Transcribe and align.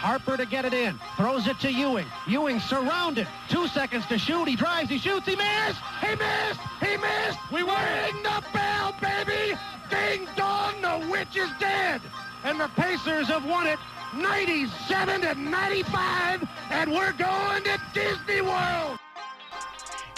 Harper 0.00 0.36
to 0.36 0.46
get 0.46 0.64
it 0.64 0.74
in. 0.74 0.98
Throws 1.16 1.46
it 1.46 1.58
to 1.60 1.72
Ewing. 1.72 2.06
Ewing 2.28 2.60
surrounded. 2.60 3.26
Two 3.48 3.66
seconds 3.68 4.04
to 4.06 4.18
shoot. 4.18 4.46
He 4.46 4.56
drives. 4.56 4.90
He 4.90 4.98
shoots. 4.98 5.26
He 5.26 5.36
missed. 5.36 5.80
He 6.00 6.12
missed. 6.24 6.60
He 6.80 6.96
missed. 7.06 7.38
We 7.50 7.62
ring 7.62 8.16
the 8.30 8.38
bell, 8.52 8.94
baby. 9.00 9.44
Ding 9.90 10.28
dong. 10.36 10.74
The 10.82 10.96
witch 11.10 11.36
is 11.36 11.50
dead. 11.58 12.00
And 12.44 12.60
the 12.60 12.68
Pacers 12.76 13.28
have 13.28 13.44
won 13.46 13.66
it 13.66 13.78
97 14.14 15.22
to 15.22 15.34
95. 15.34 16.48
And 16.70 16.90
we're 16.90 17.12
going 17.12 17.62
to 17.64 17.76
Disney 17.94 18.42
World. 18.42 18.98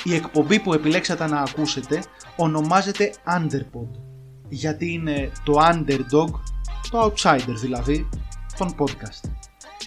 Η 0.04 0.14
εκπομπή 0.14 0.61
που 0.61 0.75
επιλέξατε 0.75 1.27
να 1.27 1.40
ακούσετε 1.40 2.02
ονομάζεται 2.36 3.14
Underpod 3.27 4.09
γιατί 4.48 4.93
είναι 4.93 5.32
το 5.45 5.52
underdog, 5.59 6.30
το 6.90 7.04
outsider 7.04 7.54
δηλαδή, 7.61 8.09
των 8.59 8.75
podcast. 8.79 9.41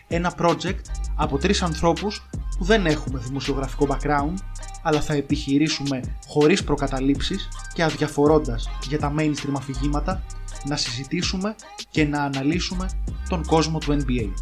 Ένα 0.08 0.34
project 0.38 0.80
από 1.16 1.38
τρεις 1.38 1.62
ανθρώπους 1.62 2.28
που 2.58 2.64
δεν 2.64 2.86
έχουμε 2.86 3.18
δημοσιογραφικό 3.18 3.86
background 3.90 4.34
αλλά 4.82 5.00
θα 5.00 5.14
επιχειρήσουμε 5.14 6.00
χωρίς 6.26 6.64
προκαταλήψεις 6.64 7.48
και 7.74 7.82
αδιαφορώντας 7.82 8.68
για 8.88 8.98
τα 8.98 9.14
mainstream 9.18 9.52
αφηγήματα 9.56 10.22
να 10.64 10.76
συζητήσουμε 10.76 11.54
και 11.90 12.04
να 12.04 12.22
αναλύσουμε 12.22 12.90
τον 13.28 13.46
κόσμο 13.46 13.78
του 13.78 13.96
NBA. 14.00 14.32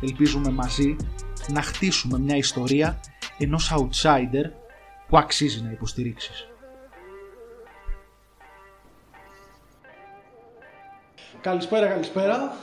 Ελπίζουμε 0.00 0.50
μαζί 0.50 0.96
να 1.48 1.62
χτίσουμε 1.62 2.18
μια 2.18 2.36
ιστορία 2.36 3.00
ενός 3.38 3.72
outsider 3.74 4.50
που 5.08 5.18
αξίζει 5.18 5.62
να 5.62 5.70
υποστηρίξεις. 5.70 6.46
Καλησπέρα, 11.40 11.86
καλησπέρα. 11.86 12.56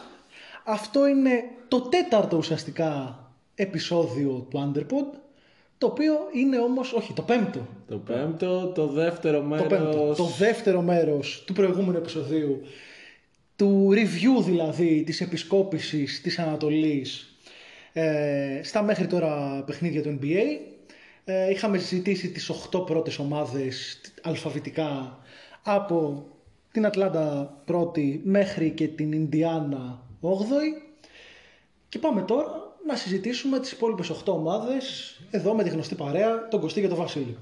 Αυτό 0.64 1.08
είναι 1.08 1.44
το 1.70 1.82
τέταρτο 1.82 2.38
ουσιαστικά 2.38 3.20
επεισόδιο 3.56 4.48
του 4.50 4.74
Underpod, 4.74 5.18
το 5.78 5.88
οποίο 5.88 6.14
είναι 6.34 6.58
όμως, 6.58 6.94
όχι, 6.94 7.14
το 7.14 7.22
πέμπτο. 7.22 7.68
Το 7.88 7.98
πέμπτο, 7.98 8.68
το 8.68 8.88
δεύτερο 8.88 9.42
μέρος... 9.42 9.68
Το 9.68 9.76
πέμπτο, 9.76 10.14
το 10.14 10.24
δεύτερο 10.24 10.82
μέρος 10.82 11.44
του 11.48 11.54
προηγούμενου 11.54 11.98
επεισοδίου, 11.98 12.62
του 13.56 13.90
review 13.92 14.44
δηλαδή 14.44 15.04
της 15.04 15.22
επισκόπησης 15.22 16.22
της 16.22 16.40
Ανατολής 16.40 17.36
ε, 17.94 18.60
στα 18.64 18.84
μέχρι 18.84 19.08
τώρα 19.08 19.64
παιχνίδια 19.66 20.02
του 20.02 20.20
NBA. 20.22 20.44
Ε, 21.26 21.50
είχαμε 21.50 21.78
συζητήσει 21.78 22.30
τις 22.30 22.52
8 22.72 22.86
πρώτες 22.86 23.20
ομάδες 23.20 24.02
αλφαβητικά 24.22 25.20
από 25.64 26.26
την 26.72 26.86
Ατλάντα 26.86 27.58
πρώτη 27.66 28.22
μέχρι 28.24 28.70
και 28.70 28.88
την 28.88 29.12
Ινδιάνα 29.12 30.02
8η 30.22 30.89
και 31.90 32.00
πάμε 32.00 32.22
τώρα 32.22 32.78
να 32.88 32.96
συζητήσουμε 32.96 33.60
τις 33.60 33.72
υπόλοιπες 33.72 34.12
8 34.12 34.34
ομάδες 34.34 35.16
εδώ 35.32 35.54
με 35.54 35.64
τη 35.64 35.70
γνωστή 35.70 35.96
παρέα, 35.96 36.48
τον 36.48 36.60
Κωστή 36.60 36.82
και 36.82 36.88
τον 36.88 36.98
Βασίλη. 36.98 37.38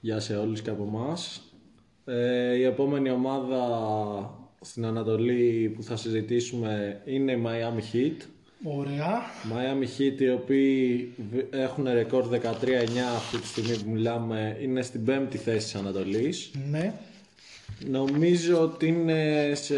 Γεια 0.00 0.20
σε 0.20 0.36
όλους 0.36 0.62
και 0.62 0.70
από 0.70 0.82
εμάς. 0.82 1.42
Ε, 2.04 2.54
η 2.54 2.62
επόμενη 2.62 3.10
ομάδα 3.10 3.60
στην 4.60 4.84
Ανατολή 4.84 5.72
που 5.76 5.82
θα 5.82 5.96
συζητήσουμε 5.96 7.00
είναι 7.04 7.32
η 7.32 7.42
Miami 7.46 7.94
Heat. 7.94 8.26
Ωραία. 8.64 9.20
Miami 9.52 10.00
Heat 10.00 10.20
οι 10.20 10.30
οποίοι 10.30 11.12
έχουν 11.50 11.88
ρεκόρ 11.92 12.28
13-9 12.30 12.38
αυτή 13.16 13.38
τη 13.38 13.46
στιγμή 13.46 13.76
που 13.76 13.90
μιλάμε 13.90 14.58
είναι 14.60 14.82
στην 14.82 15.04
πέμπτη 15.04 15.38
θέση 15.38 15.64
της 15.64 15.74
Ανατολής. 15.74 16.50
Ναι. 16.70 16.94
Νομίζω 17.88 18.60
ότι 18.60 18.86
είναι 18.86 19.52
σε 19.54 19.74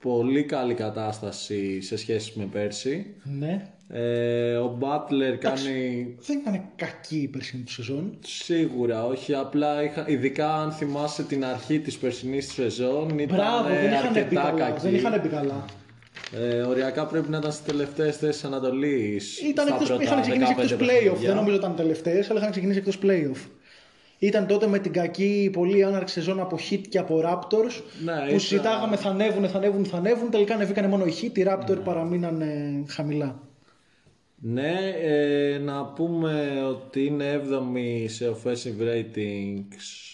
πολύ 0.00 0.44
καλή 0.44 0.74
κατάσταση 0.74 1.80
σε 1.80 1.96
σχέση 1.96 2.32
με 2.34 2.44
πέρσι. 2.44 3.14
Ναι. 3.38 3.68
Ε, 3.90 4.56
ο 4.56 4.78
Butler 4.80 5.36
κάνει... 5.38 6.14
Δεν 6.26 6.38
ήταν 6.38 6.62
κακή 6.76 7.16
η 7.16 7.28
περσινή 7.28 7.62
του 7.62 7.72
σεζόν. 7.72 8.18
Σίγουρα, 8.26 9.04
όχι. 9.06 9.34
Απλά 9.34 9.82
είχα... 9.82 10.04
ειδικά 10.08 10.54
αν 10.54 10.72
θυμάσαι 10.72 11.22
την 11.22 11.44
αρχή 11.44 11.80
της 11.80 11.98
περσινής 11.98 12.52
σεζόν 12.52 13.18
ήταν 13.18 13.36
Μπράβο, 13.36 13.68
δεν 13.68 13.92
είχαν 13.92 14.12
μπει 14.12 14.18
αρκετά 14.18 14.40
καλά. 14.42 14.58
κακή. 14.58 14.80
Δεν 14.80 14.94
είχαν 14.94 15.20
μπει 15.20 15.28
καλά. 15.28 15.64
Ε, 16.36 16.60
οριακά 16.60 17.06
πρέπει 17.06 17.30
να 17.30 17.36
ήταν 17.36 17.52
στις 17.52 17.64
τελευταίες 17.64 18.16
θέσεις 18.16 18.44
Ανατολής. 18.44 19.40
Ήταν 19.40 19.66
στα 19.66 19.74
εκτός, 19.74 19.88
πρώτα 19.88 20.02
είχαν 20.02 20.20
ξεκινήσει 20.20 20.54
15 20.56 20.62
εκτός 20.62 20.78
playoff. 20.78 20.86
παιχνίδια. 20.86 21.28
Δεν 21.28 21.34
νομίζω 21.36 21.56
ήταν 21.56 21.76
τελευταίες, 21.76 22.30
αλλά 22.30 22.38
είχαν 22.38 22.50
ξεκινήσει 22.50 22.78
εκτός 22.78 22.98
playoff. 23.02 23.48
Ήταν 24.18 24.46
τότε 24.46 24.66
με 24.66 24.78
την 24.78 24.92
κακή 24.92 25.50
πολύ 25.52 25.84
έναρξη 25.84 26.14
σεζόν 26.14 26.40
από 26.40 26.58
Heat 26.70 26.80
και 26.88 26.98
από 26.98 27.20
Raptors. 27.24 27.82
Ναι, 28.04 28.12
που 28.12 28.24
ήταν- 28.26 28.40
συζητάγαμε 28.40 28.96
θα 28.96 29.08
ανέβουν, 29.08 29.48
θα 29.48 29.56
ανέβουν, 29.58 29.84
θα 29.84 29.96
ανέβουν. 29.96 30.30
Τελικά 30.30 30.54
ανεβήκανε 30.54 30.88
μόνο 30.88 31.04
οι 31.04 31.12
Heat. 31.22 31.38
Οι 31.38 31.44
Raptors 31.48 31.78
παραμείνανε 31.84 32.84
χαμηλά. 32.88 33.42
Ναι, 34.40 34.74
ε, 35.02 35.58
να 35.58 35.84
πούμε 35.86 36.62
ότι 36.68 37.04
είναι 37.04 37.32
7η 37.32 38.04
σε 38.08 38.30
offensive 38.30 38.82
rating 38.82 39.64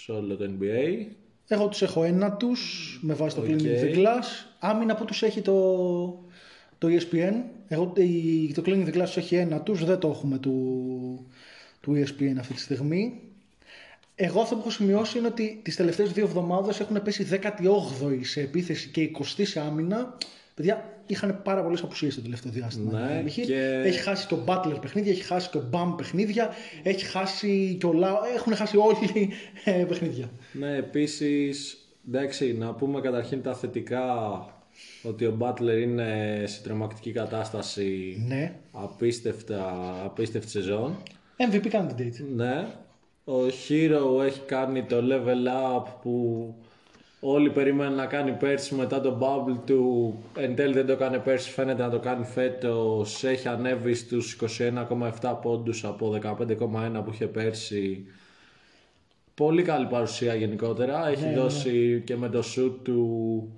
σε 0.02 0.12
όλο 0.12 0.36
το 0.36 0.44
NBA. 0.44 1.06
Εγώ 1.48 1.68
τους 1.68 1.82
έχω 1.82 2.04
ένα 2.04 2.32
τους 2.32 2.98
με 3.02 3.14
βάση 3.14 3.36
το 3.36 3.40
Οκ. 3.42 3.48
Cleaning 3.48 3.62
the 3.84 3.96
Glass. 3.96 4.46
Άμυνα 4.58 4.94
που 4.94 5.04
τους 5.04 5.22
έχει 5.22 5.40
το, 5.40 5.54
το 6.78 6.88
ESPN. 6.88 7.34
Εγώ 7.68 7.92
η- 7.96 8.52
το 8.54 8.62
Cleaning 8.66 8.86
the 8.86 8.94
Glass 8.94 9.04
τους 9.04 9.16
έχει 9.16 9.34
ένα 9.34 9.60
τους. 9.60 9.84
Δεν 9.84 9.98
το 9.98 10.08
έχουμε 10.08 10.38
του, 10.38 11.26
του 11.80 11.92
ESPN 11.96 12.36
αυτή 12.38 12.54
τη 12.54 12.60
στιγμή. 12.60 13.20
Εγώ 14.16 14.40
αυτό 14.40 14.54
που 14.54 14.60
έχω 14.60 14.70
σημειώσει 14.70 15.18
είναι 15.18 15.26
ότι 15.26 15.60
τις 15.64 15.76
τελευταίες 15.76 16.12
δύο 16.12 16.24
εβδομάδες 16.24 16.80
έχουν 16.80 17.02
πέσει 17.02 17.26
18η 17.30 18.18
σε 18.20 18.40
επίθεση 18.40 18.88
και 18.88 19.10
20η 19.18 19.42
σε 19.46 19.60
άμυνα. 19.60 20.16
Παιδιά, 20.54 20.84
είχαν 21.06 21.40
πάρα 21.44 21.62
πολλές 21.62 21.82
απουσίες 21.82 22.14
το 22.14 22.20
τελευταίο 22.22 22.52
διάστημα. 22.52 23.00
Ναι, 23.00 23.22
Η 23.26 23.32
Heat 23.36 23.42
και- 23.46 23.82
Έχει 23.84 23.98
χάσει 23.98 24.26
και 24.26 24.34
ο 24.34 24.44
Butler 24.46 24.80
παιχνίδια, 24.80 25.12
έχει 25.12 25.22
χάσει 25.22 25.48
και 25.50 25.58
ο 25.58 25.68
Bam 25.72 25.94
παιχνίδια, 25.96 26.50
έχει 26.82 27.04
χάσει 27.04 27.76
και 27.80 27.86
ο 27.86 27.92
Lau, 27.96 28.34
έχουν 28.36 28.54
χάσει 28.54 28.76
όλοι 28.76 29.30
ε, 29.64 29.84
παιχνίδια. 29.88 30.30
Ναι, 30.52 30.76
επίσης, 30.76 31.76
εντάξει, 32.08 32.52
να 32.58 32.74
πούμε 32.74 33.00
καταρχήν 33.00 33.42
τα 33.42 33.54
θετικά 33.54 34.04
ότι 35.02 35.24
ο 35.26 35.36
Butler 35.40 35.78
είναι 35.82 36.42
σε 36.46 36.62
τρομακτική 36.62 37.12
κατάσταση 37.12 38.24
Ναι. 38.28 38.54
απίστευτα, 38.72 39.94
απίστευτη 40.04 40.50
σεζόν. 40.50 40.96
MVP 41.36 41.70
candidate. 41.72 42.24
Ναι. 42.34 42.66
Ο 43.24 43.46
Hero 43.46 44.24
έχει 44.24 44.40
κάνει 44.40 44.82
το 44.82 44.96
level 45.10 45.78
up 45.78 45.84
που 46.02 46.54
όλοι 47.20 47.50
περιμένουν 47.50 47.94
να 47.94 48.06
κάνει 48.06 48.32
πέρσι 48.32 48.74
μετά 48.74 49.00
το 49.00 49.18
bubble 49.20 49.58
του. 49.66 50.14
Εν 50.36 50.54
τέλει 50.54 50.72
δεν 50.72 50.86
το 50.86 50.92
έκανε 50.92 51.18
πέρσι, 51.18 51.50
φαίνεται 51.50 51.82
να 51.82 51.90
το 51.90 51.98
κάνει 51.98 52.24
φέτος. 52.24 53.24
Έχει 53.24 53.48
ανέβει 53.48 53.94
στους 53.94 54.36
21,7 55.20 55.38
πόντους 55.42 55.84
από 55.84 56.18
15,1 56.22 57.04
που 57.04 57.10
είχε 57.12 57.26
πέρσι. 57.26 58.04
Πολύ 59.34 59.62
καλή 59.62 59.86
παρουσία 59.86 60.34
γενικότερα. 60.34 61.08
Έχει 61.08 61.32
δώσει 61.34 62.02
και 62.06 62.16
με 62.16 62.28
το 62.28 62.42
shoot 62.56 62.72
του 62.82 63.48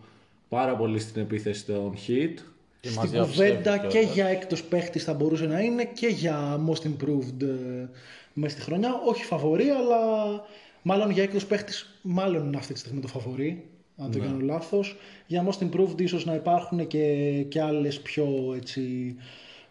πάρα 0.48 0.76
πολύ 0.76 0.98
στην 0.98 1.22
επίθεση 1.22 1.66
των 1.66 1.94
Heat. 1.94 2.34
Και 2.80 2.88
Στην 2.88 3.00
μαζί 3.00 3.18
κουβέντα 3.18 3.72
αψεύδει 3.72 3.88
και 3.88 3.98
κιόλας. 3.98 4.14
για 4.14 4.26
έκτος 4.26 4.62
παίχτης 4.64 5.04
θα 5.04 5.14
μπορούσε 5.14 5.46
να 5.46 5.60
είναι 5.60 5.84
και 5.84 6.06
για 6.06 6.60
most 6.68 6.86
improved 6.86 7.42
ε, 7.42 7.88
μέσα 8.36 8.56
στη 8.56 8.64
χρονιά. 8.64 9.00
Όχι 9.06 9.24
φαβορή, 9.24 9.68
αλλά 9.68 10.00
μάλλον 10.82 11.10
για 11.10 11.22
έκτος 11.22 11.46
παίχτης 11.46 11.98
μάλλον 12.02 12.46
είναι 12.46 12.56
αυτή 12.56 12.72
τη 12.72 12.78
στιγμή 12.78 13.00
το 13.00 13.08
φαβορή. 13.08 13.70
Αν 13.96 14.12
δεν 14.12 14.22
κάνω 14.22 14.40
λάθος. 14.40 14.96
Για 15.26 15.46
most 15.48 15.70
improved 15.70 16.00
ίσως 16.00 16.24
να 16.24 16.34
υπάρχουν 16.34 16.86
και, 16.86 17.42
και 17.48 17.60
άλλες 17.60 18.00
πιο 18.00 18.52
έτσι 18.56 19.14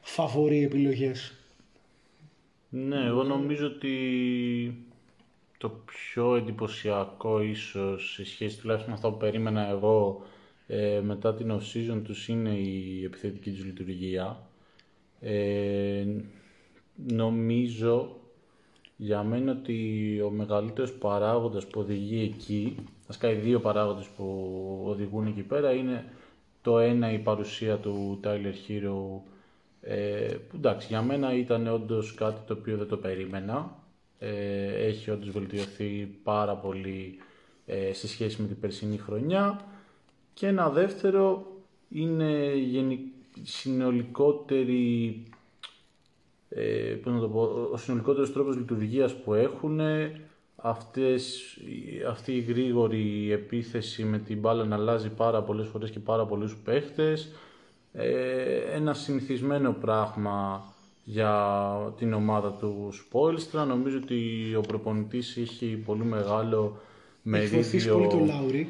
φαβορή 0.02 0.64
επιλογές. 0.64 1.34
Ναι, 2.70 3.06
εγώ 3.06 3.24
νομίζω 3.24 3.66
ότι 3.68 4.86
το 5.58 5.70
πιο 5.70 6.36
εντυπωσιακό 6.36 7.42
ίσως 7.42 8.14
σε 8.14 8.26
σχέση 8.26 8.60
τουλάχιστον 8.60 8.92
με 8.92 8.96
αυτό 8.96 9.12
που 9.12 9.18
περίμενα 9.18 9.70
εγώ 9.70 10.22
ε, 10.68 11.00
μετά 11.04 11.36
την 11.36 11.52
off-season 11.52 12.02
τους 12.04 12.28
είναι 12.28 12.50
η 12.50 13.04
επιθετική 13.04 13.52
τους 13.52 13.66
λειτουργία. 13.66 14.50
Ε, 15.20 16.06
νομίζω 16.96 18.20
για 18.96 19.24
μένα 19.24 19.52
ότι 19.52 20.22
ο 20.26 20.30
μεγαλύτερος 20.30 20.94
παράγοντας 20.94 21.68
που 21.68 21.80
οδηγεί 21.80 22.32
εκεί, 22.34 22.76
βασικά 23.08 23.30
οι 23.30 23.36
δύο 23.36 23.60
παράγοντες 23.60 24.08
που 24.08 24.82
οδηγούν 24.86 25.28
εκεί 25.28 25.42
πέρα 25.42 25.72
είναι 25.72 26.06
το 26.62 26.80
ένα 26.80 27.12
η 27.12 27.20
παρουσία 27.20 27.78
του 27.78 28.20
Tyler 28.24 28.54
Hero 28.68 29.22
ε, 29.82 30.36
που 30.50 30.56
εντάξει 30.56 30.88
για 30.88 31.02
μένα 31.02 31.34
ήταν 31.36 31.68
όντως 31.68 32.14
κάτι 32.14 32.42
το 32.48 32.54
οποίο 32.54 32.78
δεν 32.78 32.88
το 32.88 32.98
περίμενα. 32.98 33.84
Ε, 34.20 34.86
έχει 34.86 35.12
όντως 35.12 35.30
βελτιωθεί 35.30 36.18
πάρα 36.24 36.56
πολύ 36.56 37.18
ε, 37.66 37.94
σε 37.94 38.08
σχέση 38.08 38.42
με 38.42 38.48
την 38.48 38.60
περσινή 38.60 38.98
χρονιά. 38.98 39.66
Και 40.34 40.48
ένα 40.48 40.70
δεύτερο 40.70 41.52
είναι 41.90 42.56
γενι... 42.56 43.00
συνολικότερη 43.44 45.24
ε, 46.50 46.98
πώς 47.04 47.14
να 47.14 47.20
το 47.20 47.28
πω, 47.28 47.70
ο 47.72 47.78
συνολικότερος 47.78 48.34
τρόπος 48.34 48.56
λειτουργίας 48.56 49.16
που 49.16 49.34
έχουν 49.34 49.80
αυτές, 50.56 51.58
αυτή 52.10 52.32
η 52.36 52.40
γρήγορη 52.40 53.32
επίθεση 53.32 54.04
με 54.04 54.20
την 54.20 54.40
μπάλα 54.40 54.66
να 54.66 54.76
αλλάζει 54.76 55.10
πάρα 55.10 55.42
πολλές 55.42 55.68
φορές 55.68 55.90
και 55.90 56.00
πάρα 56.00 56.26
πολλούς 56.26 56.56
παίχτες 56.56 57.32
Ε, 57.98 58.60
ένα 58.74 58.94
συνηθισμένο 58.94 59.72
πράγμα 59.82 60.64
για 61.04 61.94
την 61.98 62.14
ομάδα 62.14 62.52
του 62.52 62.90
Σπόλστρα. 62.92 63.66
Νομίζω 63.66 63.98
ότι 64.04 64.20
ο 64.58 64.62
προπονητής 64.62 65.38
έχει 65.38 65.82
πολύ 65.86 66.04
μεγάλο 66.04 66.78
Έχει 67.32 67.48
βοηθήσει 67.48 67.90
πολύ 67.90 68.08
και 68.08 68.16
ο 68.16 68.26
Λάουρη. 68.26 68.70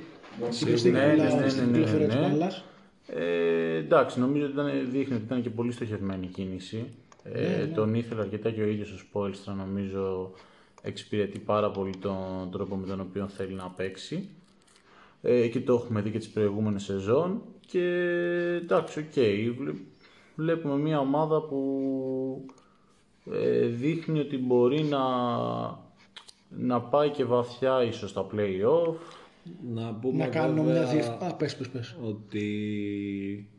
Κυρίως 0.49 0.79
στην 0.79 0.91
Ναι, 0.91 1.05
ναι, 1.05 1.15
Λάουρη, 1.15 1.43
ναι, 1.43 1.49
στην 1.49 1.63
ναι, 1.63 1.71
ναι, 1.71 1.77
κυκλοφορία 1.77 2.07
της 2.07 2.15
ναι. 2.15 2.21
μπάλας. 2.27 2.63
Ε, 3.07 3.75
εντάξει, 3.75 4.19
νομίζω 4.19 4.45
ότι 4.45 4.53
ήταν, 4.53 4.71
δείχνει 4.91 5.15
ότι 5.15 5.23
ήταν 5.23 5.41
και 5.41 5.49
πολύ 5.49 5.71
στοχευμένη 5.71 6.25
η 6.25 6.29
κίνηση. 6.29 6.85
Ε, 7.33 7.65
Τον 7.65 7.93
ήθελε 7.95 8.21
αρκετά 8.21 8.51
και 8.51 8.61
ο 8.61 8.65
ίδιος 8.67 8.91
ο 8.91 8.97
Σπόλστρα, 8.97 9.53
νομίζω 9.53 10.31
εξυπηρετεί 10.81 11.39
πάρα 11.39 11.71
πολύ 11.71 11.95
τον 11.95 12.49
τρόπο 12.51 12.75
με 12.75 12.87
τον 12.87 12.99
οποίο 12.99 13.27
θέλει 13.27 13.53
να 13.53 13.69
παίξει. 13.69 14.29
Ε, 15.21 15.47
και 15.47 15.59
το 15.61 15.73
έχουμε 15.73 16.01
δει 16.01 16.09
και 16.09 16.17
τις 16.17 16.29
προηγούμενες 16.29 16.83
σεζόν. 16.83 17.41
Και 17.67 17.83
εντάξει, 18.61 18.99
οκ. 18.99 19.13
βλέ- 19.59 19.75
Βλέπουμε 20.35 20.75
μια 20.77 20.99
ομάδα 20.99 21.41
που 21.41 22.45
ε, 23.31 23.65
δείχνει 23.65 24.19
ότι 24.19 24.37
μπορεί 24.37 24.83
να, 24.83 24.99
να 26.49 26.81
πάει 26.81 27.09
και 27.09 27.25
βαθιά 27.25 27.83
ίσως 27.83 28.09
στα 28.09 28.27
play-off. 28.35 28.95
Να 29.73 29.93
πούμε 29.93 30.17
Να 30.25 30.27
κάνω 30.29 30.53
μια 30.53 30.63
βέβαια 30.63 30.85
διευ... 30.91 31.07
Α, 31.07 31.33
πες, 31.35 31.55
πες, 31.55 31.69
πες. 31.69 31.95
ότι 32.03 33.49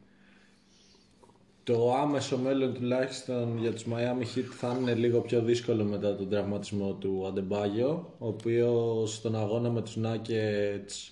το 1.66 1.94
άμεσο 1.94 2.38
μέλλον 2.38 2.74
τουλάχιστον 2.74 3.58
για 3.60 3.72
τους 3.72 3.84
Miami 3.90 4.22
Heat 4.38 4.44
θα 4.58 4.76
είναι 4.80 4.94
λίγο 4.94 5.20
πιο 5.20 5.40
δύσκολο 5.42 5.84
μετά 5.84 6.16
τον 6.16 6.28
τραυματισμό 6.28 6.92
του 6.92 7.24
Αντεμπάγιο 7.28 8.14
ο 8.18 8.26
οποίος 8.26 9.14
στον 9.14 9.36
αγώνα 9.36 9.70
με 9.70 9.82
τους 9.82 9.96
Nuggets 10.02 11.10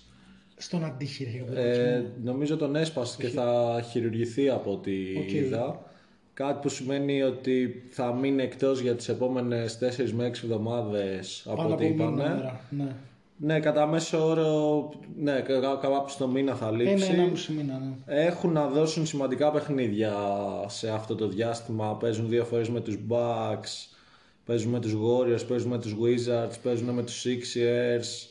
Στον 0.57 0.83
αντίχειρα. 0.85 1.53
ε, 1.55 2.05
νομίζω 2.23 2.57
τον 2.57 2.75
έσπασε 2.75 3.17
και 3.21 3.27
θα 3.27 3.79
χειρουργηθεί 3.91 4.49
από 4.49 4.71
ό,τι 4.71 4.91
Οκ. 5.17 5.31
είδα. 5.31 5.83
Κάτι 6.33 6.59
που 6.61 6.69
σημαίνει 6.69 7.21
ότι 7.21 7.83
θα 7.89 8.13
μείνει 8.13 8.43
εκτός 8.43 8.79
για 8.79 8.95
τις 8.95 9.09
επόμενες 9.09 9.77
4 9.77 10.11
με 10.11 10.25
6 10.25 10.43
εβδομάδες 10.43 11.43
από 11.45 11.55
Πάνω 11.55 11.73
ό,τι 11.73 11.85
από 11.85 11.93
είπαμε. 11.93 12.23
μήνα. 12.23 12.59
Ναι. 12.69 12.95
Ναι, 13.37 13.59
κατά 13.59 13.85
μέσο 13.85 14.27
όρο, 14.27 14.89
ναι, 15.15 15.39
κα- 15.39 15.59
κα- 15.59 15.75
κάπου 15.81 16.09
στο 16.09 16.27
μήνα 16.27 16.55
θα 16.55 16.71
λείψει. 16.71 16.93
Ένα, 17.05 17.05
ένα 17.21 17.25
μισή 17.31 17.51
μήνα, 17.51 17.79
ναι. 17.79 18.15
Έχουν 18.25 18.51
να 18.51 18.67
δώσουν 18.67 19.05
σημαντικά 19.05 19.51
παιχνίδια 19.51 20.13
σε 20.67 20.89
αυτό 20.89 21.15
το 21.15 21.27
διάστημα. 21.27 21.95
Παίζουν 21.95 22.29
δύο 22.29 22.45
φορές 22.45 22.69
με 22.69 22.81
τους 22.81 22.97
Bucks, 23.09 23.95
παίζουν 24.45 24.71
με 24.71 24.79
τους 24.79 24.93
Warriors, 24.93 25.47
παίζουν 25.47 25.69
με 25.69 25.77
τους 25.79 25.95
Wizards, 26.01 26.55
παίζουν 26.63 26.89
με 26.89 27.03
τους 27.03 27.25
Sixers, 27.25 28.27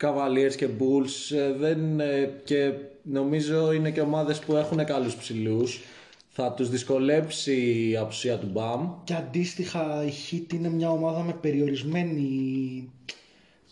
Cavaliers 0.00 0.54
και 0.56 0.68
Bulls. 0.78 1.36
Ε, 1.36 1.52
Δεν, 1.52 2.00
ε, 2.00 2.30
και 2.44 2.72
νομίζω 3.02 3.72
είναι 3.72 3.90
και 3.90 4.00
ομάδες 4.00 4.38
που 4.38 4.56
έχουν 4.56 4.84
καλούς 4.84 5.16
ψηλούς. 5.16 5.80
Θα 6.28 6.52
τους 6.52 6.68
δυσκολέψει 6.70 7.88
η 7.90 7.96
απουσία 7.96 8.38
του 8.38 8.48
Μπαμ. 8.52 8.90
Και 9.04 9.14
αντίστοιχα 9.14 10.04
η 10.04 10.10
Heat 10.30 10.52
είναι 10.52 10.68
μια 10.68 10.90
ομάδα 10.90 11.22
με 11.22 11.32
περιορισμένη... 11.32 12.90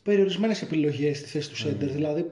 περιορισμένες 0.02 0.62
επιλογές 0.62 1.18
στη 1.18 1.28
θέση 1.28 1.50
του 1.50 1.56
center. 1.56 1.88
Δηλαδή 1.92 2.30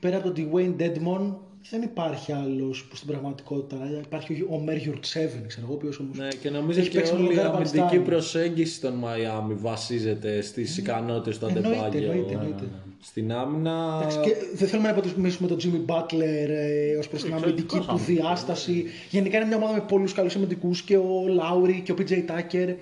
πέρα 0.00 0.16
από 0.16 0.30
τον 0.30 0.50
Dwayne 0.52 0.82
Dedmon 0.82 1.34
δεν 1.70 1.82
υπάρχει 1.82 2.32
άλλος 2.32 2.84
που 2.84 2.96
στην 2.96 3.08
πραγματικότητα 3.08 4.00
υπάρχει 4.04 4.42
ο 4.42 4.64
Merjurt 4.66 4.94
7 4.94 5.00
ξέρω 5.46 5.66
εγώ, 5.66 5.72
ο 5.72 5.74
οποίος 5.74 5.98
όμως 5.98 6.16
Ναι, 6.18 6.28
και 6.40 6.50
νομίζω 6.50 6.80
έχει 6.80 6.88
και 6.88 6.96
παίξει 6.96 7.12
με 7.14 7.18
όλη 7.18 7.32
η 7.32 7.36
τον 7.36 7.44
Garban 7.46 7.54
αμυντική 7.54 7.96
Stein. 7.98 8.04
προσέγγιση 8.04 8.80
των 8.80 9.02
Miami 9.04 9.54
βασίζεται 9.56 10.40
στις 10.42 10.76
ικανότητες 10.78 11.38
του 11.38 11.46
Εννοείται, 11.46 11.68
Αντεμπάγιο 11.68 12.10
εννοείται, 12.10 12.32
εννοείται. 12.34 12.64
στην 13.02 13.32
άμυνα. 13.32 13.98
Εντάξει, 14.00 14.18
και 14.20 14.34
δεν 14.54 14.68
θέλουμε 14.68 14.88
να 14.90 14.96
υποτιμήσουμε 14.96 15.48
τον 15.48 15.58
Jimmy 15.62 15.90
Butler 15.92 16.48
ε, 16.48 16.96
ως 16.96 17.08
προς 17.08 17.22
την 17.22 17.34
αμυντική 17.34 17.78
του 17.78 17.96
διάσταση. 18.06 18.84
Γενικά 19.10 19.36
είναι 19.36 19.46
μια 19.46 19.56
ομάδα 19.56 19.72
με 19.72 19.84
πολλούς 19.88 20.12
καλούς 20.12 20.36
αμυντικούς 20.36 20.82
και 20.82 20.96
ο 20.96 21.24
Λάουρι 21.28 21.80
και 21.84 21.92
ο 21.92 21.94
PJ 21.98 22.10
Tucker. 22.12 22.74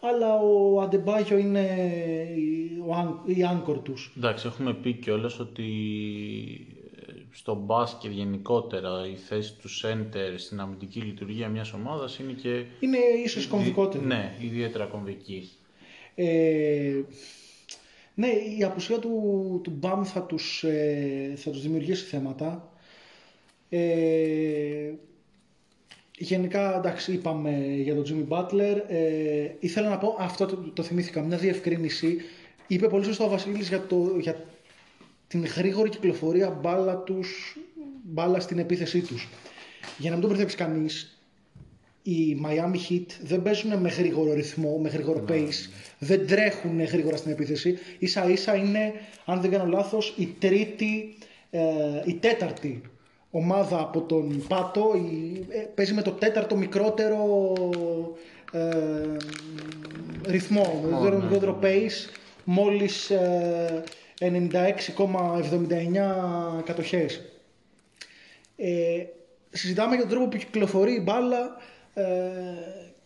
Αλλά 0.00 0.34
ο 0.34 0.80
Αντεμπάγιο 0.80 1.38
είναι 1.38 1.60
η- 2.36 2.82
ο, 2.86 2.94
αν- 2.94 3.20
η 3.24 3.44
άγκορ 3.44 3.78
τους. 3.78 4.12
Εντάξει, 4.16 4.46
έχουμε 4.46 4.74
πει 4.74 4.92
κιόλας 4.92 5.38
ότι 5.38 5.64
ε, 7.06 7.12
στο 7.32 7.54
μπάσκετ 7.54 8.10
γενικότερα 8.10 9.06
η 9.12 9.16
θέση 9.16 9.54
του 9.58 9.68
center 9.82 10.34
στην 10.36 10.60
αμυντική 10.60 11.00
λειτουργία 11.00 11.48
μιας 11.48 11.72
ομάδας 11.72 12.18
είναι 12.18 12.32
και 12.32 12.64
Είναι 12.80 12.98
ίσως 13.24 13.46
κομβικότερο. 13.46 14.04
ναι, 14.04 14.34
ιδιαίτερα 14.40 14.84
κομβική. 14.84 15.50
Ε, 16.14 16.92
ναι, 18.14 18.28
η 18.58 18.64
απουσία 18.64 18.98
του, 18.98 19.60
του 19.64 19.70
Μπαμ 19.70 20.02
θα 20.04 20.22
τους, 20.22 20.64
ε, 20.64 21.32
θα 21.36 21.50
τους 21.50 21.62
δημιουργήσει 21.62 22.04
θέματα. 22.04 22.72
Ε, 23.68 24.92
γενικά, 26.18 26.76
εντάξει, 26.76 27.12
είπαμε 27.12 27.50
για 27.76 27.94
τον 27.94 28.04
Jimmy 28.06 28.32
Butler. 28.32 28.76
Ε, 28.88 29.50
ήθελα 29.58 29.88
να 29.88 29.98
πω, 29.98 30.16
αυτό 30.18 30.46
το, 30.46 30.56
το 30.56 30.82
θυμήθηκα, 30.82 31.22
μια 31.22 31.36
διευκρίνηση. 31.36 32.16
Είπε 32.66 32.88
πολύ 32.88 33.04
σωστά 33.04 33.24
ο 33.24 33.28
Βασίλης 33.28 33.68
για, 33.68 33.86
το, 33.86 34.16
για 34.20 34.44
την 35.28 35.44
γρήγορη 35.44 35.88
κυκλοφορία 35.88 36.50
μπάλα, 36.50 36.96
τους, 36.96 37.56
μπάλα 38.02 38.40
στην 38.40 38.58
επίθεσή 38.58 39.00
τους. 39.00 39.28
Για 39.98 40.10
να 40.10 40.16
μην 40.16 40.24
το 40.24 40.30
μπερδέψει 40.30 40.56
κανείς, 40.56 41.18
οι 42.02 42.40
Miami 42.44 42.90
Heat 42.90 43.06
δεν 43.22 43.42
παίζουν 43.42 43.78
με 43.78 43.88
γρήγορο 43.88 44.32
ρυθμό, 44.32 44.78
με 44.78 44.88
γρήγορο 44.88 45.24
pace, 45.28 45.70
δεν 45.98 46.26
τρέχουν 46.26 46.82
γρήγορα 46.82 47.16
στην 47.16 47.30
επίθεση. 47.30 47.78
Ίσα 47.98 48.30
ίσα 48.30 48.54
είναι, 48.54 48.92
αν 49.24 49.40
δεν 49.40 49.50
κάνω 49.50 49.66
λάθος, 49.66 50.14
η 50.16 50.34
τρίτη, 50.38 51.16
ε, 51.50 51.60
η 52.04 52.14
τέταρτη 52.14 52.82
ομάδα 53.30 53.80
από 53.80 54.00
τον 54.00 54.44
Πάτο. 54.48 54.92
Η, 54.94 55.46
ε, 55.48 55.58
παίζει 55.58 55.94
με 55.94 56.02
το 56.02 56.10
τέταρτο 56.10 56.56
μικρότερο 56.56 57.52
ε, 58.52 59.16
ρυθμό, 60.26 60.82
με 61.02 61.10
το 61.10 61.16
μικρότερο 61.16 61.58
pace, 61.62 62.10
μόλις 62.44 63.10
ε, 63.10 63.82
96,79 64.20 64.26
κατοχές. 66.64 67.22
Ε, 68.56 69.04
συζητάμε 69.50 69.94
για 69.94 70.04
τον 70.04 70.10
τρόπο 70.10 70.28
που 70.28 70.36
κυκλοφορεί 70.36 70.92
η 70.94 71.00
μπάλα 71.04 71.56
ε, 71.94 72.04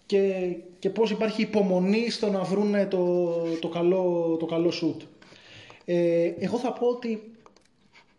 και, 0.07 0.57
και 0.79 0.91
πώς 0.91 1.11
υπάρχει 1.11 1.43
υπομονή 1.43 2.11
στο 2.11 2.31
να 2.31 2.43
βρούνε 2.43 2.87
το, 2.87 3.33
το, 3.61 3.69
καλό, 3.69 4.37
το 4.41 4.47
καλό 4.47 4.71
σουτ. 4.71 5.03
Ε, 5.85 6.33
εγώ 6.39 6.59
θα 6.59 6.73
πω 6.73 6.87
ότι 6.87 7.23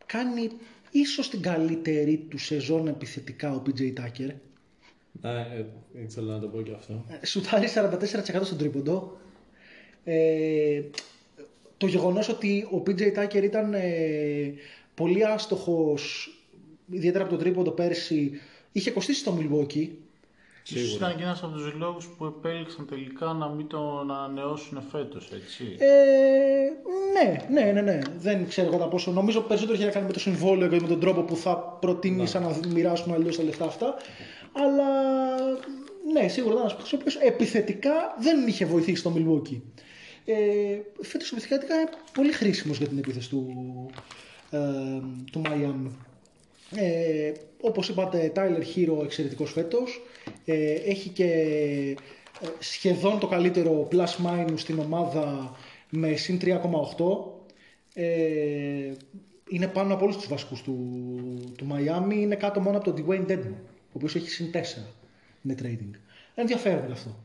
κάνει 0.06 0.50
ίσως 0.94 1.30
την 1.30 1.42
καλύτερη 1.42 2.18
του 2.30 2.38
σεζόν 2.38 2.88
επιθετικά 2.88 3.54
ο 3.56 3.62
PJ 3.66 3.82
Tucker. 3.82 4.30
Ναι, 5.22 5.30
ε, 5.30 5.66
ήθελα 6.04 6.34
να 6.34 6.40
το 6.40 6.48
πω 6.48 6.62
και 6.62 6.72
αυτό. 6.74 7.06
Ε, 7.22 7.26
Σουτάρει 7.26 7.68
44% 7.68 8.44
στον 8.44 8.58
τρίποντο. 8.58 9.18
Ε, 10.04 10.82
το 11.78 11.88
γεγονός 11.88 12.30
ότι 12.30 12.68
ο 12.72 12.84
PJ 12.88 13.02
Tucker 13.02 13.44
ήταν 13.44 13.74
ε, 13.74 14.54
πολύ 14.96 15.26
άστοχος, 15.26 16.30
ιδιαίτερα 16.92 17.24
από 17.24 17.34
τον 17.34 17.44
τρίποντο 17.44 17.72
πέρσι, 17.72 18.32
είχε 18.72 18.92
κοστίσει 18.92 19.20
στο 19.20 19.38
Milwaukee. 19.40 19.90
Ίσως 20.70 20.96
ήταν 20.96 21.16
και 21.16 21.24
ένας 21.24 21.44
από 21.44 21.54
τους 21.54 21.74
λόγους 21.74 22.08
που 22.18 22.26
επέλεξαν 22.26 22.88
τελικά 22.88 23.34
να 23.34 23.48
μην 23.48 23.68
τον 23.68 24.12
ανανεώσουν 24.12 24.82
φέτος, 24.92 25.32
έτσι. 25.32 25.76
Ε, 25.78 25.88
ναι, 27.14 27.46
ναι, 27.50 27.72
ναι, 27.72 27.82
ναι. 27.82 28.00
Δεν 28.18 28.48
ξέρω 28.48 28.70
κατά 28.70 28.88
πόσο. 28.88 29.12
Νομίζω 29.12 29.42
περισσότερο 29.42 29.78
έχει 29.78 29.86
να 29.86 29.92
κάνει 29.92 30.06
με 30.06 30.14
το 30.14 30.20
συμβόλαιο 30.20 30.70
και 30.70 30.80
με 30.82 30.88
τον 30.88 31.00
τρόπο 31.00 31.22
που 31.22 31.36
θα 31.36 31.58
προτίμησαν 31.58 32.44
να 32.44 32.68
μοιράσουν 32.68 33.14
αλλιώς 33.14 33.36
τα 33.36 33.44
λεφτά 33.44 33.66
αυτά. 33.66 33.96
Αλλά 34.52 34.86
ναι, 36.14 36.28
σίγουρα 36.28 36.54
ήταν 36.54 36.66
ένας 36.66 36.76
παίκτης 36.76 36.94
ο 36.94 36.96
οποίος 37.00 37.16
επιθετικά 37.16 38.16
δεν 38.20 38.48
είχε 38.48 38.66
βοηθήσει 38.66 38.96
στο 38.96 39.14
Milwaukee. 39.16 39.62
Ε, 40.26 40.36
Φέτος 41.02 41.32
επιθετικά 41.32 41.76
είναι 41.76 41.90
πολύ 42.14 42.32
χρήσιμος 42.32 42.78
για 42.78 42.88
την 42.88 42.98
επίθεση 42.98 43.30
του, 43.30 43.46
ε, 44.50 44.60
του 45.32 45.42
Miami. 45.46 45.92
Ε, 46.76 47.32
όπως 47.62 47.90
είπατε, 47.90 48.32
Tyler 48.36 48.64
Hero 48.76 49.04
εξαιρετικός 49.04 49.52
φέτος. 49.52 50.02
Ε, 50.46 50.74
έχει 50.74 51.10
και 51.10 51.26
ε, 52.42 52.48
σχεδόν 52.60 53.20
το 53.20 53.28
καλύτερο 53.28 53.88
plus 53.92 54.26
minus 54.26 54.54
στην 54.56 54.80
ομάδα 54.80 55.56
με 55.90 56.16
συν 56.16 56.40
3,8. 56.42 56.56
Ε, 57.94 58.94
είναι 59.50 59.68
πάνω 59.68 59.94
από 59.94 60.04
όλους 60.04 60.18
τους 60.18 60.28
βασικούς 60.28 60.62
του, 60.62 60.78
του 61.58 61.68
Miami. 61.72 62.14
Είναι 62.14 62.36
κάτω 62.36 62.60
μόνο 62.60 62.78
από 62.78 62.94
τον 62.94 63.06
Dwayne 63.06 63.32
Dedmon, 63.32 63.56
ο 63.70 63.94
οποίος 63.94 64.16
έχει 64.16 64.30
συν 64.30 64.52
4 64.54 64.58
net 65.48 65.66
rating. 65.66 65.92
Ενδιαφέρον 66.36 66.86
και 66.86 66.92
αυτό. 66.92 67.16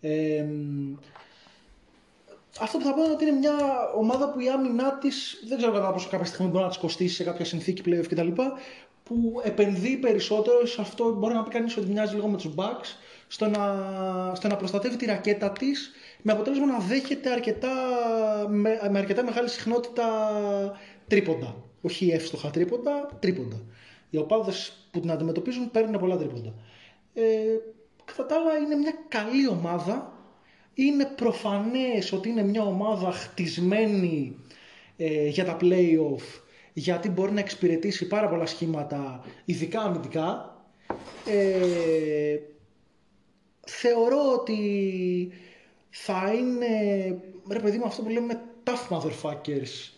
Ε, 0.00 0.44
αυτό 2.60 2.78
που 2.78 2.84
θα 2.84 2.94
πω 2.94 3.02
είναι 3.02 3.12
ότι 3.12 3.24
είναι 3.24 3.38
μια 3.38 3.54
ομάδα 3.96 4.32
που 4.32 4.40
η 4.40 4.48
άμυνά 4.48 4.98
της 4.98 5.42
δεν 5.48 5.56
ξέρω 5.56 5.72
κατά 5.72 5.92
πόσο 5.92 6.08
κάποια 6.08 6.26
στιγμή 6.26 6.50
μπορεί 6.50 6.62
να 6.62 6.70
της 6.70 6.78
κοστίσει 6.78 7.14
σε 7.14 7.24
κάποια 7.24 7.44
συνθήκη 7.44 7.82
playoff 7.86 8.06
κτλ. 8.08 8.28
Που 9.10 9.40
επενδύει 9.44 9.96
περισσότερο 9.96 10.66
σε 10.66 10.80
αυτό, 10.80 11.14
μπορεί 11.14 11.34
να 11.34 11.42
πει 11.42 11.50
κανείς 11.50 11.76
ότι 11.76 11.86
μοιάζει 11.90 12.14
λίγο 12.14 12.28
με 12.28 12.36
τους 12.36 12.54
Bucks, 12.56 12.96
στο 13.26 13.48
να, 13.48 13.62
στο 14.34 14.48
να 14.48 14.56
προστατεύει 14.56 14.96
τη 14.96 15.06
ρακέτα 15.06 15.50
της 15.50 15.92
με 16.22 16.32
αποτέλεσμα 16.32 16.66
να 16.66 16.78
δέχεται 16.78 17.30
αρκετά, 17.30 17.68
με, 18.48 18.88
με 18.90 18.98
αρκετά 18.98 19.24
μεγάλη 19.24 19.48
συχνότητα 19.48 20.06
τρίποντα. 21.08 21.56
Όχι 21.80 22.08
εύστοχα 22.10 22.50
τρίποντα, 22.50 23.16
τρίποντα. 23.20 23.62
Οι 24.10 24.16
οπάδες 24.16 24.88
που 24.90 25.00
την 25.00 25.10
αντιμετωπίζουν 25.10 25.70
παίρνουν 25.70 26.00
πολλά 26.00 26.16
τρίποντα. 26.16 26.54
Ε, 27.14 27.22
κατά 28.04 28.26
τα 28.26 28.34
άλλα 28.34 28.56
είναι 28.56 28.74
μια 28.74 28.94
καλή 29.08 29.48
ομάδα. 29.48 30.12
Είναι 30.74 31.04
προφανές 31.04 32.12
ότι 32.12 32.28
είναι 32.28 32.42
μια 32.42 32.62
ομάδα 32.62 33.10
χτισμένη 33.12 34.36
ε, 34.96 35.28
για 35.28 35.44
τα 35.44 35.56
play-off 35.60 36.39
γιατί 36.72 37.08
μπορεί 37.08 37.32
να 37.32 37.40
εξυπηρετήσει 37.40 38.06
πάρα 38.06 38.28
πολλά 38.28 38.46
σχήματα, 38.46 39.24
ειδικά 39.44 39.80
αμυντικά. 39.80 40.54
Ε, 41.26 42.36
θεωρώ 43.66 44.32
ότι 44.32 44.58
θα 45.90 46.32
είναι, 46.32 46.66
ρε 47.50 47.58
παιδί 47.58 47.78
μου, 47.78 47.84
αυτό 47.84 48.02
που 48.02 48.08
λέμε 48.08 48.40
tough 48.64 48.96
motherfuckers 48.96 49.90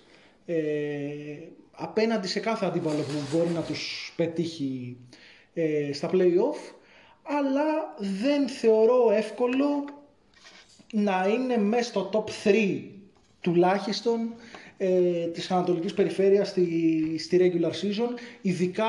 ε, 0.47 1.39
απέναντι 1.73 2.29
σε 2.29 2.41
κάθε 2.41 2.67
αντίπαλο 2.67 3.03
που 3.03 3.37
μπορεί 3.37 3.51
να 3.51 3.63
τους 3.63 4.13
πετύχει 4.17 4.97
ε, 5.55 5.93
στα 5.93 6.11
play-off 6.13 6.73
αλλά 7.23 7.95
δεν 7.99 8.49
θεωρώ 8.49 9.11
εύκολο 9.11 9.85
να 10.93 11.27
είναι 11.29 11.57
μέσα 11.57 11.83
στο 11.83 12.11
top 12.13 12.49
3 12.49 12.81
τουλάχιστον 13.41 14.35
ε, 14.83 15.27
της 15.27 15.51
Ανατολικής 15.51 15.95
Περιφέρειας 15.95 16.49
στη, 16.49 16.67
στη 17.19 17.39
regular 17.41 17.71
season 17.71 18.19
ειδικά 18.43 18.85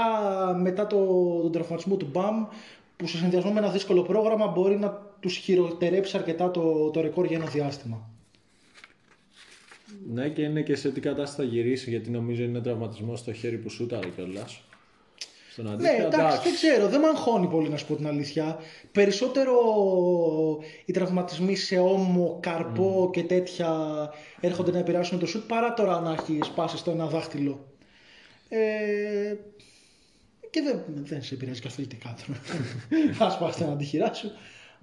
μετά 0.61 0.87
το, 0.87 1.05
τον 1.41 1.51
τραυματισμό 1.51 1.95
του 1.97 2.11
BAM 2.13 2.47
που 2.95 3.07
σε 3.07 3.17
συνδυασμό 3.17 3.51
με 3.51 3.59
ένα 3.59 3.69
δύσκολο 3.69 4.01
πρόγραμμα 4.01 4.47
μπορεί 4.47 4.77
να 4.77 5.01
τους 5.19 5.35
χειροτερέψει 5.35 6.17
αρκετά 6.17 6.51
το, 6.51 6.89
το 6.89 7.01
ρεκόρ 7.01 7.25
για 7.25 7.37
ένα 7.37 7.45
διάστημα. 7.45 8.09
Ναι, 10.13 10.29
και 10.29 10.41
είναι 10.41 10.61
και 10.61 10.75
σε 10.75 10.91
τι 10.91 10.99
κατάσταση 10.99 11.35
θα 11.35 11.43
γυρίσει, 11.43 11.89
γιατί 11.89 12.09
νομίζω 12.09 12.43
είναι 12.43 12.61
τραυματισμός 12.61 13.19
στο 13.19 13.33
χέρι 13.33 13.57
που 13.57 13.69
σούταρε 13.69 14.07
κιόλας. 14.15 14.61
Στον 15.53 15.81
ναι, 15.81 15.89
εντάξει, 15.89 16.39
δεν 16.43 16.53
ξέρω, 16.53 16.87
δεν 16.87 16.99
με 16.99 17.07
αγχώνει 17.07 17.47
πολύ 17.47 17.69
να 17.69 17.77
σου 17.77 17.87
πω 17.87 17.95
την 17.95 18.07
αλήθεια. 18.07 18.57
Περισσότερο 18.91 19.53
οι 20.85 20.91
τραυματισμοί 20.91 21.55
σε 21.55 21.79
ώμο, 21.79 22.37
καρπό 22.41 23.05
mm. 23.05 23.11
και 23.11 23.23
τέτοια 23.23 23.69
έρχονται 24.39 24.71
να 24.71 24.77
επηρεάσουν 24.77 25.19
το 25.19 25.25
σουτ 25.25 25.47
παρά 25.47 25.73
τώρα 25.73 25.99
να 25.99 26.11
έχει 26.11 26.39
σπάσει 26.43 26.77
στο 26.77 26.91
ένα 26.91 27.05
δάχτυλο. 27.05 27.65
Ε, 28.49 29.35
και 30.49 30.61
δεν, 30.61 30.83
δεν 31.03 31.23
σε 31.23 31.33
επηρεάζει 31.33 31.61
καθολικά 31.61 32.15
τώρα. 32.25 32.39
Α 33.29 33.31
σπάσει 33.31 33.63
ένα 33.63 33.71
αντιχειρά 33.71 34.13
σου. 34.13 34.31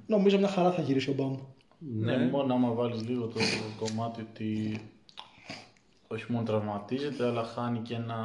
Νομίζω 0.07 0.39
μια 0.39 0.49
χαρά 0.49 0.73
θα 0.73 0.83
γυρίσει 0.83 1.11
ο 1.11 1.13
Μπαμ. 1.13 1.37
Ναι, 1.79 2.17
ναι 2.17 2.27
μόνο 2.27 2.55
άμα 2.55 2.73
βάλεις 2.73 3.09
λίγο 3.09 3.27
το 3.27 3.41
κομμάτι 3.79 4.27
ότι 4.31 4.81
όχι 6.09 6.33
μόνο 6.33 6.45
τραυματίζεται, 6.45 7.27
αλλά 7.27 7.45
χάνει 7.45 7.79
και 7.79 7.95
ένα 7.95 8.21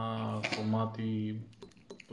κομμάτι, 0.55 1.39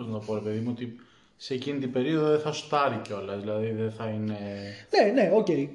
πώς 0.03 0.13
να 0.13 0.19
το 0.19 0.25
πω 0.27 0.35
ρε 0.35 0.41
παιδί 0.41 0.59
μου, 0.59 0.71
ότι 0.71 0.97
σε 1.37 1.55
εκείνη 1.55 1.79
την 1.79 1.93
περίοδο 1.93 2.29
δεν 2.29 2.41
θα 2.41 2.53
σταρ 2.53 3.01
κιόλας, 3.03 3.41
δηλαδή 3.41 3.71
δεν 3.71 3.91
θα 3.91 4.09
είναι... 4.09 4.39
Ναι, 4.91 5.13
ναι, 5.13 5.31
οκ. 5.35 5.47
Οκέι. 5.49 5.69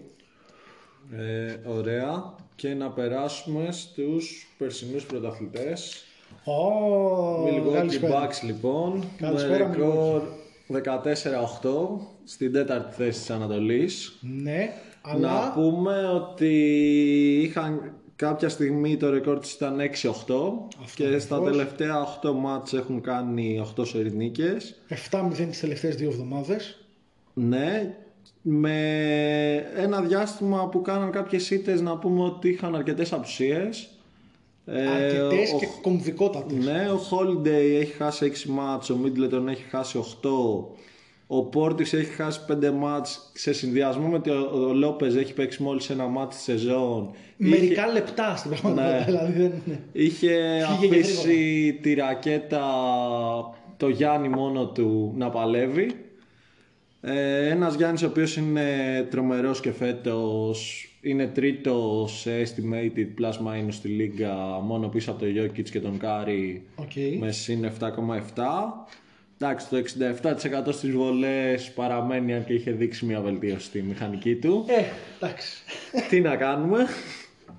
Ε, 1.12 1.55
ωραία. 1.65 2.34
Και 2.55 2.74
να 2.74 2.89
περάσουμε 2.89 3.72
στους 3.72 4.55
περσινούς 4.57 5.05
πρωταθλητές. 5.05 6.03
Oh, 6.46 7.50
Milwaukee 7.50 8.12
Bucks 8.12 8.43
λοιπόν, 8.43 9.03
καλησπέρα, 9.17 9.67
με 9.67 9.75
ρεκόρ 9.75 10.22
14-8 11.63 11.69
στην 12.24 12.53
τέταρτη 12.53 12.96
θέση 12.96 13.19
της 13.19 13.29
Ανατολής. 13.29 14.19
Ναι, 14.22 14.74
αλλά... 15.01 15.43
Να 15.43 15.51
πούμε 15.51 16.07
ότι 16.07 16.53
είχαν 17.41 17.97
κάποια 18.18 18.50
στιγμή 18.50 18.98
το 18.98 19.10
ρεκόρ 19.10 19.40
της 19.40 19.54
ήταν 19.54 19.80
6-8 19.80 19.84
και 20.96 21.20
στα 21.20 21.42
τελευταία 21.42 22.20
8 22.24 22.32
μάτς 22.32 22.74
έχουν 22.74 23.02
κάνει 23.02 23.66
8 23.78 23.86
σερινίκες. 23.86 24.76
7-0 25.12 25.48
τις 25.50 25.60
τελευταίες 25.60 25.96
δύο 25.96 26.10
εβδομάδες. 26.10 26.86
Ναι, 27.34 27.96
με 28.42 28.78
ένα 29.76 30.02
διάστημα 30.02 30.70
που 30.70 30.82
κάναν 30.82 31.12
κάποιες 31.12 31.50
ήττες 31.50 31.82
να 31.82 31.98
πούμε 31.98 32.24
ότι 32.24 32.50
είχαν 32.50 32.76
αρκετές 32.76 33.14
απουσίες. 33.14 33.90
Αρκετές 34.66 35.52
ε, 35.52 35.56
και 35.60 35.68
κομβικότατες. 35.82 36.66
Ναι, 36.66 36.90
ο 36.90 37.00
Holiday 37.10 37.80
έχει 37.80 37.94
χάσει 37.94 38.32
6 38.46 38.50
μάτς, 38.50 38.90
ο 38.90 38.98
Middleton 39.04 39.48
έχει 39.48 39.64
χάσει 39.64 40.00
8 40.22 40.30
ο 41.27 41.43
Πόρτις 41.44 41.94
έχει 41.93 42.12
χάσει 42.12 42.39
5 42.50 42.72
μάτς 42.72 43.31
σε 43.34 43.53
συνδυασμό 43.53 44.07
με 44.07 44.15
ότι 44.15 44.29
ο 44.29 44.74
Λόπεζ 44.74 45.15
έχει 45.15 45.34
παίξει 45.34 45.63
μόλις 45.63 45.89
ένα 45.89 46.05
μάτς 46.05 46.36
στη 46.36 46.43
σεζόν. 46.43 47.10
Μερικά 47.38 47.84
είχε... 47.84 47.93
λεπτά 47.93 48.36
στην 48.36 48.50
πραγματικότητα. 48.50 48.98
Ναι. 48.98 49.05
Δηλαδή 49.05 49.41
δεν... 49.41 49.79
Είχε 49.91 50.63
αφήσει 50.69 51.79
τη 51.81 51.93
ρακέτα 51.93 52.65
το 53.77 53.89
Γιάννη 53.89 54.29
μόνο 54.29 54.67
του 54.67 55.13
να 55.17 55.29
παλεύει. 55.29 55.96
Ε, 57.01 57.50
ένας 57.50 57.75
Γιάννης 57.75 58.03
ο 58.03 58.07
οποίος 58.07 58.38
είναι 58.38 58.63
τρομερός 59.10 59.60
και 59.60 59.72
φέτος 59.72 60.88
είναι 61.01 61.27
τρίτος 61.27 62.19
σε 62.19 62.41
estimated 62.41 63.22
plus 63.22 63.48
minus 63.48 63.67
στη 63.69 63.88
λίγκα 63.88 64.36
μόνο 64.63 64.88
πίσω 64.88 65.12
από 65.12 65.19
το 65.19 65.25
Jokic 65.25 65.69
και 65.69 65.79
τον 65.79 65.98
Κάρι 65.98 66.63
οκέι. 66.75 67.18
με 67.19 67.31
συν 67.31 67.72
7,7 67.79 67.88
Εντάξει, 69.39 69.67
το 69.70 69.77
67% 70.67 70.74
στις 70.74 70.91
βολές 70.91 71.72
παραμένει 71.72 72.34
αν 72.34 72.46
και 72.46 72.53
είχε 72.53 72.72
δείξει 72.72 73.06
μια 73.06 73.22
βελτίωση 73.22 73.65
στη 73.65 73.82
μηχανική 73.82 74.36
του. 74.36 74.65
Ε, 74.67 74.84
εντάξει. 75.17 75.63
Τι 76.10 76.20
να 76.20 76.36
κάνουμε. 76.36 76.86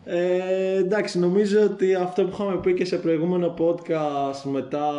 Ε, 0.04 0.76
εντάξει, 0.76 1.18
νομίζω 1.18 1.62
ότι 1.62 1.94
αυτό 1.94 2.25
που 2.25 2.30
είχαμε 2.32 2.61
πει 2.61 2.75
και 2.75 2.85
σε 2.85 2.97
προηγούμενο 2.97 3.54
podcast 3.58 4.50
μετά 4.50 4.90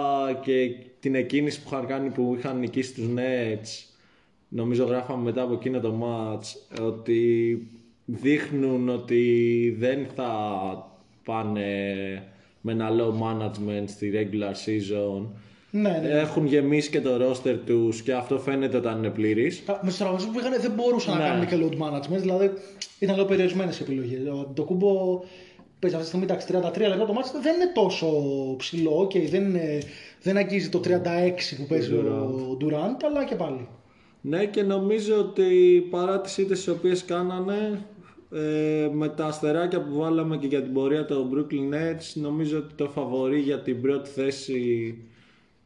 και 0.42 0.76
την 1.00 1.16
εκκίνηση 1.16 1.62
που 1.62 1.70
είχαν 1.72 1.88
κάνει 1.88 2.10
που 2.10 2.36
είχαν 2.38 2.60
νικήσει 2.60 2.94
τους 2.94 3.06
Nets 3.16 3.90
νομίζω 4.50 4.84
γράφαμε 4.84 5.24
μετά 5.24 5.42
από 5.42 5.54
εκείνο 5.54 5.80
το 5.80 6.00
match 6.04 6.80
ότι 6.82 7.68
δείχνουν 8.06 8.90
ότι 8.90 9.76
δεν 9.80 10.08
θα 10.16 10.32
πάνε 11.24 11.64
με 12.62 12.72
ένα 12.72 12.90
low 12.92 13.12
management 13.24 13.84
στη 13.86 14.12
regular 14.14 14.54
season 14.66 15.26
ναι, 15.72 16.00
ναι. 16.04 16.10
Έχουν 16.10 16.46
γεμίσει 16.46 16.90
και 16.90 17.02
το 17.02 17.10
roster 17.30 17.58
τους 17.66 18.02
και 18.02 18.14
αυτό 18.14 18.40
φαίνεται 18.40 18.78
όταν 18.78 18.98
είναι 18.98 19.10
πλήρης. 19.10 19.64
Με 19.82 19.90
του 19.90 19.98
τραυματισμού 19.98 20.32
που 20.32 20.40
είχαν 20.40 20.62
δεν 20.62 20.72
μπορούσαν 20.72 21.18
ναι. 21.18 21.24
να 21.24 21.30
κάνουν 21.30 21.48
και 21.48 21.56
load 21.62 21.84
management, 21.84 22.20
δηλαδή 22.20 22.52
ήταν 23.00 23.16
λίγο 23.16 23.28
περιορισμένες 23.28 23.80
επιλογές. 23.80 24.20
Το 24.54 24.64
κούμπο 24.64 25.20
παίζει 25.80 25.96
αυτή 25.96 26.18
τη 26.18 26.18
στιγμή 26.18 26.26
τα 26.26 26.72
33 26.74 26.80
λεπτά 26.88 27.06
το 27.06 27.14
μάτι 27.14 27.30
δεν 27.42 27.56
είναι 27.56 27.72
τόσο 27.74 28.08
ψηλό. 28.58 29.08
Okay, 29.08 29.28
δεν, 29.30 29.56
δεν 30.22 30.38
αγγίζει 30.38 30.70
το 30.70 30.82
36 30.86 30.90
που 31.58 31.66
παίζει 31.68 31.94
ο 31.94 32.58
Durant, 32.62 33.04
αλλά 33.06 33.26
και 33.26 33.36
πάλι. 33.36 33.68
Ναι, 34.22 34.46
και 34.46 34.64
νομίζω 34.64 35.18
ότι 35.18 35.48
παρά 35.90 36.22
τι 36.22 36.42
ήττε 36.42 36.54
τι 36.54 36.70
οποίες 36.70 37.06
κάνανε, 37.06 37.86
ε, 38.32 38.90
με 38.92 39.10
τα 39.10 39.26
αστεράκια 39.26 39.82
που 39.82 39.96
βάλαμε 39.96 40.38
και 40.38 40.48
για 40.48 40.62
την 40.62 40.74
πορεία 40.74 41.06
των 41.06 41.30
Brooklyn 41.34 41.74
Nets, 41.74 42.12
νομίζω 42.14 42.58
ότι 42.58 42.74
το 42.76 42.90
φαβορεί 42.90 43.40
για 43.40 43.60
την 43.60 43.82
πρώτη 43.82 44.10
θέση 44.10 44.98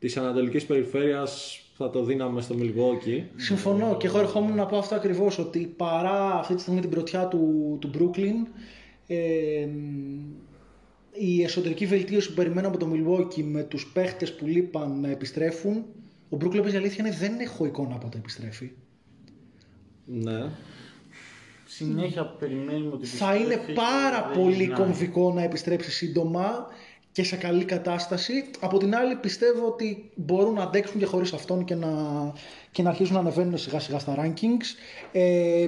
της 0.03 0.17
Ανατολικής 0.17 0.65
Περιφέρειας 0.65 1.61
θα 1.73 1.89
το 1.89 2.03
δίναμε 2.03 2.41
στο 2.41 2.55
Milwaukee. 2.59 3.23
Συμφωνώ 3.35 3.97
και 3.97 4.07
εγώ 4.07 4.19
ερχόμουν 4.19 4.55
να 4.55 4.65
πω 4.65 4.77
αυτό 4.77 4.95
ακριβώς 4.95 5.37
ότι 5.37 5.73
παρά 5.77 6.33
αυτή 6.33 6.55
τη 6.55 6.61
στιγμή 6.61 6.81
την 6.81 6.89
πρωτιά 6.89 7.27
του, 7.27 7.77
του 7.81 7.91
Brooklyn 7.93 8.47
ε, 9.07 9.67
η 11.11 11.43
εσωτερική 11.43 11.85
βελτίωση 11.85 12.29
που 12.29 12.33
περιμένω 12.33 12.67
από 12.67 12.77
το 12.77 12.87
Milwaukee 12.93 13.43
με 13.43 13.63
τους 13.63 13.91
παίχτες 13.93 14.35
που 14.35 14.45
λείπαν 14.45 14.99
να 14.99 15.09
επιστρέφουν 15.09 15.85
ο 16.29 16.37
Brooklyn 16.41 16.71
η 16.73 16.75
αλήθεια 16.75 17.05
είναι 17.05 17.15
δεν 17.15 17.39
έχω 17.39 17.65
εικόνα 17.65 17.95
από 17.95 18.09
το 18.09 18.17
επιστρέφει. 18.17 18.71
Ναι. 20.05 20.49
Συνέχεια 21.65 22.25
περιμένουμε 22.25 22.93
ότι 22.93 23.05
θα 23.05 23.35
είναι 23.35 23.59
πάρα 23.73 24.25
πολύ 24.25 24.67
κομβικό 24.67 25.33
να 25.33 25.43
επιστρέψει 25.43 25.91
σύντομα 25.91 26.67
και 27.13 27.23
σε 27.23 27.35
καλή 27.35 27.65
κατάσταση. 27.65 28.45
Από 28.59 28.77
την 28.77 28.95
άλλη 28.95 29.15
πιστεύω 29.15 29.67
ότι 29.67 30.11
μπορούν 30.15 30.53
να 30.53 30.63
αντέξουν 30.63 30.99
και 30.99 31.05
χωρίς 31.05 31.33
αυτόν 31.33 31.65
και 31.65 31.75
να, 31.75 31.89
και 32.71 32.81
να 32.81 32.89
αρχίσουν 32.89 33.13
να 33.13 33.19
ανεβαίνουν 33.19 33.57
σιγά 33.57 33.79
σιγά 33.79 33.99
στα 33.99 34.15
rankings. 34.17 34.65
Ε, 35.11 35.67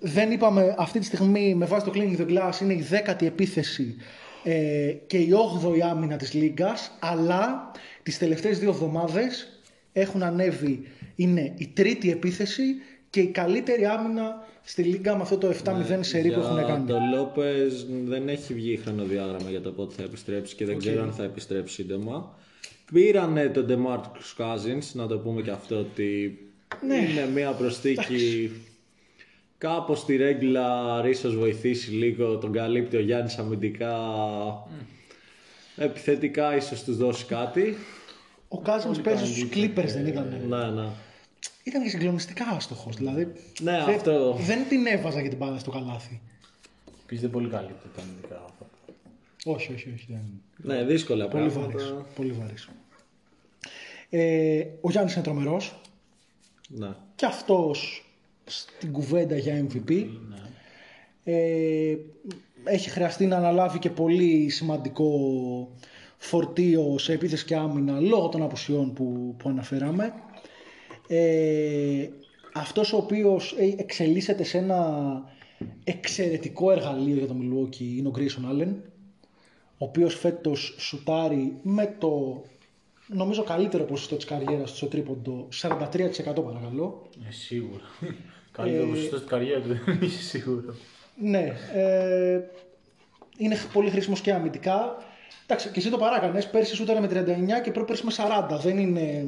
δεν 0.00 0.30
είπαμε 0.30 0.74
αυτή 0.78 0.98
τη 0.98 1.04
στιγμή 1.04 1.54
με 1.54 1.66
βάση 1.66 1.84
το 1.84 1.92
Cleaning 1.94 2.20
the 2.20 2.28
Glass 2.28 2.60
είναι 2.62 2.72
η 2.72 2.82
δέκατη 2.82 3.26
επίθεση 3.26 3.96
ε, 4.44 4.92
και 5.06 5.16
η 5.18 5.30
8η 5.64 5.80
άμυνα 5.80 6.16
της 6.16 6.32
Λίγκας 6.32 6.90
αλλά 7.00 7.70
τις 8.02 8.18
τελευταίες 8.18 8.58
δύο 8.58 8.70
εβδομάδες 8.70 9.60
έχουν 9.92 10.22
ανέβει 10.22 10.86
είναι 11.14 11.54
η 11.56 11.66
τρίτη 11.74 12.10
επίθεση 12.10 12.62
και 13.10 13.20
η 13.20 13.26
καλύτερη 13.26 13.86
άμυνα 13.86 14.46
στη 14.62 14.82
Λίγκα 14.82 15.16
με 15.16 15.22
αυτό 15.22 15.38
το 15.38 15.54
7-0 15.64 15.72
ναι, 15.88 16.02
σερί 16.02 16.32
που 16.32 16.40
έχουν 16.40 16.66
κάνει. 16.66 16.86
Το 16.86 16.98
Λόπες 17.14 17.86
δεν 18.04 18.28
έχει 18.28 18.54
βγει 18.54 18.76
χρονοδιάγραμμα 18.76 19.50
για 19.50 19.60
το 19.60 19.70
πότε 19.70 19.94
θα 19.96 20.02
επιστρέψει 20.02 20.54
και 20.54 20.64
δεν 20.64 20.76
okay. 20.76 20.78
ξέρω 20.78 21.02
αν 21.02 21.12
θα 21.12 21.22
επιστρέψει 21.22 21.74
σύντομα. 21.74 22.34
Πήρανε 22.92 23.48
τον 23.48 23.66
DeMarcus 23.68 24.44
Cousins, 24.44 24.92
να 24.92 25.06
το 25.06 25.18
πούμε 25.18 25.42
και 25.42 25.50
αυτό 25.50 25.78
ότι 25.78 26.38
ναι. 26.86 26.96
είναι 26.96 27.28
μια 27.34 27.50
προστίκη 27.50 28.50
Κάπως 29.60 29.98
στη 29.98 30.16
ρέγγλα 30.16 31.02
ίσω 31.08 31.30
βοηθήσει 31.30 31.90
λίγο, 31.90 32.38
τον 32.38 32.52
καλύπτει 32.52 32.96
ο 32.96 33.00
Γιάννης 33.00 33.38
αμυντικά. 33.38 33.96
Mm. 34.66 34.84
Επιθετικά 35.76 36.56
ίσως 36.56 36.84
τους 36.84 36.96
δώσει 36.96 37.24
κάτι. 37.24 37.76
Ο 38.48 38.62
Cousins 38.64 39.02
πέρσι 39.02 39.26
στους 39.26 39.48
Clippers 39.54 39.92
δεν 39.92 40.06
ήταν. 40.06 40.34
Ναι, 40.48 40.80
ναι. 40.80 40.88
Ήταν 41.70 41.82
και 41.82 41.88
συγκλονιστικά 41.88 42.44
άστοχος. 42.56 42.96
Δηλαδή 42.96 43.32
Ναι, 43.60 43.84
δεν, 43.84 43.94
αυτό. 43.94 44.32
δεν 44.32 44.68
την 44.68 44.86
έβαζα 44.86 45.20
για 45.20 45.28
την 45.28 45.38
μπάλα 45.38 45.58
στο 45.58 45.70
καλάθι. 45.70 46.20
Πείστε 47.06 47.28
πολύ 47.28 47.48
καλύτερα 47.48 47.90
τα 47.96 48.02
αμυντικά 48.02 48.42
αυτά. 48.44 48.66
Όχι, 49.44 49.72
όχι, 49.72 49.92
όχι. 49.94 50.06
Δεν... 50.08 50.20
Ναι, 50.56 50.84
δύσκολα 50.84 51.28
Πολύ 51.28 51.50
πράγματα. 51.50 51.78
βαρύς. 51.78 51.94
Πολύ 52.14 52.32
βαρύς. 52.32 52.68
Ε, 54.10 54.64
ο 54.80 54.90
Γιάννης 54.90 55.14
είναι 55.14 55.22
τρομερός. 55.24 55.80
Ναι. 56.68 56.88
Και 57.14 57.26
αυτός 57.26 58.04
στην 58.44 58.92
κουβέντα 58.92 59.36
για 59.36 59.66
MVP. 59.68 60.06
Ε, 61.24 61.96
έχει 62.64 62.90
χρειαστεί 62.90 63.26
να 63.26 63.36
αναλάβει 63.36 63.78
και 63.78 63.90
πολύ 63.90 64.48
σημαντικό 64.48 65.10
φορτίο 66.18 66.98
σε 66.98 67.12
επίθεση 67.12 67.44
και 67.44 67.56
άμυνα 67.56 68.00
λόγω 68.00 68.28
των 68.28 68.42
απουσιών 68.42 68.92
που, 68.92 69.34
που 69.38 69.48
αναφέραμε. 69.48 70.12
Ε, 71.12 72.08
αυτός 72.52 72.92
ο 72.92 72.96
οποίος 72.96 73.54
ε, 73.58 73.74
εξελίσσεται 73.76 74.44
σε 74.44 74.58
ένα 74.58 75.22
εξαιρετικό 75.84 76.70
εργαλείο 76.70 77.16
για 77.16 77.26
το 77.26 77.36
Milwaukee 77.40 77.80
είναι 77.80 78.08
ο 78.08 78.12
Grayson 78.16 78.52
Allen 78.52 78.74
ο 79.78 79.84
οποίος 79.84 80.14
φέτος 80.14 80.74
σουτάρει 80.78 81.56
με 81.62 81.94
το 81.98 82.42
νομίζω 83.06 83.42
καλύτερο 83.42 83.84
ποσοστό 83.84 84.16
της 84.16 84.24
καριέρας 84.24 84.70
του 84.70 84.76
στο 84.76 84.86
τρίποντο 84.86 85.48
43% 85.62 85.74
παρακαλώ 86.24 87.08
Ε, 87.28 87.32
σίγουρα. 87.32 87.84
Καλύτερο 88.52 88.86
ποσοστό 88.86 89.16
στην 89.16 89.28
καριέρας 89.28 89.62
του 89.62 89.68
δεν 89.86 89.98
είσαι 90.02 90.22
σίγουρο. 90.22 90.74
Ναι, 91.22 91.52
ε, 91.74 92.40
είναι 93.36 93.56
πολύ 93.72 93.90
χρήσιμος 93.90 94.20
και 94.20 94.32
αμυντικά. 94.32 94.96
Εντάξει, 95.42 95.68
και 95.68 95.78
εσύ 95.78 95.90
το 95.90 95.96
παράκανες. 95.96 96.48
Πέρσι 96.48 96.74
σου 96.74 96.82
ήταν 96.82 97.00
με 97.00 97.08
39 97.58 97.62
και 97.62 97.70
πρόπερσι 97.70 98.04
με 98.04 98.12
40. 98.16 98.58
Δεν 98.62 98.78
είναι. 98.78 99.26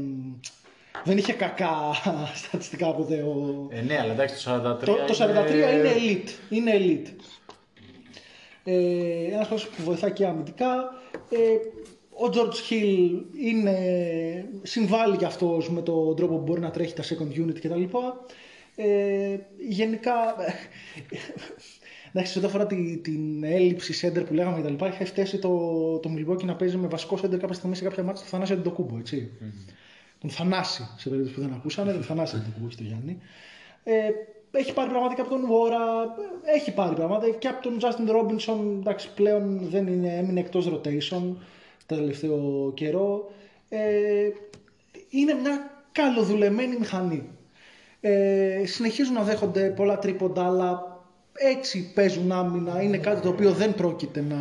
Δεν 1.05 1.19
είχε 1.19 1.33
κακά 1.33 1.75
στατιστικά 2.47 2.95
ποτέ. 2.95 3.15
Ο... 3.15 3.67
Ε, 3.71 3.81
ναι, 3.81 3.99
αλλά 3.99 4.13
εντάξει, 4.13 4.45
το 4.45 4.79
43. 4.81 4.85
το, 4.85 4.95
το 4.95 5.15
43 5.21 5.51
είναι 5.51 5.93
elite. 5.97 6.29
Είναι 6.51 6.73
elite. 6.75 7.09
Ε, 8.65 9.25
ένας 9.33 9.49
παίκτης 9.49 9.69
που 9.69 9.83
βοηθάει 9.83 10.13
και 10.13 10.27
αμυντικά. 10.27 10.95
Ε, 11.31 11.37
ο 12.15 12.31
George 12.33 12.73
Hill 12.73 13.25
είναι, 13.41 13.77
συμβάλλει 14.63 15.17
και 15.17 15.25
αυτός 15.25 15.71
με 15.71 15.83
τον 15.83 16.17
τρόπο 16.17 16.37
που 16.37 16.43
μπορεί 16.43 16.61
να 16.61 16.71
τρέχει 16.71 16.95
τα 16.95 17.03
second 17.03 17.41
unit 17.41 17.55
κτλ. 17.61 17.83
Ε, 18.77 19.37
γενικά, 19.69 20.15
εντάξει, 22.13 22.33
σε 22.33 22.39
ό,τι 22.39 22.47
αφορά 22.47 22.67
τη, 22.67 22.99
την 22.99 23.45
έλλειψη 23.45 24.13
center 24.13 24.27
που 24.27 24.35
λέγαμε 24.35 24.61
κτλ. 24.61 24.87
Είχε 24.87 25.05
φτάσει 25.05 25.39
το, 25.39 25.49
το 25.99 26.11
Milwaukee 26.17 26.45
να 26.45 26.57
παίζει 26.57 26.77
με 26.77 26.87
βασικό 26.87 27.19
center 27.23 27.39
κάποια 27.39 27.53
στιγμή 27.53 27.77
σε 27.77 27.85
κάποια 27.85 28.03
μάτια 28.03 28.23
του 28.23 28.29
Θανάση 28.29 28.53
Αντιτοκούμπο, 28.53 28.99
έτσι. 28.99 29.31
Τον 30.23 30.31
Θανάση, 30.31 30.89
σε 30.97 31.09
περίπτωση 31.09 31.35
που 31.35 31.41
δεν 31.41 31.53
ακούσανε, 31.53 31.93
τον 31.93 32.03
Θανάση 32.03 32.37
Αντιτοκούμπο, 32.37 32.67
όχι 32.67 32.77
τον 32.77 32.87
Γιάννη. 32.87 33.19
Ε, 33.85 34.11
έχει 34.51 34.73
πάρει 34.73 34.91
πράγματα 34.91 35.15
και 35.15 35.21
από 35.21 35.31
τον 35.31 35.47
Βόρα, 35.47 35.79
έχει 36.55 36.73
πάρει 36.75 36.95
πράγματα 36.95 37.29
και 37.31 37.49
από 37.49 37.63
τον 37.63 37.79
Justin 37.81 38.11
Robinson, 38.11 38.79
εντάξει, 38.81 39.15
πλέον 39.15 39.61
δεν 39.71 39.87
είναι, 39.87 40.17
έμεινε 40.17 40.41
εκτός 40.41 40.69
rotation 40.69 41.37
το 41.87 41.97
τελευταίο 41.97 42.73
καιρό. 42.75 43.33
Ε, 43.69 43.81
είναι 45.09 45.35
μια 45.35 45.85
καλοδουλεμένη 45.93 46.77
μηχανή. 46.77 47.29
Ε, 48.01 48.63
συνεχίζουν 48.65 49.15
να 49.15 49.23
δέχονται 49.23 49.69
πολλά 49.69 49.99
τρίποντα, 49.99 50.47
αλλά 50.47 51.01
έτσι 51.33 51.93
παίζουν 51.95 52.33
άμυνα. 52.33 52.83
Είναι 52.83 52.99
κάτι 52.99 53.21
το 53.21 53.29
οποίο 53.29 53.53
δεν 53.53 53.75
πρόκειται 53.75 54.21
να, 54.21 54.37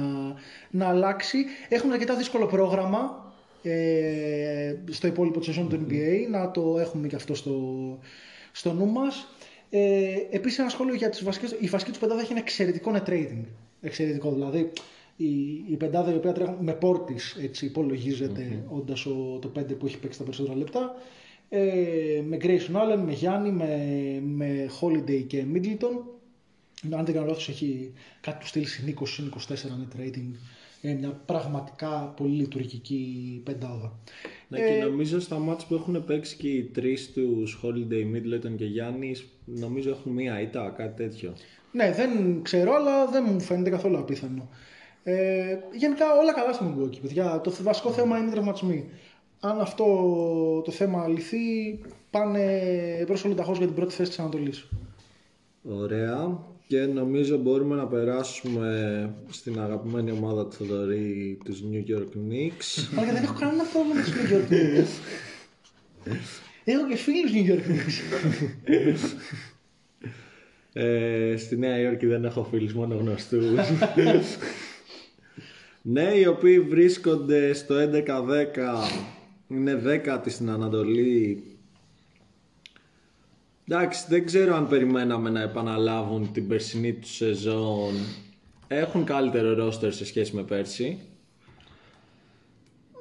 να 0.69 0.87
αλλάξει. 0.87 1.45
Έχουν 1.69 1.91
αρκετά 1.91 2.15
δύσκολο 2.15 2.45
πρόγραμμα 2.45 3.20
ε, 3.63 4.75
στο 4.89 5.07
υπόλοιπο 5.07 5.39
τη 5.39 5.45
σεζόν 5.45 5.69
του 5.69 5.85
NBA. 5.87 6.29
Να 6.29 6.51
το 6.51 6.77
έχουμε 6.79 7.07
και 7.07 7.15
αυτό 7.15 7.35
στο, 7.35 7.55
στο 8.51 8.73
νου 8.73 8.85
μας. 8.85 9.27
Ε, 9.69 10.15
Επίσης 10.29 10.59
ένα 10.59 10.69
σχόλιο 10.69 10.93
για 10.93 11.09
τις 11.09 11.23
βασικές, 11.23 11.55
η 11.59 11.67
βασική 11.67 11.91
τους 11.91 11.99
πεντάδα 11.99 12.21
έχει 12.21 12.31
ένα 12.31 12.41
εξαιρετικό 12.41 12.91
net 12.95 13.09
rating. 13.09 13.43
Εξαιρετικό 13.81 14.31
δηλαδή. 14.33 14.71
Η, 15.15 15.63
η 15.69 15.75
πεντάδα 15.77 16.11
η 16.11 16.15
οποία 16.15 16.31
τρέχουν 16.31 16.55
με 16.59 16.73
πόρτης 16.73 17.37
έτσι 17.41 17.65
υπολογίζεται 17.65 18.47
mm-hmm. 18.51 18.75
όντας 18.77 19.05
ο, 19.05 19.39
το 19.41 19.51
5 19.59 19.77
που 19.79 19.85
έχει 19.85 19.99
παίξει 19.99 20.17
τα 20.17 20.23
περισσότερα 20.23 20.57
λεπτά. 20.57 20.95
Ε, 21.49 22.21
με 22.27 22.37
Grayson 22.41 22.75
Allen, 22.75 23.01
με 23.05 23.11
Γιάννη, 23.11 23.51
με, 23.51 23.77
με 24.21 24.69
Holiday 24.81 25.23
και 25.27 25.45
Middleton. 25.53 26.03
Αν 26.91 27.05
δεν 27.05 27.13
κάνω 27.13 27.25
λάθος 27.25 27.49
έχει 27.49 27.93
κάτι 28.21 28.39
του 28.39 28.47
στυλ 28.47 28.65
συν 28.65 28.95
20, 28.99 29.07
συν 29.07 29.33
24 29.47 29.53
net 29.53 30.01
rating. 30.01 30.31
Είναι 30.81 30.93
μια 30.93 31.21
πραγματικά 31.25 32.13
πολύ 32.17 32.35
λειτουργική 32.35 33.41
πεντάδα. 33.45 33.99
Ναι, 34.47 34.59
και 34.59 34.83
νομίζω 34.83 35.19
στα 35.19 35.39
μάτς 35.39 35.65
που 35.65 35.73
έχουν 35.73 36.05
παίξει 36.05 36.35
και 36.35 36.47
οι 36.47 36.63
τρεις 36.63 37.11
τους 37.11 37.59
Holiday, 37.63 38.15
Middleton 38.15 38.55
και 38.57 38.65
Γιάννης, 38.65 39.27
νομίζω 39.45 39.89
έχουν 39.89 40.11
μία 40.11 40.41
ήττα, 40.41 40.73
κάτι 40.77 41.03
τέτοιο. 41.03 41.33
Ναι, 41.71 41.91
δεν 41.91 42.41
ξέρω, 42.41 42.73
αλλά 42.73 43.05
δεν 43.05 43.25
μου 43.27 43.39
φαίνεται 43.39 43.69
καθόλου 43.69 43.97
απίθανο. 43.97 44.49
Ε, 45.03 45.57
γενικά 45.73 46.05
όλα 46.21 46.33
καλά 46.33 46.53
στο 46.53 46.65
Milwaukee, 46.65 47.01
παιδιά. 47.01 47.41
Το 47.41 47.53
βασικό 47.61 47.91
θέμα 47.91 48.17
είναι 48.17 48.27
οι 48.27 48.31
τραυματισμοί. 48.31 48.89
Αν 49.39 49.59
αυτό 49.59 49.85
το 50.65 50.71
θέμα 50.71 51.07
λυθεί, 51.07 51.79
πάνε 52.09 52.63
προς 53.05 53.23
ολοταχώς 53.23 53.57
για 53.57 53.65
την 53.65 53.75
πρώτη 53.75 53.93
θέση 53.93 54.09
της 54.09 54.19
Ανατολής. 54.19 54.67
Ωραία. 55.63 56.39
Και 56.71 56.85
νομίζω 56.85 57.37
μπορούμε 57.37 57.75
να 57.75 57.87
περάσουμε 57.87 59.13
στην 59.29 59.59
αγαπημένη 59.59 60.11
ομάδα 60.11 60.45
του 60.47 60.51
Θοδωρή, 60.51 61.37
τους 61.45 61.63
New 61.71 61.95
York 61.95 62.01
Knicks. 62.01 62.89
Αλλά 62.97 63.13
δεν 63.13 63.23
έχω 63.23 63.33
κανένα 63.39 63.63
πρόβλημα 63.63 63.95
με 63.95 64.01
τους 64.01 64.13
New 64.13 64.33
York 64.33 64.51
Knicks. 64.53 64.89
έχω 66.63 66.87
και 66.87 66.95
φίλους 66.95 67.31
New 67.33 67.51
York 67.51 67.63
Knicks. 67.69 67.95
ε, 70.73 71.35
στη 71.37 71.57
Νέα 71.57 71.79
Υόρκη 71.79 72.05
δεν 72.05 72.25
έχω 72.25 72.43
φίλους, 72.43 72.73
μόνο 72.73 72.95
γνωστούς. 72.95 73.43
ναι, 75.81 76.13
οι 76.15 76.25
οποίοι 76.25 76.59
βρίσκονται 76.59 77.53
στο 77.53 77.75
11-10, 77.75 77.87
είναι 79.47 79.75
δέκατοι 79.75 80.29
στην 80.29 80.49
Ανατολή. 80.49 81.43
Εντάξει, 83.73 84.05
δεν 84.09 84.25
ξέρω 84.25 84.55
αν 84.55 84.67
περιμέναμε 84.67 85.29
να 85.29 85.41
επαναλάβουν 85.41 86.31
την 86.31 86.47
περσινή 86.47 86.93
του 86.93 87.07
σεζόν. 87.07 87.93
Έχουν 88.67 89.03
καλύτερο 89.03 89.53
ρόστερ 89.53 89.93
σε 89.93 90.05
σχέση 90.05 90.35
με 90.35 90.43
πέρσι. 90.43 90.99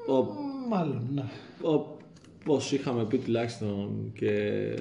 Ο, 0.09 0.25
Μάλλον, 0.69 1.09
ναι. 1.15 1.25
όπως 1.63 2.73
είχαμε 2.73 3.05
πει 3.05 3.19
τουλάχιστον 3.19 4.13
και 4.15 4.75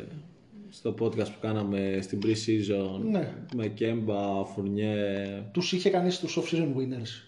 στο 0.70 0.96
podcast 1.00 1.26
που 1.28 1.40
κάναμε 1.42 2.00
στην 2.02 2.20
pre-season 2.24 3.02
Ναι. 3.12 3.34
με 3.56 3.68
Κέμπα, 3.68 4.46
Φουρνιέ. 4.46 5.44
Τους 5.52 5.72
είχε 5.74 5.90
κανείς 5.90 6.20
τους 6.20 6.38
off-season 6.40 6.76
winners. 6.76 7.24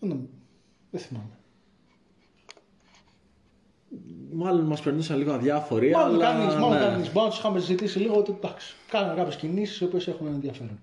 Δεν, 0.00 0.28
δεν 0.90 1.00
θυμάμαι. 1.00 1.37
Μάλλον 4.32 4.64
μας 4.64 4.80
περνούσαν 4.80 5.18
λίγο 5.18 5.32
αδιάφοροι, 5.32 5.90
Μάλλον 5.90 6.14
αλλά 6.14 6.32
κανείς, 6.32 6.54
μάλλον 6.54 6.78
ναι. 6.78 6.78
κανείς. 6.78 7.12
Μπορεί 7.12 7.24
να 7.24 7.30
τους 7.30 7.38
είχαμε 7.38 7.60
συζητήσει 7.60 7.98
λίγο 7.98 8.16
ότι 8.16 8.36
εντάξει, 8.42 8.74
κάνανε 8.90 9.14
κάποιες 9.14 9.36
κινήσεις 9.36 9.80
οι 9.80 9.84
οποίες 9.84 10.08
έχουν 10.08 10.26
ενδιαφέρον. 10.26 10.80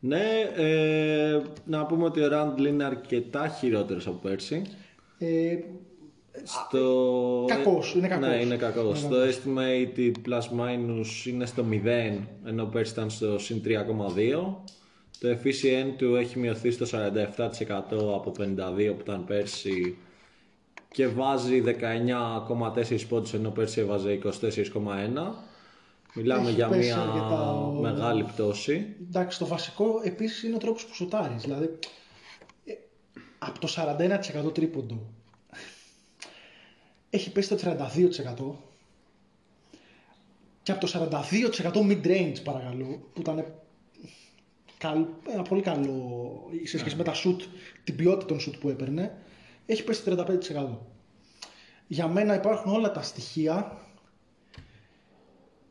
Ναι, 0.00 0.50
ε, 0.56 1.40
να 1.64 1.86
πούμε 1.86 2.04
ότι 2.04 2.20
ο 2.20 2.28
Ράντλ 2.28 2.64
είναι 2.64 2.84
αρκετά 2.84 3.48
χειρότερος 3.48 4.06
από 4.06 4.18
πέρσι. 4.22 4.62
Ε, 5.18 5.58
Στο... 6.42 7.44
κακός, 7.46 7.94
είναι 7.94 8.08
κακός. 8.08 8.28
Ναι, 8.28 8.34
είναι 8.34 8.56
κακός. 8.56 9.02
Είναι 9.02 9.30
Στο 9.30 9.50
estimated 9.50 10.12
plus 10.28 10.60
minus 10.60 11.26
είναι 11.26 11.46
στο 11.46 11.64
0, 11.70 12.18
ενώ 12.46 12.64
πέρσι 12.64 12.92
ήταν 12.92 13.10
στο 13.10 13.38
συν 13.38 13.62
3,2. 13.64 13.72
Το 15.20 15.28
efficient 15.28 15.94
του 15.96 16.14
έχει 16.14 16.38
μειωθεί 16.38 16.70
στο 16.70 16.86
47% 16.92 17.16
από 17.90 18.32
52 18.38 18.44
που 18.76 19.00
ήταν 19.00 19.24
πέρσι 19.24 19.96
και 20.92 21.06
βάζει 21.08 21.62
19,4 21.66 23.06
πόντους 23.08 23.34
ενώ 23.34 23.50
πέρσι 23.50 23.80
έβαζε 23.80 24.18
24,1. 24.24 25.34
Μιλάμε 26.14 26.46
Έχει 26.46 26.54
για 26.54 26.68
πέσει 26.68 26.86
μια 26.88 27.00
αρκετά 27.02 27.52
ο- 27.54 27.70
μεγάλη 27.72 28.24
πτώση. 28.24 28.96
εντάξει, 29.08 29.38
το 29.38 29.46
βασικό 29.46 30.00
επίσης 30.04 30.42
είναι 30.42 30.54
ο 30.54 30.58
τρόπος 30.58 30.86
που 30.86 30.94
σουτάρεις. 30.94 31.42
Δηλαδή, 31.42 31.78
ε, 32.64 32.72
από 33.38 33.58
το 33.60 33.66
41% 33.68 34.50
τρίποντο 34.54 35.00
έχει 37.10 37.32
πέσει 37.32 37.48
το 37.48 37.56
32% 37.56 38.54
και 40.62 40.72
από 40.72 40.80
το 40.80 40.86
42% 40.86 41.80
mid-range 41.80 42.36
παρακαλώ, 42.44 43.02
που 43.12 43.20
ήταν 43.20 43.44
καλ- 44.78 45.06
ένα 45.32 45.42
πολύ 45.42 45.62
καλό 45.62 46.50
σε 46.64 46.78
σχέση 46.78 46.96
με 46.96 47.02
τα 47.04 47.12
shoot, 47.14 47.36
την 47.84 47.96
ποιότητα 47.96 48.26
των 48.26 48.38
shoot 48.40 48.54
που 48.60 48.68
έπαιρνε, 48.68 49.16
έχει 49.70 49.84
πέσει 49.84 50.02
το 50.02 50.24
35%. 50.54 50.78
Για 51.86 52.08
μένα 52.08 52.34
υπάρχουν 52.34 52.72
όλα 52.72 52.92
τα 52.92 53.02
στοιχεία, 53.02 53.78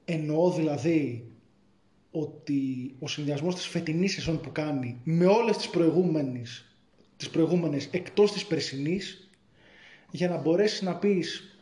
εννοώ 0.06 0.52
δηλαδή 0.52 1.32
ότι 2.12 2.96
ο 3.00 3.08
συνδυασμός 3.08 3.56
της 3.56 3.68
φετινής 3.68 4.14
σεζόν 4.14 4.42
που 4.42 4.52
κάνει 4.52 5.02
με 5.04 5.26
όλες 5.26 5.58
τις 5.58 5.70
προηγούμενες, 5.70 6.66
τις 7.18 7.30
προηγούμενες 7.30 7.88
εκτός 7.92 8.32
της 8.32 8.46
περσινής 8.46 9.30
για 10.12 10.30
να 10.30 10.38
μπορέσεις 10.38 10.82
να 10.82 10.96
πεις 10.96 11.58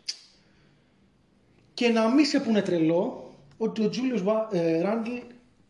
και 1.73 1.87
να 1.89 2.13
μην 2.13 2.25
σε 2.25 2.39
πούνε 2.39 2.61
τρελό 2.61 3.33
ότι 3.57 3.83
ο 3.83 3.89
Τζούλιος 3.89 4.23
Ράντλ 4.81 5.11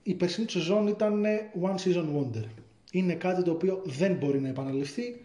η 0.03 0.13
περσινή 0.13 0.45
του 0.45 0.51
σεζόν 0.51 0.87
ήταν 0.87 1.25
one 1.61 1.75
season 1.75 2.05
wonder. 2.15 2.45
Είναι 2.91 3.13
κάτι 3.13 3.43
το 3.43 3.51
οποίο 3.51 3.81
δεν 3.85 4.15
μπορεί 4.15 4.39
να 4.39 4.47
επαναληφθεί 4.47 5.21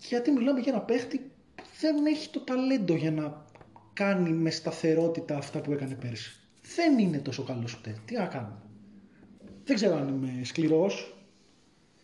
γιατί 0.00 0.30
μιλάμε 0.30 0.60
για 0.60 0.72
ένα 0.72 0.80
παίχτη 0.80 1.18
που 1.54 1.64
δεν 1.80 2.06
έχει 2.06 2.28
το 2.28 2.40
ταλέντο 2.40 2.94
για 2.94 3.10
να 3.10 3.44
κάνει 3.92 4.30
με 4.30 4.50
σταθερότητα 4.50 5.36
αυτά 5.36 5.60
που 5.60 5.72
έκανε 5.72 5.94
πέρσι. 5.94 6.40
Δεν 6.74 6.98
είναι 6.98 7.18
τόσο 7.18 7.42
καλός 7.42 7.74
ούτε. 7.74 7.96
Τι 8.04 8.14
να 8.14 8.26
κάνουμε. 8.26 8.62
Δεν 9.64 9.76
ξέρω 9.76 9.96
αν 9.96 10.08
είμαι 10.08 10.44
σκληρός. 10.44 11.16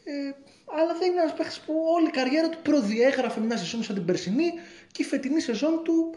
Ε, 0.04 0.12
αλλά 0.78 0.98
δεν 0.98 1.10
είναι 1.10 1.20
ένας 1.20 1.34
παίχτης 1.34 1.60
που 1.60 1.72
όλη 1.94 2.06
η 2.06 2.10
καριέρα 2.10 2.48
του 2.48 2.58
προδιέγραφε 2.62 3.40
μια 3.40 3.56
σεζόν 3.56 3.82
σαν 3.82 3.94
την 3.94 4.04
περσινή 4.04 4.52
και 4.92 5.02
η 5.02 5.04
φετινή 5.04 5.40
σεζόν 5.40 5.80
του 5.84 6.14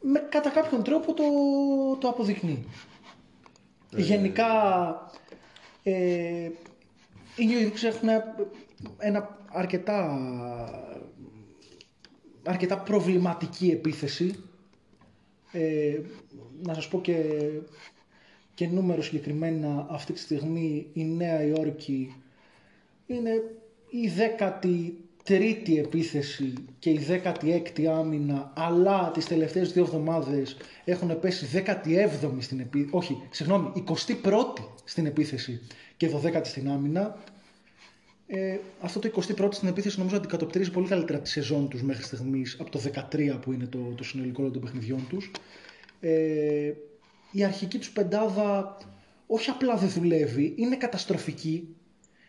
με, 0.00 0.26
κατά 0.28 0.50
κάποιον 0.50 0.82
τρόπο 0.82 1.14
το, 1.14 1.24
το 2.00 2.08
αποδεικνύει. 2.08 2.64
Γενικά 3.90 4.46
ε, 5.82 6.50
οι 7.36 7.48
New 7.48 7.66
York 7.66 7.82
έχουν 7.82 8.08
ένα 8.98 9.38
αρκετά, 9.52 10.18
αρκετά 12.50 12.78
προβληματική 12.78 13.68
επίθεση. 13.70 14.34
Ε, 15.52 15.98
να 16.62 16.74
σας 16.74 16.88
πω 16.88 17.00
και, 17.00 17.16
και 18.54 18.66
νούμερο 18.66 19.02
συγκεκριμένα 19.02 19.86
αυτή 19.90 20.12
τη 20.12 20.18
στιγμή 20.18 20.86
η 20.92 21.04
Νέα 21.04 21.42
Υόρκη 21.42 22.14
είναι 23.06 23.30
η 23.90 24.08
δέκατη 24.08 24.98
τρίτη 25.24 25.78
επίθεση 25.78 26.52
και 26.78 26.90
η 26.90 27.00
16η 27.08 27.84
άμυνα, 27.84 28.52
αλλά 28.56 29.10
τις 29.10 29.26
τελευταίες 29.26 29.72
δύο 29.72 29.82
εβδομάδες 29.82 30.56
έχουν 30.84 31.20
πέσει 31.20 31.62
17η 31.66 32.28
στην 32.38 32.60
επίθεση, 32.60 32.88
όχι, 32.90 33.22
συγγνώμη, 33.30 33.84
21η 34.22 34.64
στην 34.84 35.06
επίθεση 35.06 35.60
και 35.96 36.10
12η 36.14 36.40
στην 36.42 36.70
άμυνα. 36.70 37.16
Ε, 38.32 38.58
αυτό 38.80 38.98
το 38.98 39.10
21η 39.14 39.54
στην 39.54 39.68
επίθεση 39.68 39.98
νομίζω 39.98 40.16
αντικατοπτρίζει 40.16 40.70
πολύ 40.70 40.88
καλύτερα 40.88 41.18
της 41.18 41.30
σεζόν 41.30 41.68
τους 41.68 41.82
μέχρι 41.82 42.02
στιγμής 42.02 42.56
από 42.60 42.70
το 42.70 42.80
13 43.12 43.38
που 43.40 43.52
είναι 43.52 43.66
το, 43.66 43.78
το 43.96 44.04
συνολικό 44.04 44.50
των 44.50 44.62
παιχνιδιών 44.62 45.06
τους. 45.08 45.30
Ε, 46.00 46.72
η 47.30 47.44
αρχική 47.44 47.78
τους 47.78 47.90
πεντάδα 47.90 48.76
όχι 49.26 49.50
απλά 49.50 49.76
δεν 49.76 49.88
δουλεύει, 49.88 50.54
είναι 50.56 50.76
καταστροφική 50.76 51.68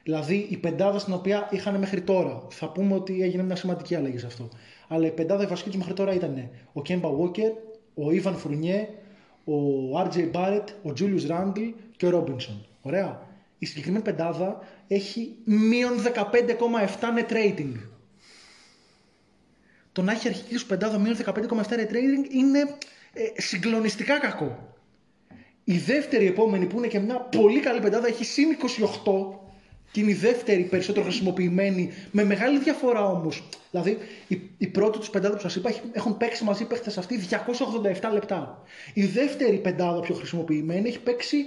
Δηλαδή 0.04 0.48
η 0.50 0.58
πεντάδα 0.58 1.00
στην 1.00 1.14
οποία 1.14 1.48
είχαν 1.52 1.76
μέχρι 1.76 2.02
τώρα. 2.02 2.42
Θα 2.50 2.70
πούμε 2.70 2.96
ότι 2.96 3.22
έγινε 3.22 3.44
μια 3.44 3.56
σημαντική 3.56 3.96
αλλαγή 3.96 4.18
σε 4.18 4.26
αυτό. 4.26 4.50
Αλλά 4.88 5.06
η 5.06 5.12
πεντάδα 5.12 5.44
η 5.44 5.46
βασική 5.46 5.70
τους 5.70 5.78
μέχρι 5.78 5.94
τώρα 5.94 6.14
ήταν 6.14 6.50
ο 6.74 6.82
Κέμπα 6.82 7.10
Walker, 7.10 7.52
ο 7.94 8.12
Ιβαν 8.12 8.36
Φουρνιέ, 8.36 8.88
ο 9.46 9.54
RJ 10.00 10.32
Barrett, 10.32 10.66
ο 10.84 10.94
Julius 11.00 11.30
Randle 11.30 11.74
και 11.98 12.06
ο 12.06 12.10
Ρόμπινσον. 12.10 12.66
Ωραία. 12.82 13.30
Η 13.58 13.66
συγκεκριμένη 13.66 14.04
πεντάδα 14.04 14.60
έχει 14.94 15.36
μείον 15.44 16.04
15,7 16.04 16.20
net 17.18 17.32
rating. 17.34 17.74
Το 19.92 20.02
να 20.02 20.12
έχει 20.12 20.28
αρχική 20.28 20.58
σου 20.58 20.66
πεντάδα 20.66 21.00
μείον 21.00 21.18
15,7 21.26 21.34
net 21.54 21.92
rating 21.92 22.32
είναι 22.32 22.60
ε, 23.14 23.42
συγκλονιστικά 23.42 24.20
κακό. 24.20 24.76
Η 25.64 25.78
δεύτερη 25.78 26.28
επόμενη 26.28 26.66
που 26.66 26.78
είναι 26.78 26.88
και 26.88 27.00
μια 27.00 27.16
πολύ 27.16 27.60
καλή 27.60 27.80
πεντάδα 27.80 28.08
έχει 28.08 28.26
συν 28.26 28.58
28 29.04 29.38
και 29.92 30.00
είναι 30.00 30.12
η 30.12 30.14
δεύτερη 30.14 30.64
περισσότερο 30.64 31.06
χρησιμοποιημένη, 31.06 31.92
με 32.12 32.24
μεγάλη 32.24 32.60
διαφορά 32.60 33.06
όμως. 33.06 33.50
Δηλαδή, 33.72 33.98
η, 34.28 34.42
η 34.58 34.68
πρώτη 34.68 35.00
τους 35.00 35.10
πεντάδα 35.10 35.36
που 35.36 35.42
σας 35.42 35.56
είπα 35.56 35.74
έχουν 35.92 36.18
παίξει 36.18 36.44
μαζί 36.44 36.66
παίχτες 36.66 36.98
αυτοί 36.98 37.20
287 38.02 38.14
λεπτά. 38.14 38.64
Η 38.94 39.06
δεύτερη 39.06 39.58
πεντάδα 39.58 40.00
πιο 40.00 40.16
χρησιμοποιημένη 40.16 40.88
έχει 40.88 41.00
παίξει 41.00 41.38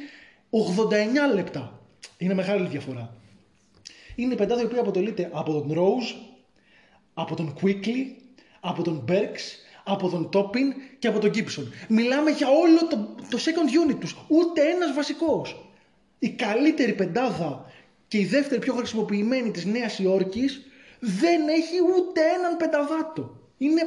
89 1.30 1.34
λεπτά. 1.34 1.80
Είναι 2.18 2.34
μεγάλη 2.34 2.68
διαφορά. 2.68 3.22
Είναι 4.14 4.32
η 4.32 4.36
πεντάδα 4.36 4.62
η 4.62 4.64
οποία 4.64 4.80
αποτελείται 4.80 5.30
από 5.32 5.52
τον 5.52 5.72
Rose, 5.72 6.14
από 7.14 7.34
τον 7.36 7.54
Quickly, 7.60 8.06
από 8.60 8.82
τον 8.82 9.04
Berks, 9.08 9.42
από 9.84 10.08
τον 10.08 10.28
Toppin 10.32 10.96
και 10.98 11.08
από 11.08 11.18
τον 11.18 11.30
Gibson. 11.34 11.66
Μιλάμε 11.88 12.30
για 12.30 12.48
όλο 12.48 12.86
το, 12.88 12.96
το 13.30 13.38
second 13.38 13.90
unit 13.90 13.96
τους. 14.00 14.16
Ούτε 14.28 14.60
ένας 14.60 14.94
βασικός. 14.94 15.68
Η 16.18 16.30
καλύτερη 16.30 16.92
πεντάδα 16.92 17.72
και 18.08 18.18
η 18.18 18.24
δεύτερη 18.24 18.60
πιο 18.60 18.74
χρησιμοποιημένη 18.74 19.50
της 19.50 19.64
Νέας 19.64 19.98
Υόρκης 19.98 20.62
δεν 21.00 21.48
έχει 21.48 21.76
ούτε 21.96 22.20
έναν 22.20 22.56
πενταβάτο. 22.56 23.36
Είναι, 23.58 23.82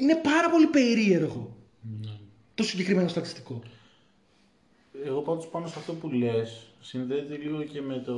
είναι 0.00 0.14
πάρα 0.14 0.50
πολύ 0.50 0.66
περίεργο 0.66 1.56
ναι. 2.00 2.10
το 2.54 2.62
συγκεκριμένο 2.62 3.08
στατιστικό. 3.08 3.62
Εγώ 5.04 5.20
πάντως 5.20 5.46
πάνω 5.46 5.66
σε 5.66 5.74
αυτό 5.78 5.92
που 5.92 6.08
λες, 6.08 6.69
συνδέεται 6.80 7.36
λίγο 7.36 7.62
και 7.62 7.82
με 7.82 8.02
το, 8.06 8.14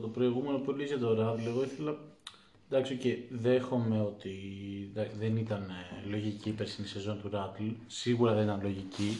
το 0.00 0.08
προηγούμενο 0.08 0.58
που 0.58 0.72
λες 0.72 0.88
για 0.88 0.98
το 0.98 1.14
Ράντλ. 1.14 1.46
Εγώ 1.46 1.62
ήθελα, 1.62 1.96
εντάξει 2.70 2.96
και 2.96 3.16
δέχομαι 3.30 4.00
ότι 4.00 4.32
δεν 5.18 5.36
ήταν 5.36 5.70
λογική 6.10 6.48
η 6.48 6.52
περσινή 6.52 6.86
σεζόν 6.86 7.20
του 7.22 7.28
Ράντλ, 7.32 7.68
σίγουρα 7.86 8.34
δεν 8.34 8.44
ήταν 8.44 8.60
λογική, 8.62 9.16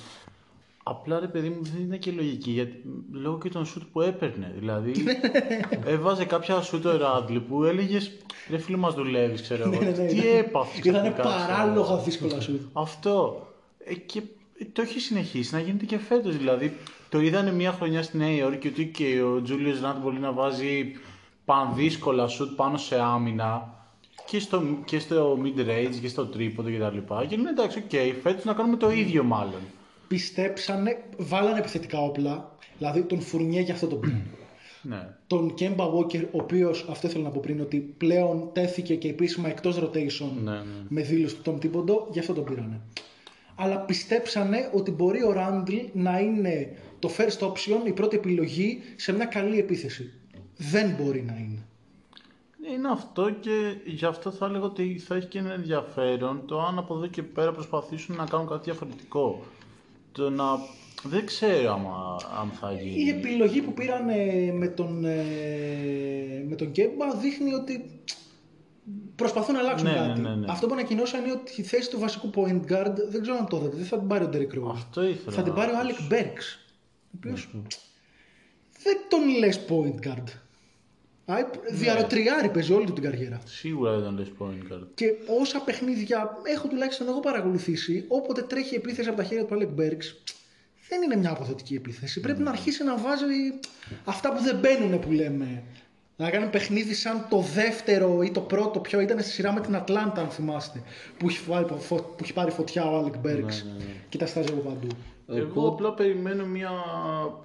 Απλά 0.89 1.21
ρε 1.21 1.27
παιδί 1.27 1.49
μου 1.49 1.63
δεν 1.63 1.83
είναι 1.83 1.97
και 1.97 2.11
λογική 2.11 2.51
γιατί 2.51 2.83
λόγω 3.13 3.39
και 3.39 3.49
των 3.49 3.67
σουτ 3.67 3.83
που 3.93 4.01
έπαιρνε. 4.01 4.55
Δηλαδή 4.59 4.93
έβαζε 5.85 6.25
κάποια 6.25 6.61
σουτ 6.61 6.87
ο 6.87 6.97
Ράντλι 6.97 7.41
που 7.41 7.65
έλεγες 7.65 8.13
Ρε 8.51 8.59
φίλε 8.59 8.77
μας 8.77 8.95
δουλεύεις, 8.95 9.43
ξέρω 9.43 9.63
εγώ. 9.63 9.83
Ναι, 9.83 9.91
ναι, 9.91 10.03
ναι. 10.03 10.07
Τι 10.07 10.29
έπαθε. 10.29 10.89
Ήταν 10.89 11.15
παράλογα 11.15 11.97
δύσκολα 11.97 12.41
σουτ. 12.41 12.61
Αυτό. 12.73 13.47
Ε, 13.79 13.95
και 13.95 14.23
το 14.73 14.83
έχει 14.83 15.01
συνεχίσει 15.01 15.55
να 15.55 15.61
γίνεται 15.61 15.85
και 15.85 15.99
φέτος. 15.99 16.37
Δηλαδή 16.37 16.77
το 17.17 17.23
είδανε 17.23 17.53
μια 17.53 17.73
χρονιά 17.73 18.03
στη 18.03 18.17
Νέα 18.17 18.31
Υόρκη 18.31 18.69
ότι 18.69 18.87
και 18.87 19.23
ο 19.23 19.43
Τζούλιους 19.43 19.77
Ραντλ 19.83 19.97
μπορεί 20.03 20.19
να 20.19 20.33
βάζει 20.33 20.93
πανδύσκολα 21.45 22.27
σουτ 22.27 22.57
πάνω 22.57 22.77
σε 22.77 23.01
άμυνα 23.01 23.75
και 24.27 24.39
στο, 24.39 24.63
και 24.85 24.99
στο 24.99 25.39
mid 25.43 25.61
range 25.61 25.97
και 26.01 26.09
στο 26.09 26.27
τρίποντο 26.27 26.69
κτλ. 26.69 26.97
Και, 26.97 27.27
και 27.29 27.37
λένε 27.37 27.51
εντάξει, 27.51 27.79
οκ, 27.79 27.85
οκέι, 27.93 28.15
φέτος 28.23 28.45
να 28.45 28.53
κάνουμε 28.53 28.77
το 28.77 28.91
ίδιο 28.91 29.23
μάλλον 29.23 29.61
πιστέψανε, 30.09 31.05
βάλανε 31.17 31.59
επιθετικά 31.59 32.01
όπλα, 32.01 32.57
δηλαδή 32.79 33.03
τον 33.03 33.21
Φουρνιέ 33.21 33.61
για 33.61 33.75
αυτό 33.75 33.87
το 33.87 33.97
πήραν. 33.97 34.23
Ναι. 34.83 35.09
Τον 35.27 35.55
Κέμπα 35.55 35.85
Walker, 35.85 36.25
ο 36.25 36.39
οποίος, 36.39 36.87
αυτό 36.91 37.07
ήθελα 37.07 37.25
να 37.25 37.31
πω 37.31 37.41
πριν, 37.41 37.61
ότι 37.61 37.95
πλέον 37.97 38.51
τέθηκε 38.53 38.95
και 38.95 39.09
επίσημα 39.09 39.49
εκτός 39.49 39.79
rotation 39.79 40.31
ναι, 40.43 40.51
ναι. 40.51 40.63
με 40.89 41.03
δήλωση 41.03 41.35
του 41.35 41.43
Τόμ 41.43 41.59
Τίμποντο, 41.59 42.09
γι' 42.11 42.19
αυτό 42.19 42.33
τον 42.33 42.45
πήρανε. 42.45 42.81
Αλλά 43.57 43.79
πιστέψανε 43.79 44.71
ότι 44.75 44.91
μπορεί 44.91 45.23
ο 45.23 45.33
Ράντλ 45.33 45.75
να 45.93 46.19
είναι 46.19 46.77
το 46.99 47.11
first 47.19 47.47
option, 47.47 47.87
η 47.87 47.93
πρώτη 47.93 48.17
επιλογή 48.17 48.83
σε 48.97 49.13
μια 49.13 49.25
καλή 49.25 49.59
επίθεση. 49.59 50.13
Δεν 50.57 50.95
μπορεί 50.99 51.23
να 51.23 51.37
είναι. 51.37 51.67
Είναι 52.75 52.89
αυτό 52.89 53.31
και 53.31 53.75
γι' 53.85 54.05
αυτό 54.05 54.31
θα 54.31 54.47
έλεγα 54.47 54.65
ότι 54.65 54.99
θα 54.99 55.15
έχει 55.15 55.27
και 55.27 55.39
ένα 55.39 55.53
ενδιαφέρον 55.53 56.43
το 56.47 56.61
αν 56.61 56.79
από 56.79 56.95
εδώ 56.95 57.07
και 57.07 57.23
πέρα 57.23 57.53
προσπαθήσουν 57.53 58.17
να 58.17 58.25
κάνουν 58.25 58.49
κάτι 58.49 58.65
διαφορετικό 58.65 59.43
το 60.13 60.31
να... 60.31 60.45
Δεν 61.03 61.27
ξέρω 61.27 61.73
άμα, 61.73 62.17
αν 62.41 62.51
θα 62.61 62.73
γίνει. 62.73 63.05
Η 63.05 63.09
επιλογή 63.09 63.61
που 63.61 63.73
πήραν 63.73 64.05
με 64.59 64.69
τον, 64.69 65.05
ε, 65.05 66.45
με 66.49 66.55
τον 66.57 66.73
Κέμπα 66.73 67.11
δείχνει 67.21 67.55
ότι 67.55 68.01
προσπαθούν 69.17 69.55
να 69.55 69.61
αλλάξουν 69.61 69.89
ναι, 69.89 69.95
κάτι. 69.95 70.21
Ναι, 70.21 70.35
ναι, 70.35 70.47
Αυτό 70.49 70.67
που 70.67 70.73
ανακοινώσαν 70.73 71.25
είναι 71.25 71.33
ότι 71.33 71.61
η 71.61 71.63
θέση 71.63 71.91
του 71.91 71.99
βασικού 71.99 72.31
point 72.35 72.73
guard 72.73 72.95
δεν 73.09 73.23
ξέρω 73.23 73.37
αν 73.37 73.47
το 73.49 73.57
είδατε, 73.57 73.77
δεν 73.77 73.87
θα 73.87 73.99
την 73.99 74.09
πάρει 74.09 74.25
ο 74.25 74.31
Derrick 74.33 74.59
Rose. 74.59 74.73
Αυτό 74.73 75.03
ήθελα. 75.03 75.37
Θα 75.37 75.43
την 75.43 75.53
πάρει 75.53 75.71
ο 75.71 75.75
Alec 75.75 76.13
Burks. 76.13 76.66
Ο 77.25 77.29
οποίος 77.29 77.49
δεν 78.83 78.97
τον 79.09 79.39
λες 79.39 79.61
point 79.69 80.09
guard. 80.09 80.25
Ναι. 81.27 81.45
Διαρροτριάρι 81.71 82.49
παίζει 82.49 82.73
όλη 82.73 82.87
του 82.87 82.93
την 82.93 83.03
καριέρα. 83.03 83.41
Σίγουρα 83.45 83.93
δεν 83.93 84.03
τον 84.03 84.19
λες 84.19 84.33
point 84.39 84.73
guard. 84.73 84.87
Και 84.95 85.15
όσα 85.41 85.61
παιχνίδια 85.61 86.39
έχω 86.43 86.69
τουλάχιστον 86.69 87.09
εγώ 87.09 87.21
παρακολουθήσει, 87.21 88.05
όποτε 88.09 88.43
τρέχει 88.43 88.75
επίθεση 88.75 89.09
από 89.09 89.17
τα 89.17 89.25
χέρια 89.25 89.45
του 89.45 89.59
Alec 89.59 89.81
Burks, 89.81 90.33
δεν 90.89 91.03
είναι 91.03 91.17
μια 91.17 91.31
αποδοτική 91.31 91.75
επίθεση. 91.75 92.21
Πρέπει 92.21 92.43
να 92.43 92.51
αρχίσει 92.51 92.85
να 92.85 92.97
βάζει 92.97 93.25
αυτά 94.05 94.33
που 94.33 94.43
δεν 94.43 94.59
μπαίνουν 94.59 95.01
που 95.01 95.11
λέμε. 95.11 95.63
Να 96.17 96.31
κάνει 96.31 96.47
παιχνίδι 96.47 96.95
σαν 96.95 97.27
το 97.31 97.41
δεύτερο 97.41 98.23
ή 98.23 98.31
το 98.31 98.41
πρώτο, 98.41 98.81
ποιο 98.81 99.01
ήταν 99.01 99.21
στη 99.21 99.31
σειρά 99.31 99.53
με 99.53 99.61
την 99.61 99.77
Ατλάντα, 99.77 100.21
αν 100.21 100.29
θυμάστε. 100.29 100.83
Που 101.19 101.29
έχει, 101.29 101.45
πάρει, 101.45 101.65
που 101.89 102.17
έχει 102.23 102.33
πάρει 102.33 102.51
φωτιά 102.51 102.91
ο 102.91 102.99
Άλεκ 102.99 103.19
Μπερκς 103.19 103.65
ναι, 103.65 103.73
ναι, 103.73 103.79
ναι. 103.79 103.85
και 104.09 104.19
τα 104.19 104.27
σκάζει 104.27 104.49
από 104.53 104.61
παντού. 104.61 104.87
Εγώ 105.29 105.69
απλά 105.69 105.95
περιμένω 105.95 106.47
μια 106.47 106.71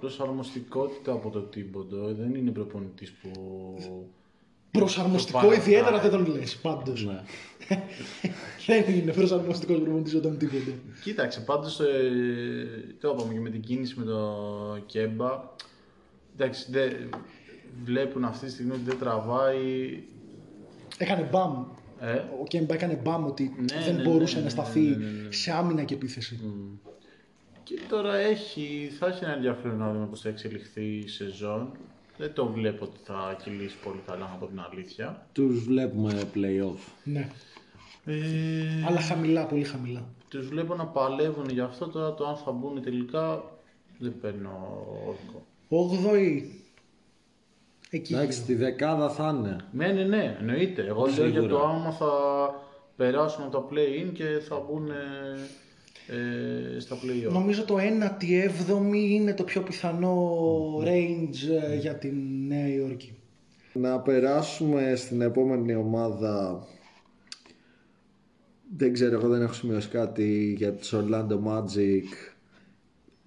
προσαρμοστικότητα 0.00 1.12
από 1.12 1.30
τον 1.30 1.40
Τίμποντο. 1.40 2.14
Δεν 2.14 2.34
είναι 2.34 2.50
προπονητής 2.50 3.12
που. 3.12 3.30
Προσαρμοστικό 4.70 5.52
ιδιαίτερα 5.52 6.00
δεν 6.00 6.10
τον 6.10 6.26
λες 6.26 6.56
πάντως. 6.56 7.04
Ναι. 7.04 7.22
δεν 8.66 8.94
είναι 8.94 9.12
προσαρμοστικός 9.12 9.80
προπονητής 9.80 10.14
όταν 10.14 10.38
τίποτε. 10.38 10.74
Κοίταξε, 11.02 11.40
πάντως. 11.40 11.80
Ε, 11.80 12.94
το 13.00 13.14
είπαμε 13.16 13.32
και 13.32 13.40
με 13.40 13.50
την 13.50 13.60
κίνηση 13.60 13.94
με 13.98 14.04
το 14.04 14.36
Κέμπα. 14.86 15.42
Εντάξει, 16.36 16.70
βλέπουν 17.84 18.24
αυτή 18.24 18.46
τη 18.46 18.52
στιγμή 18.52 18.72
ότι 18.72 18.82
δεν 18.84 18.98
τραβάει. 18.98 20.02
Έκανε 20.98 21.28
μπαμ. 21.32 21.64
Ε, 22.00 22.12
Ο 22.14 22.44
Κέμπα 22.48 22.74
έκανε 22.74 23.00
μπαμ 23.02 23.26
ότι 23.26 23.54
Ναι, 23.58 23.84
δεν 23.84 23.94
ναι, 23.94 24.02
μπορούσε 24.02 24.34
ναι, 24.34 24.40
να 24.40 24.44
ναι, 24.44 24.50
σταθεί 24.50 24.80
ναι, 24.80 24.96
ναι, 24.96 25.04
ναι. 25.04 25.32
σε 25.32 25.52
άμυνα 25.52 25.82
και 25.82 25.94
επίθεση. 25.94 26.40
Και 27.64 27.80
τώρα 27.88 28.16
έχει, 28.16 28.90
θα 28.98 29.06
έχει 29.06 29.24
ένα 29.24 29.32
ενδιαφέρον 29.32 29.76
να 29.78 29.92
δούμε 29.92 30.06
πώς 30.06 30.20
θα 30.20 30.28
εξελιχθεί 30.28 30.84
η 30.84 31.08
σεζόν. 31.08 31.70
Δεν 32.18 32.32
το 32.32 32.46
βλέπω 32.46 32.84
ότι 32.84 32.98
θα 33.04 33.36
κυλήσει 33.42 33.76
πολύ 33.84 34.00
καλά, 34.06 34.18
να 34.18 34.36
πω 34.40 34.46
την 34.46 34.60
αλήθεια. 34.72 35.26
Τους 35.32 35.64
βλέπουμε 35.64 36.20
play-off. 36.34 36.92
Ναι. 37.04 37.28
Ε, 38.04 38.84
Αλλά 38.86 39.00
χαμηλά, 39.00 39.46
πολύ 39.46 39.64
χαμηλά. 39.64 40.04
Τους 40.28 40.48
βλέπω 40.48 40.74
να 40.74 40.86
παλεύουν 40.86 41.48
γι' 41.48 41.60
αυτό, 41.60 41.88
τώρα 41.88 42.14
το 42.14 42.26
αν 42.26 42.36
θα 42.36 42.50
μπουν 42.50 42.82
τελικά 42.82 43.44
δεν 43.98 44.14
παίρνω 44.20 44.84
όρκο. 45.06 45.46
8η. 45.68 46.42
Εκεί. 47.90 48.14
Εντάξει, 48.14 48.42
γύρω. 48.42 48.46
τη 48.46 48.64
δεκάδα 48.64 49.10
θα 49.10 49.36
είναι. 49.38 49.56
Ναι, 49.72 49.86
ναι, 49.86 50.02
ναι, 50.04 50.36
εννοείται. 50.40 50.86
Εγώ 50.86 51.04
λέω 51.04 51.14
Σίγουρα. 51.14 51.30
για 51.30 51.48
το 51.48 51.60
άμα 51.60 51.90
θα 51.90 52.10
περάσουν 52.96 53.44
από 53.44 53.58
τα 53.60 53.66
play-in 53.70 54.12
και 54.12 54.24
θα 54.48 54.60
μπουν 54.60 54.90
ε, 54.90 54.94
ε, 56.12 56.80
στα 56.80 56.96
play-off. 56.96 57.32
Νομίζω 57.32 57.64
το 57.64 57.76
1η-7η 57.76 58.94
είναι 58.94 59.34
το 59.34 59.44
πιο 59.44 59.62
πιθανό 59.62 60.36
range 60.84 61.70
ε, 61.70 61.76
για 61.76 61.94
την 61.94 62.14
Νέα 62.46 62.68
Υόρκη. 62.68 63.12
Να 63.72 64.00
περάσουμε 64.00 64.92
στην 64.96 65.20
επόμενη 65.20 65.74
ομάδα. 65.74 66.66
Δεν 68.76 68.92
ξέρω, 68.92 69.18
εγώ 69.18 69.28
δεν 69.28 69.42
έχω 69.42 69.52
σημειώσει 69.52 69.88
κάτι 69.88 70.54
για 70.56 70.72
τους 70.72 70.94
Orlando 70.94 71.38
Magic. 71.46 72.32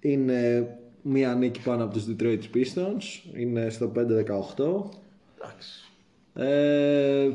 Είναι 0.00 0.68
μία 1.02 1.34
νίκη 1.34 1.60
πάνω 1.62 1.84
από 1.84 1.92
τους 1.92 2.04
Detroit 2.08 2.42
Pistons. 2.54 3.32
Είναι 3.34 3.70
στο 3.70 3.92
5-18. 3.96 4.02
Εντάξει. 5.36 5.90
Ε, 6.34 7.30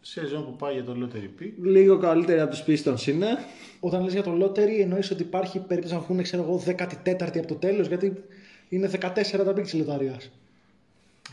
Σεζόν 0.00 0.44
που 0.44 0.56
πάει 0.56 0.72
για 0.72 0.84
το 0.84 0.96
lottery 1.00 1.42
pick. 1.42 1.52
λίγο 1.62 1.98
καλύτερη 1.98 2.40
από 2.40 2.50
τους 2.50 2.64
Pistons 2.66 3.06
είναι. 3.06 3.26
Όταν 3.84 4.02
λες 4.04 4.12
για 4.12 4.22
το 4.22 4.32
lottery 4.44 4.80
εννοείς 4.80 5.10
ότι 5.10 5.22
υπάρχει 5.22 5.58
περίπτωση 5.58 5.94
να 5.94 6.00
βγουν 6.00 6.22
ξέρω 6.22 6.42
εγώ 6.42 6.62
14η 6.66 7.38
από 7.38 7.46
το 7.46 7.54
τέλος 7.54 7.86
γιατί 7.86 8.24
είναι 8.68 8.90
14 9.00 9.44
τα 9.44 9.52
picks 9.52 9.76
λοταρίας. 9.76 10.30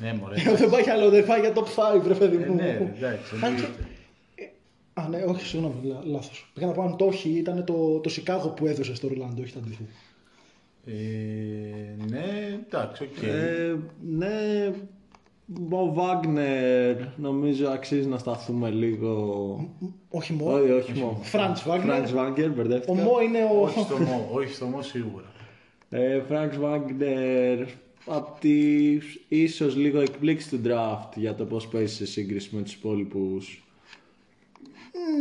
Ναι, 0.02 0.14
μωρέ. 0.14 0.36
δεν 0.58 0.70
πάει 0.70 0.82
για 0.82 0.96
lottery, 1.04 1.24
πάει 1.28 1.40
για 1.40 1.54
top 1.56 1.64
5 2.00 2.08
ρε 2.08 2.14
παιδί 2.14 2.44
Ε, 2.44 2.46
μου. 2.48 2.56
ναι, 2.56 2.64
ρε, 2.64 2.94
εντάξει, 2.98 3.34
Αν 3.42 3.56
και- 3.56 3.62
εννοείται. 3.64 3.88
Α, 4.94 5.08
ναι, 5.10 5.24
όχι, 5.28 5.46
συγγνώμη, 5.46 5.76
λά, 5.84 6.02
λάθος. 6.06 6.52
Πήγα 6.54 6.66
να 6.68 6.72
πω 6.74 6.82
αν 6.82 6.98
το 6.98 7.06
όχι, 7.06 7.30
ήταν 7.30 7.66
το, 7.66 8.00
το 8.00 8.10
Σικάγο 8.10 8.50
που 8.50 8.68
έδωσε 8.68 8.96
στο 8.96 9.08
Ορλάντο, 9.08 9.42
όχι 9.42 9.54
τα 9.54 9.60
αντίθετα. 9.60 9.90
Ε, 10.86 10.92
ναι, 12.10 12.60
εντάξει, 12.68 13.04
οκ. 13.04 13.24
Ε, 13.24 13.76
ναι, 14.10 14.72
ο 15.72 15.94
Βάγνερ 15.94 16.96
νομίζω 17.18 17.68
αξίζει 17.70 18.08
να 18.08 18.18
σταθούμε 18.18 18.70
λίγο. 18.70 19.70
Όχι 20.10 20.34
μόνο. 20.34 20.52
Όχι, 20.58 20.72
όχι 20.72 20.94
μόνο. 20.94 21.18
Φραντς 21.22 21.64
Βάγνερ. 21.64 21.96
Φραντς 21.96 22.12
Βάγνερ, 22.14 22.50
Ο 22.50 22.54
μπερδεύτηκα. 22.54 22.94
Μο 23.02 23.22
είναι 23.22 23.44
ο. 23.44 23.62
όχι 23.62 23.80
στο 23.80 23.98
Μο, 23.98 24.30
όχι 24.32 24.54
στο 24.54 24.66
Μο 24.66 24.82
σίγουρα. 24.82 25.26
Ε, 25.90 26.22
Φραντς 26.22 26.58
Βάγνερ 26.58 27.60
από 28.06 28.40
τις 28.40 29.20
ίσως 29.28 29.76
λίγο 29.76 30.00
εκπλήξει 30.00 30.50
του 30.50 30.62
draft 30.66 31.10
για 31.16 31.36
το 31.36 31.46
πώς 31.46 31.68
παίζεις 31.68 31.96
σε 31.98 32.06
σύγκριση 32.06 32.56
με 32.56 32.62
τους 32.62 32.74
υπόλοιπους. 32.74 33.64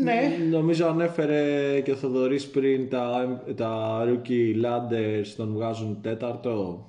ναι. 0.03 0.37
Νομίζω 0.51 0.87
ανέφερε 0.87 1.81
και 1.81 1.91
ο 1.91 1.95
Θοδωρής 1.97 2.47
πριν 2.49 2.88
τα, 2.88 3.43
τα 3.57 4.03
rookie 4.07 4.64
ladders 4.64 5.27
τον 5.37 5.53
βγάζουν 5.53 5.99
τέταρτο. 6.03 6.87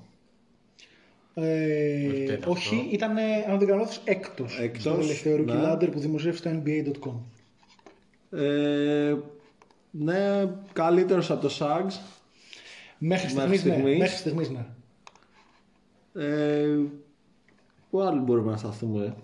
Ε, 1.41 2.07
Όχι 2.07 2.23
τέταρτο. 2.25 2.51
όχι, 2.51 2.87
ήταν, 2.91 3.17
αν 3.49 3.57
δεν 3.59 3.67
κάνω 3.67 3.79
λάθος, 3.79 4.01
έκτος. 4.03 4.59
Έκτος, 4.59 4.81
Στο 4.81 4.93
τελευταίο 4.93 5.37
Rookie 5.37 5.45
ναι. 5.45 5.53
Ladder 5.73 5.91
που 5.91 5.99
δημοσίευσε 5.99 6.39
στο 6.39 6.61
NBA.com. 6.65 7.13
Ε, 8.39 9.15
ναι, 9.91 10.45
καλύτερος 10.73 11.31
από 11.31 11.41
το 11.47 11.53
Sags. 11.59 11.93
Μέχρι 12.97 13.33
Μέχρι 13.33 13.57
στιγμής, 13.57 13.63
ναι. 13.63 13.71
στιγμής. 13.73 13.97
Μέχρι 13.97 14.17
στιγμής, 14.17 14.49
ναι. 14.49 14.65
Ε, 16.13 16.77
πού 17.89 18.01
άλλο 18.01 18.21
μπορούμε 18.21 18.51
να 18.51 18.57
σταθούμε; 18.57 19.15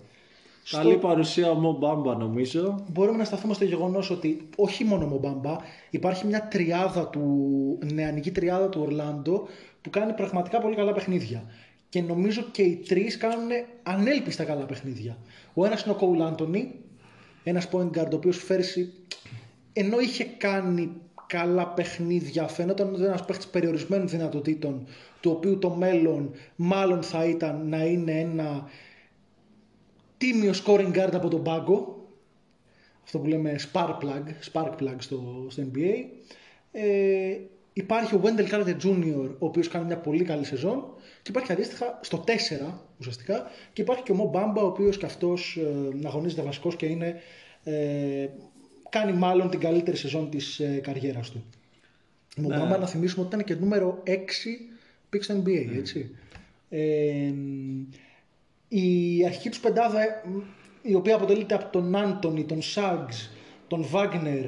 Στο- 0.62 0.76
Καλή 0.76 0.96
παρουσία 0.96 1.50
ο 1.50 1.54
Μο 1.54 1.72
Μπάμπα 1.72 2.16
νομίζω. 2.16 2.84
Μπορούμε 2.92 3.18
να 3.18 3.24
σταθούμε 3.24 3.54
στο 3.54 3.64
γεγονός 3.64 4.10
ότι 4.10 4.48
όχι 4.56 4.84
μόνο 4.84 5.04
ο 5.04 5.08
Μομπάμπα, 5.08 5.56
υπάρχει 5.90 6.26
μια 6.26 6.48
τριάδα 6.50 7.08
του, 7.08 7.78
νεανική 7.92 8.30
τριάδα 8.30 8.68
του 8.68 8.80
Ορλάντο 8.82 9.46
που 9.82 9.90
κάνει 9.90 10.12
πραγματικά 10.12 10.58
πολύ 10.60 10.76
καλά 10.76 10.92
παιχνίδια. 10.92 11.44
Και 11.96 12.02
νομίζω 12.02 12.42
και 12.42 12.62
οι 12.62 12.76
τρεις 12.76 13.16
κάνουν 13.16 13.48
ανέλπιστα 13.82 14.44
καλά 14.44 14.64
παιχνίδια. 14.64 15.18
Ο 15.54 15.64
ένας 15.64 15.82
είναι 15.82 15.92
ο 15.92 15.96
Κόουλ 15.96 16.22
Άντωνη, 16.22 16.74
ένας 17.44 17.68
point 17.72 17.90
guard 17.90 18.10
ο 18.12 18.16
οποίος 18.16 18.42
φέρσι 18.42 18.92
ενώ 19.72 19.98
είχε 19.98 20.24
κάνει 20.24 20.92
καλά 21.26 21.68
παιχνίδια, 21.68 22.48
φαίνονταν 22.48 22.94
ότι 22.94 23.04
ένας 23.04 23.24
παίχτης 23.24 23.46
περιορισμένων 23.46 24.08
δυνατοτήτων, 24.08 24.86
του 25.20 25.30
οποίου 25.30 25.58
το 25.58 25.70
μέλλον 25.70 26.30
μάλλον 26.56 27.02
θα 27.02 27.24
ήταν 27.24 27.68
να 27.68 27.84
είναι 27.84 28.12
ένα 28.12 28.70
τίμιο 30.18 30.52
scoring 30.64 30.92
guard 30.92 31.12
από 31.12 31.28
τον 31.28 31.42
πάγκο. 31.42 32.08
Αυτό 33.04 33.18
που 33.18 33.26
λέμε 33.26 33.56
spark 33.72 33.98
plug, 34.02 34.52
spark 34.52 34.72
plug 34.80 34.96
στο, 34.98 35.46
στο 35.48 35.62
NBA. 35.72 36.04
Ε, 36.72 37.38
υπάρχει 37.72 38.14
ο 38.14 38.20
Wendell 38.24 38.48
Carter 38.50 38.76
Jr. 38.84 39.30
ο 39.38 39.46
οποίος 39.46 39.68
κάνει 39.68 39.84
μια 39.84 39.98
πολύ 39.98 40.24
καλή 40.24 40.44
σεζόν 40.44 40.95
και 41.26 41.32
υπάρχει 41.32 41.52
αντίστοιχα 41.52 41.98
στο 42.02 42.24
4 42.26 42.30
ουσιαστικά 42.98 43.50
και 43.72 43.82
υπάρχει 43.82 44.02
και 44.02 44.12
ο 44.12 44.32
Mo 44.32 44.36
Bamba 44.36 44.62
ο 44.62 44.66
οποίος 44.66 44.98
και 44.98 45.06
αυτός 45.06 45.58
ε, 46.02 46.06
αγωνίζεται 46.06 46.42
βασικός 46.42 46.76
και 46.76 46.86
είναι, 46.86 47.20
ε, 47.64 48.28
κάνει 48.90 49.12
μάλλον 49.12 49.50
την 49.50 49.60
καλύτερη 49.60 49.96
σεζόν 49.96 50.30
της 50.30 50.60
ε, 50.60 50.80
καριέρας 50.82 51.30
του. 51.30 51.44
Ο 52.38 52.42
Mo 52.42 52.74
Bamba 52.74 52.78
να 52.80 52.86
θυμίσουμε 52.86 53.24
ότι 53.24 53.34
ήταν 53.34 53.46
και 53.46 53.54
νούμερο 53.54 54.02
6 54.06 54.10
pick 55.12 55.22
στο 55.22 55.42
NBA, 55.42 55.76
έτσι. 55.76 56.10
Ε, 56.68 57.32
η 58.68 59.24
αρχική 59.24 59.48
τους 59.48 59.60
πεντάδα, 59.60 60.00
ε, 60.02 60.22
η 60.82 60.94
οποία 60.94 61.14
αποτελείται 61.14 61.54
από 61.54 61.66
τον 61.72 61.96
Άντωνι, 61.96 62.44
τον 62.44 62.62
Σάγκς, 62.62 63.30
τον 63.68 63.82
Βάγνερ, 63.82 64.44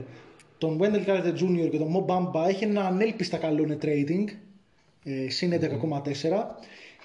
τον 0.59 0.79
Wendell 0.81 1.07
Carter 1.07 1.35
Jr. 1.35 1.69
και 1.71 1.79
τον 1.79 1.95
Mo 1.95 2.13
Bamba, 2.13 2.49
έχει 2.49 2.65
ένα 2.65 2.87
ανέλπιστα 2.87 3.37
καλό 3.37 3.67
net 3.69 3.85
rating, 3.85 4.25
ε, 5.27 5.31
συν 5.31 5.53
11,4. 5.53 6.57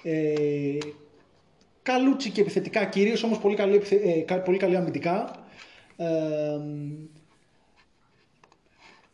Ε, 0.02 0.78
καλούτσι 1.82 2.30
και 2.30 2.40
επιθετικά, 2.40 2.84
κυρίως 2.84 3.22
όμως 3.22 3.38
πολύ 3.38 3.56
καλή, 3.56 3.74
επιθε- 3.74 4.04
ε, 4.06 4.20
κα- 4.20 4.40
πολύ 4.40 4.58
καλή 4.58 4.76
αμυντικά. 4.76 5.44
Ε, 5.96 6.06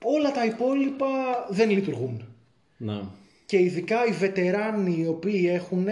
όλα 0.05 0.33
τα 0.33 0.44
υπόλοιπα 0.44 1.07
δεν 1.50 1.70
λειτουργούν. 1.70 2.24
Ναι. 2.76 3.00
Και 3.46 3.59
ειδικά 3.59 4.07
οι 4.07 4.12
βετεράνοι 4.12 4.96
οι 5.00 5.07
οποίοι 5.07 5.48
έχουν 5.53 5.87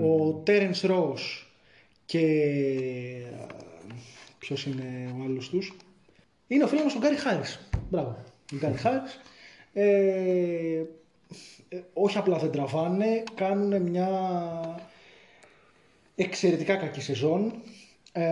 ο 0.00 0.32
Τέρενς 0.32 0.80
Ρος 0.80 1.52
και 2.06 2.20
ποιος 4.38 4.66
είναι 4.66 5.14
ο 5.18 5.22
άλλος 5.24 5.48
τους 5.48 5.76
είναι 6.46 6.64
ο 6.64 6.66
φίλος 6.66 6.84
μας 6.84 6.94
ο 6.94 6.98
Γκάρι 6.98 7.16
Χάρις 7.16 7.68
μπράβο 7.90 8.24
ο 8.52 8.56
Γκάρι 8.56 8.76
Χάρις 8.76 9.20
ε, 9.72 9.84
ε, 9.84 10.86
όχι 11.92 12.18
απλά 12.18 12.38
δεν 12.38 12.50
τραβάνε 12.50 13.22
κάνουν 13.34 13.82
μια 13.82 14.08
εξαιρετικά 16.14 16.76
κακή 16.76 17.00
σεζόν 17.00 17.62
ε, 18.12 18.22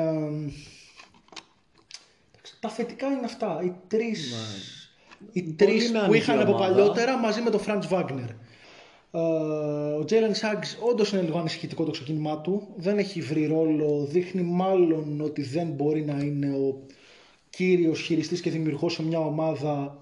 εντάξει, 2.32 2.56
τα 2.60 2.68
θετικά 2.68 3.06
είναι 3.06 3.24
αυτά 3.24 3.60
οι 3.64 3.72
τρεις 3.88 4.34
οι 5.32 5.42
τρεις 5.42 5.86
που 5.86 5.92
δυναμική 5.92 6.18
είχαν 6.18 6.40
από 6.40 6.52
ομάδα. 6.52 6.68
παλιότερα 6.68 7.18
μαζί 7.18 7.40
με 7.40 7.50
τον 7.50 7.60
Φραντς 7.60 7.86
Βάγνερ. 7.86 8.28
Ε, 9.10 9.18
ο 9.98 10.04
Τζέλεν 10.04 10.34
Σάγκς 10.34 10.78
όντως 10.80 11.12
είναι 11.12 11.22
λίγο 11.22 11.38
ανησυχητικό 11.38 11.84
το 11.84 11.90
ξεκίνημά 11.90 12.40
του. 12.40 12.68
Δεν 12.76 12.98
έχει 12.98 13.20
βρει 13.20 13.46
ρόλο. 13.46 14.06
Δείχνει 14.10 14.42
μάλλον 14.42 15.20
ότι 15.20 15.42
δεν 15.42 15.66
μπορεί 15.66 16.04
να 16.04 16.18
είναι 16.18 16.56
ο 16.56 16.82
κύριος 17.50 18.00
χειριστής 18.00 18.40
και 18.40 18.50
δημιουργός 18.50 18.92
σε 18.92 19.02
μια 19.02 19.18
ομάδα. 19.18 19.98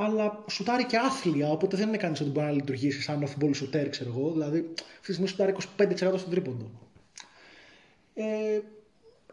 Αλλά 0.00 0.44
σουτάρει 0.50 0.84
και 0.84 0.96
άθλια, 0.96 1.50
οπότε 1.50 1.76
δεν 1.76 1.88
είναι 1.88 1.96
κανείς 1.96 2.20
ότι 2.20 2.30
μπορεί 2.30 2.46
να 2.46 2.52
λειτουργήσει 2.52 3.02
σαν 3.02 3.24
off-ball 3.26 3.50
shooter, 3.50 3.86
ξέρω 3.90 4.10
εγώ. 4.16 4.30
Δηλαδή, 4.30 4.58
αυτή 4.76 5.06
τη 5.06 5.12
στιγμή 5.12 5.28
σουτάρει 5.28 5.54
25% 5.76 6.18
στον 6.18 6.30
τρίποντο. 6.30 6.70
Ε, 8.14 8.60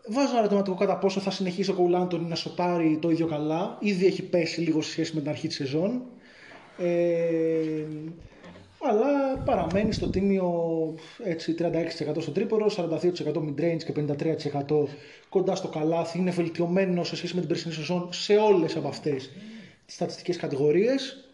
βάζω 0.08 0.30
ένα 0.30 0.40
ερωτηματικό 0.40 0.76
κατά 0.76 0.98
πόσο 0.98 1.20
θα 1.20 1.32
συνεχίσει 1.32 1.70
ο 1.70 1.74
Κοουλάντον 1.74 2.28
να 2.28 2.36
σοτάρει 2.36 2.98
το 3.02 3.10
ίδιο 3.10 3.28
καλά. 3.28 3.78
Ήδη 3.80 4.06
έχει 4.06 4.24
πέσει 4.24 4.62
λίγο 4.62 4.82
σε 4.82 4.92
σχέση 4.92 5.16
με 5.16 5.22
την 5.22 5.30
αρχή 5.30 5.48
της 5.48 5.56
σεζόν. 5.56 6.02
Ε, 6.78 7.86
αλλά 8.80 9.38
παραμένει 9.46 9.94
στο 9.94 10.10
τίμιο 10.10 10.54
έτσι, 11.24 11.56
36% 11.60 12.22
στο 12.22 12.32
τρίποδο, 12.32 12.66
42% 12.76 13.00
mid-range 13.24 13.84
και 13.86 13.94
53% 13.94 14.88
κοντά 15.30 15.56
στο 15.56 15.68
καλάθι. 15.68 16.18
Είναι 16.18 16.32
βελτιωμένο 16.32 17.04
σε 17.04 17.16
σχέση 17.16 17.34
με 17.34 17.40
την 17.40 17.50
περσινή 17.50 17.74
σεζόν 17.74 18.10
σε 18.12 18.36
όλες 18.36 18.76
από 18.76 18.88
αυτές 18.88 19.30
τις 19.30 19.55
στατιστικές 19.86 20.38
κατηγορίες. 20.38 21.26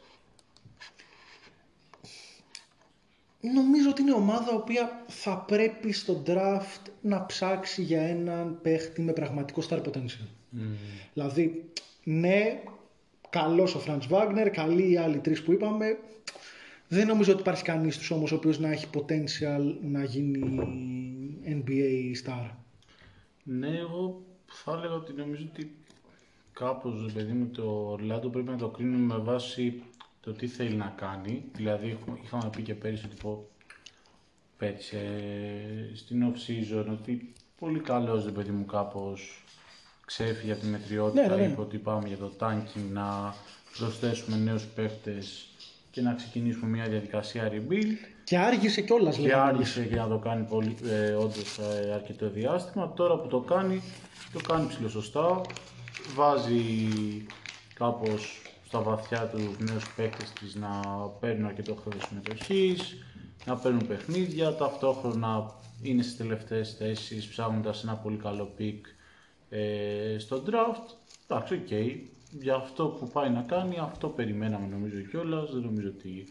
νομίζω 3.42 3.90
ότι 3.90 4.02
είναι 4.02 4.14
ομάδα 4.14 4.52
η 4.52 4.56
οποία 4.56 5.04
θα 5.08 5.38
πρέπει 5.38 5.92
στο 5.92 6.24
draft 6.28 6.92
να 7.02 7.26
ψάξει 7.26 7.82
για 7.82 8.02
έναν 8.02 8.60
παίχτη 8.62 9.02
με 9.02 9.14
πραγματικό 9.14 9.62
star 9.70 9.82
potential. 9.84 10.28
Δηλαδή, 11.14 11.72
ναι, 12.04 12.64
καλός 13.30 13.76
ο 13.76 13.80
Φραντς 13.80 14.08
Βάγνερ, 14.08 14.50
καλοί 14.50 14.92
οι 14.92 14.98
άλλοι 14.98 15.18
τρεις 15.18 15.44
που 15.44 15.52
είπαμε. 15.52 15.98
Δεν 16.88 17.08
νομίζω 17.08 17.32
ότι 17.32 17.42
υπάρχει 17.42 17.64
κανείς 17.64 17.98
τους 17.98 18.12
όμως 18.12 18.32
ο 18.32 18.36
οποίος 18.36 18.60
να 18.60 18.72
έχει 18.72 18.88
potential 18.94 19.76
να 19.82 20.04
γίνει 20.04 20.40
NBA 21.46 22.28
star. 22.28 22.50
Ναι, 23.44 23.78
εγώ 23.78 24.22
θα 24.46 24.72
έλεγα 24.72 24.94
ότι 24.94 25.14
νομίζω 25.14 25.46
ότι 25.52 25.76
κάπως, 26.66 26.94
ρε 27.06 27.12
παιδί 27.12 27.32
μου, 27.32 27.46
το 27.54 27.88
Ορλάντο 27.92 28.30
πρέπει 28.30 28.50
να 28.50 28.58
το 28.58 28.68
κρίνουμε 28.68 29.14
με 29.16 29.22
βάση 29.24 29.84
το 30.22 30.32
τι 30.32 30.48
θέλει 30.48 30.76
να 30.76 30.94
κάνει. 30.98 31.44
Δηλαδή, 31.56 31.90
έχουμε- 31.90 32.20
είχαμε 32.24 32.50
πει 32.56 32.62
και 32.62 32.74
πέρυσι 32.74 33.06
ότι 33.06 33.16
πω, 33.22 33.46
πέρυσι, 34.58 34.96
ε, 34.98 35.96
στην 35.96 36.26
off-season, 36.32 36.86
ότι 36.92 37.34
πολύ 37.60 37.80
καλός, 37.80 38.26
ρε 38.26 38.32
παιδί 38.32 38.52
μου, 38.52 38.66
κάπως 38.66 39.44
ξέφυγε 40.06 40.52
από 40.52 40.62
τη 40.62 40.68
μετριότητα, 40.68 41.22
Ναι, 41.22 41.36
ναι, 41.36 41.42
ναι. 41.42 41.52
είπε 41.52 41.62
ότι 41.62 41.78
πάμε 41.78 42.08
για 42.08 42.18
το 42.18 42.32
tanking, 42.40 42.92
να 42.92 43.36
προσθέσουμε 43.78 44.38
νέους 44.38 44.64
παίχτες 44.64 45.48
και 45.92 46.02
να 46.02 46.14
ξεκινήσουμε 46.14 46.68
μια 46.70 46.86
διαδικασία 46.88 47.52
rebuild. 47.52 47.96
Και 48.24 48.38
άργησε 48.38 48.82
κιόλας 48.82 49.16
Και 49.16 49.22
λέγαμε. 49.22 49.42
άργησε 49.50 49.84
για 49.84 50.02
να 50.02 50.08
το 50.08 50.18
κάνει 50.18 50.44
πολύ, 50.44 50.76
ε, 50.84 51.12
όντως 51.12 51.58
ε, 51.58 51.92
αρκετό 51.94 52.30
διάστημα. 52.30 52.94
Τώρα 52.94 53.18
που 53.18 53.28
το 53.28 53.40
κάνει, 53.40 53.82
το 54.34 54.40
κάνει 54.48 54.68
ψηλοσωστά. 54.68 55.42
Βάζει 56.16 57.26
κάπως 57.74 58.42
στα 58.66 58.82
βαθιά 58.82 59.28
τους 59.28 59.58
νέους 59.58 59.94
παίκτες 59.96 60.32
της 60.32 60.56
να 60.56 60.82
παίρνουν 61.20 61.46
αρκετό 61.46 61.76
χρόνο 61.76 61.98
συμμετοχής, 62.08 63.04
να 63.46 63.58
παίρνουν 63.58 63.88
παιχνίδια, 63.88 64.56
ταυτόχρονα 64.56 65.54
είναι 65.82 66.02
στις 66.02 66.18
τελευταίες 66.18 66.76
θέσεις 66.76 67.28
ψάχνοντας 67.28 67.84
ένα 67.84 67.96
πολύ 67.96 68.18
καλό 68.18 68.46
pick 68.46 68.86
ε, 69.50 70.16
στο 70.20 70.44
draft. 70.48 70.96
Εντάξει, 71.28 71.54
οκ. 71.54 71.72
Για 72.32 72.56
αυτό 72.56 72.88
που 72.88 73.08
πάει 73.08 73.30
να 73.30 73.42
κάνει, 73.42 73.78
αυτό 73.80 74.08
περιμέναμε 74.08 74.68
νομίζω 74.68 75.00
κιόλας. 75.02 75.52
Δεν 75.52 75.62
νομίζω 75.62 75.88
ότι 75.88 76.28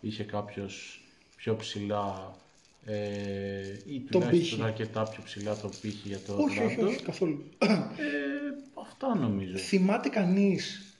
είχε 0.00 0.24
κάποιος 0.24 1.04
πιο 1.36 1.56
ψηλά 1.56 2.34
ε, 2.84 3.60
ή 3.86 4.00
Τον 4.00 4.20
τουλάχιστον 4.20 4.30
πήχη. 4.58 4.62
αρκετά 4.62 5.02
πιο 5.02 5.22
ψηλά 5.24 5.56
το 5.56 5.70
πήχη 5.80 6.08
για 6.08 6.18
το 6.26 6.34
Όχι, 6.36 6.58
όχι, 6.62 6.76
Orlando. 6.80 6.86
όχι, 6.86 7.02
καθόλου. 7.02 7.44
Ε, 7.58 7.66
αυτά 8.82 9.14
νομίζω. 9.14 9.56
Θυμάται 9.56 10.08
κανείς 10.08 10.94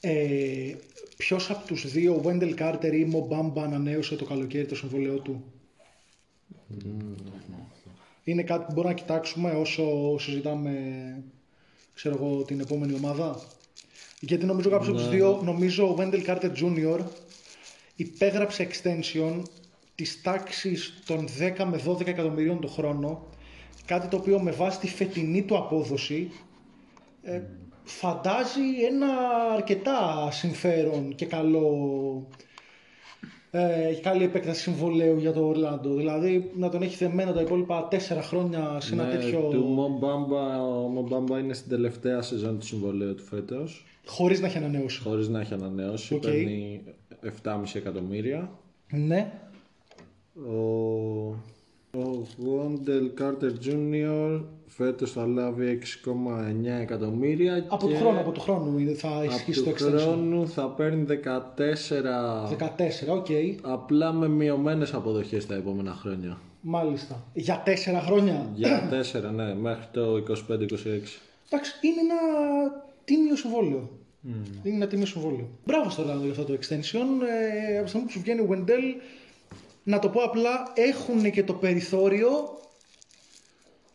ε, 0.00 0.74
ποιος 1.16 1.50
από 1.50 1.66
τους 1.66 1.90
δύο, 1.90 2.14
ο 2.14 2.20
Wendell 2.24 2.54
Carter 2.58 2.92
ή 2.92 3.10
ο 3.14 3.26
Μπάμπα 3.28 3.62
ανανέωσε 3.62 4.16
το 4.16 4.24
καλοκαίρι 4.24 4.66
το 4.66 4.74
συμβολέο 4.74 5.18
του; 5.18 5.44
Είναι 8.24 8.42
κάτι 8.42 8.64
που 8.64 8.72
μπορούμε 8.72 8.92
να 8.94 9.00
κοιτάξουμε 9.00 9.50
όσο 9.50 10.16
συζητάμε 10.18 10.72
ξέρω 11.94 12.14
εγώ, 12.14 12.42
την 12.44 12.60
επόμενη 12.60 12.94
ομάδα; 12.94 13.40
Γιατί 14.20 14.46
νομίζω 14.46 14.70
κάποιος 14.70 14.88
από 14.88 14.96
τους 14.98 15.08
δύο, 15.08 15.40
νομίζω 15.44 15.88
ο 15.88 15.96
Wendell 15.98 16.26
Carter 16.26 16.50
Jr. 16.62 17.00
υπέγραψε 17.96 18.68
extension 18.70 19.42
της 19.98 20.22
τάξης 20.22 21.02
των 21.06 21.26
10 21.58 21.64
με 21.64 21.80
12 21.86 22.06
εκατομμυρίων 22.06 22.60
το 22.60 22.68
χρόνο 22.68 23.26
κάτι 23.86 24.08
το 24.08 24.16
οποίο 24.16 24.40
με 24.40 24.50
βάση 24.50 24.78
τη 24.78 24.86
φετινή 24.86 25.42
του 25.42 25.56
απόδοση 25.56 26.30
ε, 27.22 27.42
φαντάζει 27.84 28.84
ένα 28.90 29.06
αρκετά 29.54 30.28
συμφέρον 30.30 31.14
και 31.14 31.26
καλό 31.26 32.26
ε, 33.50 33.94
καλή 34.02 34.24
επέκταση 34.24 34.60
συμβολαίου 34.60 35.18
για 35.18 35.32
το 35.32 35.46
Ορλάντο. 35.46 35.94
Δηλαδή 35.94 36.50
να 36.56 36.68
τον 36.68 36.82
έχει 36.82 36.96
δεμένο 36.96 37.32
τα 37.32 37.40
υπόλοιπα 37.40 37.88
τέσσερα 37.88 38.22
χρόνια 38.22 38.80
σε 38.80 38.94
ένα 38.94 39.04
Ναι, 39.04 39.10
τέτοιο. 39.10 39.40
Του 39.40 39.64
Μο 39.64 39.86
Μπάμπα, 39.86 40.62
ο 40.62 40.88
Μο 40.88 41.01
Μπάμπα 41.01 41.38
είναι 41.38 41.54
στην 41.54 41.70
τελευταία 41.70 42.22
σεζόν 42.22 42.58
του 42.58 42.66
συμβολαίου 42.66 43.14
του 43.14 43.22
φέτος. 43.22 43.84
χωρίς 44.06 44.40
να 44.40 44.46
έχει 44.46 44.56
ανανεώσει. 44.56 45.00
Χωρίς 45.00 45.28
να 45.28 45.40
έχει 45.40 45.54
ανανεώσει. 45.54 46.14
Οκ. 46.14 46.20
Παίρνει 46.20 46.82
7,5 47.42 47.62
εκατομμύρια. 47.74 48.50
Ναι. 48.92 49.32
Ο, 50.46 50.60
ο 51.98 52.26
Γουέντελ 52.38 53.10
Κάρτερ 53.14 53.50
Jr. 53.64 54.42
φέτος 54.66 55.12
θα 55.12 55.26
λάβει 55.26 55.78
6,9 56.04 56.80
εκατομμύρια. 56.80 57.64
Από 57.68 57.86
και 57.86 57.92
του 57.92 57.98
χρόνου, 58.00 58.18
από 58.18 58.30
του 58.30 58.40
χρόνου 58.40 58.78
είναι- 58.78 58.92
θα 58.92 59.08
από 59.08 59.22
ισχύσει 59.24 59.62
το 59.62 59.70
του 59.70 59.76
extension. 59.76 59.98
χρόνου 60.00 60.48
θα 60.48 60.68
παίρνει 60.68 61.04
14 61.04 62.48
14, 62.48 63.08
οκ. 63.08 63.26
απλά 63.62 64.12
με 64.12 64.28
μειωμένες 64.28 64.94
αποδοχές 64.94 65.46
τα 65.46 65.54
επόμενα 65.54 65.92
χρόνια. 65.92 66.38
Μάλιστα. 66.60 67.24
Για 67.34 67.62
τέσσερα 67.64 68.00
χρόνια. 68.00 68.46
Για 68.54 68.88
4, 68.90 69.30
ναι, 69.34 69.54
μέχρι 69.54 69.84
το 69.92 70.16
25-26. 70.16 70.22
Εντάξει, 71.50 71.72
είναι 71.80 72.00
ένα 72.00 72.16
τίμιο 73.04 73.36
συμβόλαιο. 73.36 73.90
Είναι 74.62 74.74
ένα 74.74 74.86
τίμιο 74.86 75.06
συμβόλαιο. 75.06 75.48
Μπράβο 75.66 75.90
στο 75.90 76.02
Orlando 76.02 76.20
για 76.22 76.30
αυτό 76.30 76.44
το 76.44 76.52
extension. 76.52 77.06
Ε, 77.70 77.74
από 77.74 77.82
τη 77.82 77.88
στιγμή 77.88 78.06
που 78.06 78.12
σου 78.12 78.20
βγαίνει 78.20 78.40
ο 78.40 78.48
Wendell, 78.50 79.00
να 79.88 79.98
το 79.98 80.08
πω 80.08 80.20
απλά, 80.22 80.72
έχουν 80.74 81.30
και 81.30 81.44
το 81.44 81.52
περιθώριο 81.52 82.60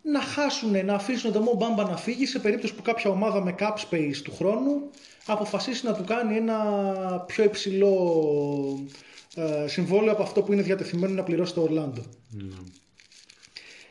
να 0.01 0.21
χάσουν, 0.21 0.85
να 0.85 0.93
αφήσουν 0.93 1.31
το 1.31 1.43
Mo 1.45 1.63
Bamba 1.63 1.89
να 1.89 1.97
φύγει 1.97 2.25
σε 2.25 2.39
περίπτωση 2.39 2.75
που 2.75 2.81
κάποια 2.81 3.09
ομάδα 3.09 3.41
με 3.43 3.55
cap 3.59 3.73
space 3.89 4.15
του 4.23 4.35
χρόνου 4.35 4.89
αποφασίσει 5.25 5.85
να 5.85 5.93
του 5.93 6.03
κάνει 6.03 6.35
ένα 6.35 6.59
πιο 7.27 7.43
υψηλό 7.43 7.93
ε, 9.35 9.67
συμβόλαιο 9.67 10.11
από 10.11 10.23
αυτό 10.23 10.41
που 10.41 10.53
είναι 10.53 10.61
διατεθειμένο 10.61 11.13
να 11.13 11.23
πληρώσει 11.23 11.53
το 11.53 11.69
Orlando. 11.69 12.03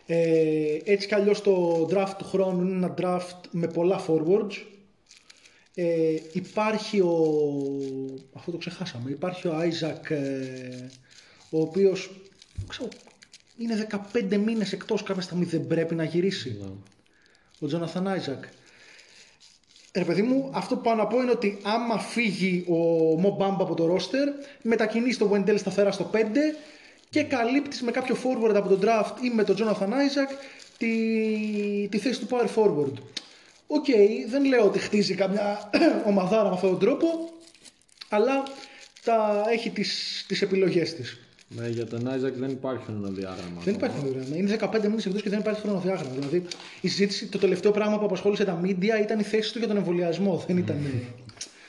Ε, 0.07 0.79
έτσι 0.85 1.07
κι 1.07 1.15
αλλιώς 1.15 1.43
το 1.43 1.87
draft 1.91 2.15
του 2.19 2.25
χρόνου 2.25 2.63
είναι 2.63 2.87
ένα 2.87 2.95
draft 3.01 3.41
με 3.51 3.67
πολλά 3.67 4.05
forwards. 4.07 4.55
Ε, 5.75 6.15
υπάρχει 6.33 7.01
ο... 7.01 7.17
Αυτό 8.33 8.51
το 8.51 8.57
ξεχάσαμε. 8.57 9.11
Υπάρχει 9.11 9.49
ο 9.49 9.55
Isaac, 9.59 10.11
ε, 10.11 10.89
ο 11.55 11.61
οποίος 11.61 12.11
ξέρω, 12.69 12.89
είναι 13.57 13.87
15 14.13 14.37
μήνες 14.37 14.73
εκτός 14.73 15.03
κάποια 15.03 15.23
στιγμή 15.23 15.45
δεν 15.45 15.67
πρέπει 15.67 15.95
να 15.95 16.05
γυρίσει. 16.05 16.59
Ο 17.61 17.67
Jonathan 17.73 18.07
Isaac. 18.07 18.45
Ρε 19.95 20.05
παιδί 20.05 20.23
μου, 20.23 20.51
αυτό 20.53 20.75
που 20.75 20.81
πάω 20.81 20.95
να 20.95 21.07
πω 21.07 21.21
είναι 21.21 21.31
ότι 21.31 21.59
άμα 21.63 21.99
φύγει 21.99 22.65
ο 22.69 22.75
Μο 23.21 23.31
Μπάμπα 23.31 23.63
από 23.63 23.75
το 23.75 23.95
roster, 23.95 24.47
μετακινείς 24.63 25.19
το 25.19 25.31
Wendell 25.33 25.59
σταθερά 25.59 25.91
στο 25.91 26.11
5 26.13 26.17
και 27.11 27.23
καλύπτεις 27.23 27.83
με 27.83 27.91
κάποιο 27.91 28.17
forward 28.25 28.55
από 28.55 28.69
τον 28.69 28.81
draft 28.83 29.23
ή 29.23 29.31
με 29.31 29.45
τον 29.45 29.57
Jonathan 29.59 29.89
Isaac 29.89 30.37
τη, 30.79 31.89
τη 31.91 31.99
θέση 31.99 32.21
του 32.21 32.29
power 32.31 32.49
forward. 32.55 32.93
Οκ, 33.67 33.87
δεν 34.29 34.45
λέω 34.45 34.65
ότι 34.65 34.79
χτίζει 34.79 35.15
καμιά 35.15 35.71
ομαδάρα 36.07 36.49
με 36.49 36.55
αυτόν 36.55 36.71
τον 36.71 36.79
τρόπο, 36.79 37.07
αλλά 38.09 38.43
τα, 39.05 39.45
έχει 39.51 39.71
τις, 39.71 40.25
τις 40.29 40.43
επιλογές 40.43 40.95
της. 40.95 41.19
Ναι, 41.57 41.69
για 41.69 41.87
τον 41.87 42.09
Άιζακ 42.09 42.35
δεν 42.35 42.51
υπάρχει 42.51 42.85
χρονοδιάγραμμα. 42.85 43.61
Δεν 43.65 43.75
ακόμα. 43.75 43.77
υπάρχει 43.77 43.97
χρονοδιάγραμμα. 43.99 44.37
Είναι 44.37 44.59
15 44.85 44.89
μήνες 44.89 45.07
εκτός 45.07 45.23
και 45.23 45.29
δεν 45.31 45.39
υπάρχει 45.39 45.61
χρονοδιάγραμμα. 45.61 46.15
Δηλαδή, 46.15 46.43
η 46.81 46.89
συζήτηση, 46.89 47.27
το 47.29 47.39
τελευταίο 47.39 47.71
πράγμα 47.73 47.99
που 47.99 48.05
απασχόλησε 48.05 48.45
τα 48.45 48.61
media 48.65 49.03
ήταν 49.03 49.19
η 49.19 49.23
θέση 49.23 49.53
του 49.53 49.59
για 49.59 49.69
τον 49.69 49.77
εμβολιασμό. 49.77 50.45
Δεν 50.47 50.57
ήταν. 50.57 50.77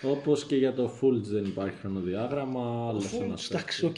Όπως 0.02 0.46
και 0.46 0.56
για 0.56 0.74
το 0.74 0.92
Fultz 1.02 1.22
δεν 1.32 1.46
υπάρχει 1.46 1.76
χρονοδιάγραμμα. 1.82 2.88
Άλλος 2.90 3.14
ένας 3.22 3.50
Εντάξει, 3.50 3.86
οκ. 3.86 3.96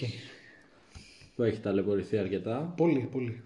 που 1.35 1.43
έχει 1.43 1.59
ταλαιπωρηθεί 1.59 2.17
αρκετά. 2.17 2.73
Πολύ, 2.77 3.09
πολύ. 3.11 3.41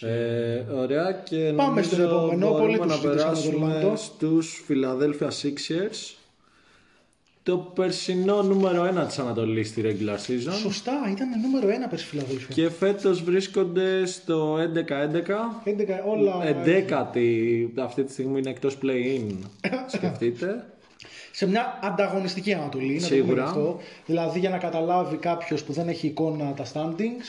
Ε, 0.00 0.56
ωραία 0.74 1.12
και 1.12 1.52
Πάμε 1.56 1.68
νομίζω 1.68 1.90
στον 1.90 2.00
επόμενο, 2.04 2.48
μπορούμε 2.50 2.66
πολύ 2.66 2.78
το 2.78 2.84
να 2.84 2.94
συζητήσαμε 2.94 3.18
το 3.18 3.22
περάσουμε 3.22 3.80
Orlando. 3.84 3.96
στους 3.96 4.64
Philadelphia 4.68 5.28
Sixers. 5.42 6.14
Το 7.44 7.56
περσινό 7.56 8.42
νούμερο 8.42 9.02
1 9.02 9.06
της 9.06 9.18
Ανατολής 9.18 9.68
στη 9.68 9.82
regular 9.84 10.14
season. 10.30 10.52
Σωστά, 10.52 10.92
ήταν 11.10 11.28
νούμερο 11.40 11.68
1 11.68 11.88
πέρσι 11.90 12.06
Φιλαδέλφια. 12.06 12.54
Και 12.54 12.70
φέτος 12.70 13.22
βρίσκονται 13.22 14.06
στο 14.06 14.56
11-11. 14.58 15.62
11, 15.64 16.02
όλα. 16.06 16.34
11η 16.64 17.68
αυτή 17.78 18.04
τη 18.04 18.12
στιγμή 18.12 18.38
είναι 18.38 18.50
εκτός 18.50 18.78
play-in. 18.82 19.34
Σκεφτείτε. 19.96 20.64
σε 21.32 21.46
μια 21.48 21.78
ανταγωνιστική 21.82 22.52
Ανατολή. 22.52 22.94
Να 22.94 23.00
το 23.00 23.06
πούμε 23.08 23.20
Σίγουρα. 23.20 23.42
γι' 23.42 23.48
αυτό. 23.48 23.80
Δηλαδή, 24.06 24.38
για 24.38 24.50
να 24.50 24.58
καταλάβει 24.58 25.16
κάποιος 25.16 25.64
που 25.64 25.72
δεν 25.72 25.88
έχει 25.88 26.06
εικόνα 26.06 26.52
τα 26.52 26.64
standings, 26.72 27.24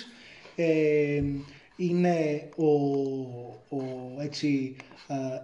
ε, 0.55 1.23
είναι 1.75 2.41
ο, 2.55 2.65
ο 3.69 3.81
έτσι, 4.21 4.75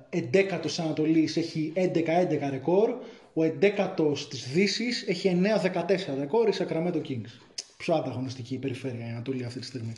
ε, 0.09 0.19
11ος 0.31 0.79
Ανατολής 0.79 1.37
έχει 1.37 1.73
11-11 1.75 2.49
ρεκόρ, 2.49 2.93
ο 3.33 3.41
11ος 3.43 4.27
της 4.29 4.47
Δύσης 4.51 5.07
έχει 5.07 5.29
9-14 5.29 6.15
ρεκόρ, 6.19 6.47
η 6.47 6.53
Sacramento 6.57 7.01
Kings. 7.07 7.31
Πιο 7.77 7.93
ανταγωνιστική 7.95 8.53
η 8.53 8.57
περιφέρεια 8.57 9.05
η 9.07 9.09
Ανατολή 9.09 9.43
αυτή 9.45 9.59
τη 9.59 9.65
στιγμή. 9.65 9.93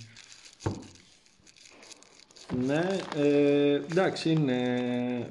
ναι, 2.65 2.84
ε, 3.15 3.73
εντάξει 3.73 4.31
είναι 4.31 4.57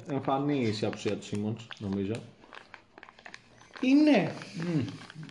εμφανή 0.09 0.61
η 0.81 0.85
απουσία 0.85 1.17
του 1.17 1.25
Simmons 1.31 1.65
νομίζω. 1.79 2.13
Είναι, 3.81 4.31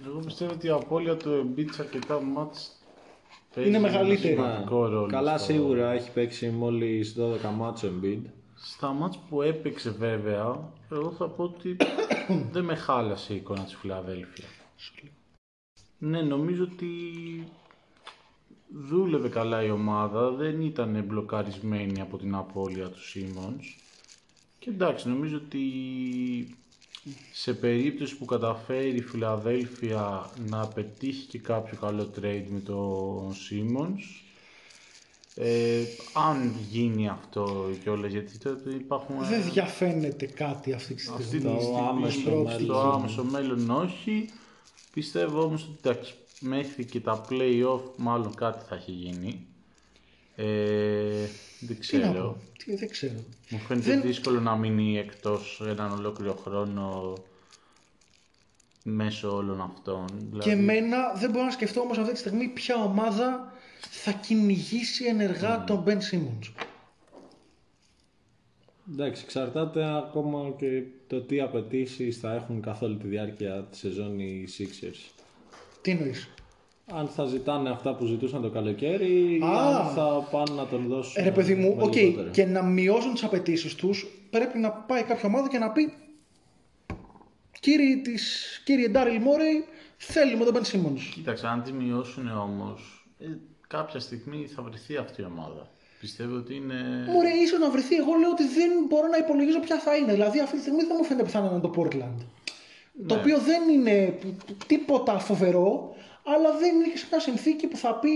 Εγώ 0.07 0.19
πιστεύω 0.19 0.53
ότι 0.53 0.67
η 0.67 0.71
απώλεια 0.71 1.17
του 1.17 1.55
Embiid 1.57 1.67
σε 1.73 1.83
αρκετά 1.83 2.21
μάτς 2.21 2.77
Παίζει 3.55 3.69
Είναι 3.71 3.79
ένα 3.79 3.89
μεγαλύτερη. 3.91 4.35
σημαντικό 4.35 4.87
ρόλο 4.87 5.07
Καλά, 5.07 5.39
στο- 5.39 5.53
σίγουρα 5.53 5.93
έχει 5.93 6.11
παίξει 6.11 6.49
μόλις 6.49 7.15
12 7.19 7.51
μάτσο 7.57 7.89
Embiid. 7.93 8.21
Στα 8.55 8.93
μάτς 8.93 9.19
που 9.29 9.43
έπαιξε 9.43 9.91
βέβαια, 9.91 10.71
εγώ 10.93 11.11
θα 11.19 11.29
πω 11.29 11.43
ότι 11.43 11.77
δεν 12.53 12.65
με 12.65 12.75
χάλασε 12.75 13.33
η 13.33 13.37
εικόνα 13.37 13.65
της 13.65 13.75
Φιλαδέλφια. 13.75 14.45
Ναι, 15.99 16.23
νομίζω 16.23 16.65
ότι 16.65 16.89
δούλευε 18.69 19.29
καλά 19.29 19.63
η 19.63 19.71
ομάδα, 19.71 20.31
δεν 20.31 20.61
ήταν 20.61 21.05
μπλοκαρισμένη 21.05 22.01
από 22.01 22.19
την 22.19 22.35
απώλεια 22.35 22.89
του 22.89 23.03
Σίμονς. 23.03 23.77
Και 24.59 24.71
εντάξει, 24.71 25.09
νομίζω 25.09 25.37
ότι 25.37 25.63
σε 27.33 27.55
περίπτωση 27.55 28.17
που 28.17 28.25
καταφέρει 28.25 28.97
η 28.97 29.03
Φιλαδέλφια 29.03 30.31
να 30.49 30.67
πετύχει 30.67 31.27
και 31.27 31.39
κάποιο 31.39 31.79
καλό 31.79 32.11
trade 32.21 32.47
με 32.49 32.61
τον 32.61 33.35
Σίμονς, 33.35 34.23
ε, 35.35 35.83
αν 36.13 36.55
γίνει 36.71 37.09
αυτό 37.09 37.71
κιόλα, 37.83 38.07
γιατί 38.07 38.39
τότε 38.39 38.71
υπάρχουν. 38.71 39.23
ε, 39.23 39.27
Δεν 39.29 39.43
διαφαίνεται 39.53 40.27
κάτι 40.27 40.73
αυτή 40.73 40.95
τη 40.95 41.05
αυτή 41.11 41.23
στιγμή. 41.23 41.49
τη 41.51 41.55
Το 41.57 41.61
στιγμή 41.61 41.89
άμεσο 41.89 42.21
στο 42.21 42.31
μέλλον. 42.31 42.93
άμεσο 42.93 43.25
μέλλον 43.25 43.71
όχι. 43.71 44.29
Πιστεύω 44.93 45.43
όμως 45.43 45.63
ότι 45.63 45.79
εντάξει, 45.83 46.15
μέχρι 46.41 46.85
και 46.85 47.01
τα 47.01 47.25
play-off 47.31 47.81
μάλλον 47.97 48.35
κάτι 48.35 48.65
θα 48.69 48.75
έχει 48.75 48.91
γίνει. 48.91 49.47
Ε, 50.37 50.45
δεν 51.61 51.67
Τι 51.69 51.75
να 51.75 51.79
ξέρω. 51.81 52.13
πω, 52.23 52.37
τι, 52.65 52.77
δεν 52.77 52.89
ξέρω. 52.91 53.25
Μου 53.51 53.59
φαίνεται 53.59 53.91
Δεν- 53.91 54.01
δύσκολο 54.03 54.41
να 54.41 54.57
μείνει 54.57 54.99
εκτός 54.99 55.63
έναν 55.69 55.91
ολόκληρο 55.93 56.35
χρόνο 56.45 57.15
μέσω 58.85 59.37
όλων 59.37 59.61
αυτών. 59.61 60.05
Δηλαδή, 60.31 60.49
Και 60.51 60.51
εμένα 60.57 61.13
δεν 61.17 61.31
μπορώ 61.31 61.45
να 61.45 61.51
σκεφτώ 61.51 61.81
όμως 61.81 61.99
αυτή 61.99 62.13
τη 62.13 62.19
στιγμή 62.19 62.49
ποια 62.49 62.77
ομάδα 62.77 63.53
θα 63.91 64.13
κυνηγήσει 64.13 65.05
ενεργά 65.05 65.65
τον 65.65 65.85
Ben 65.87 65.97
Simmons. 66.11 66.53
Εντάξει, 68.93 69.23
εξαρτάται 69.25 69.97
ακόμα 69.97 70.55
και 70.59 70.83
το 71.07 71.21
τι 71.21 71.41
απαιτήσεις 71.41 72.19
θα 72.19 72.33
έχουν 72.35 72.61
καθ' 72.61 72.83
όλη 72.83 72.97
τη 72.97 73.07
διάρκεια 73.07 73.63
της 73.71 73.79
σεζόν 73.79 74.19
οι 74.19 74.45
Sixers. 74.59 75.23
Τι 75.83 75.91
εννοείς; 75.91 76.29
Αν 76.87 77.09
θα 77.09 77.25
ζητάνε 77.25 77.71
αυτά 77.71 77.95
που 77.95 78.05
ζητούσαν 78.07 78.43
το 78.43 78.51
καλοκαίρι 78.51 79.35
ή 79.37 79.41
Α. 79.45 79.77
αν 79.79 79.95
θα 79.95 80.29
πάνε 80.31 80.55
να 80.57 80.67
τον 80.67 80.87
δώσουν. 80.89 81.23
Ε, 81.23 81.25
Ρε 81.25 81.31
παιδί 81.33 81.55
μου, 81.55 81.75
με 81.77 81.83
οκ, 81.83 81.95
λιγότερο. 81.95 82.31
και 82.31 82.45
να 82.45 82.63
μειώσουν 82.63 83.13
τις 83.13 83.25
απαιτήσεις 83.25 83.75
τους 83.75 84.07
πρέπει 84.31 84.59
να 84.59 84.71
πάει 84.71 85.03
κάποια 85.03 85.29
ομάδα 85.29 85.49
και 85.49 85.59
να 85.59 85.71
πει 85.71 85.93
κύριε, 87.61 87.97
της, 87.97 88.47
κύριε 88.65 88.89
Ντάριλ 88.89 89.21
Μόρεϊ, 89.23 89.65
θέλουμε 89.97 90.45
τον 90.45 90.55
Ben 90.57 90.67
Simmons. 90.67 91.01
Κοίταξε, 91.15 91.47
αν 91.47 91.63
τις 91.63 91.73
μειώσουν 91.73 92.29
όμως, 92.29 93.07
ε, 93.19 93.27
κάποια 93.77 94.01
στιγμή 94.01 94.41
θα 94.55 94.63
βρεθεί 94.63 94.97
αυτή 94.97 95.21
η 95.21 95.25
ομάδα. 95.25 95.63
Πιστεύω 96.01 96.37
ότι 96.37 96.55
είναι... 96.55 96.79
Μωρέ, 97.13 97.33
ίσως 97.45 97.59
να 97.59 97.71
βρεθεί. 97.71 97.95
Εγώ 98.03 98.13
λέω 98.21 98.31
ότι 98.31 98.47
δεν 98.59 98.71
μπορώ 98.89 99.07
να 99.15 99.17
υπολογίζω 99.17 99.61
ποια 99.61 99.79
θα 99.79 99.97
είναι. 99.97 100.13
Δηλαδή, 100.13 100.41
αυτή 100.41 100.57
τη 100.57 100.63
στιγμή 100.63 100.83
δεν 100.83 100.97
μου 100.99 101.05
φαίνεται 101.05 101.27
πιθανό 101.27 101.47
να 101.47 101.53
είναι 101.53 101.67
το 101.69 101.73
Portland. 101.79 102.19
Το 103.07 103.15
οποίο 103.15 103.39
δεν 103.39 103.63
είναι 103.75 104.19
τίποτα 104.67 105.19
φοβερό, 105.19 105.95
αλλά 106.25 106.51
δεν 106.61 106.75
είναι 106.75 106.89
και 106.93 106.99
σε 106.99 107.07
μια 107.11 107.21
συνθήκη 107.21 107.67
που 107.67 107.77
θα 107.77 107.95
πει 107.95 108.11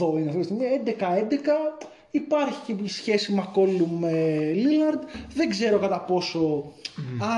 8 0.00 0.18
είναι 0.18 0.28
αυτή 0.28 0.40
τη 0.40 0.44
στιγμή, 0.44 0.64
11-11. 0.84 1.84
Υπάρχει 2.10 2.58
και 2.66 2.82
η 2.82 2.88
σχέση 2.88 3.32
Μακόλου 3.32 3.88
με 3.88 4.12
Λίλαρντ. 4.54 5.02
Δεν 5.34 5.48
ξέρω 5.48 5.78
κατά 5.78 6.00
πόσο 6.00 6.72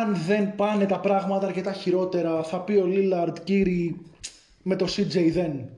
αν 0.01 0.17
δεν 0.27 0.55
πάνε 0.55 0.87
τα 0.87 1.01
πράγματα 1.01 1.47
αρκετά 1.47 1.73
χειρότερα 1.73 2.43
θα 2.43 2.61
πει 2.61 2.73
ο 2.73 2.87
Λίλαρντ 2.87 3.37
κύριοι 3.45 4.01
με 4.63 4.77
το 4.77 4.87
CJ 4.97 5.31
δεν. 5.33 5.69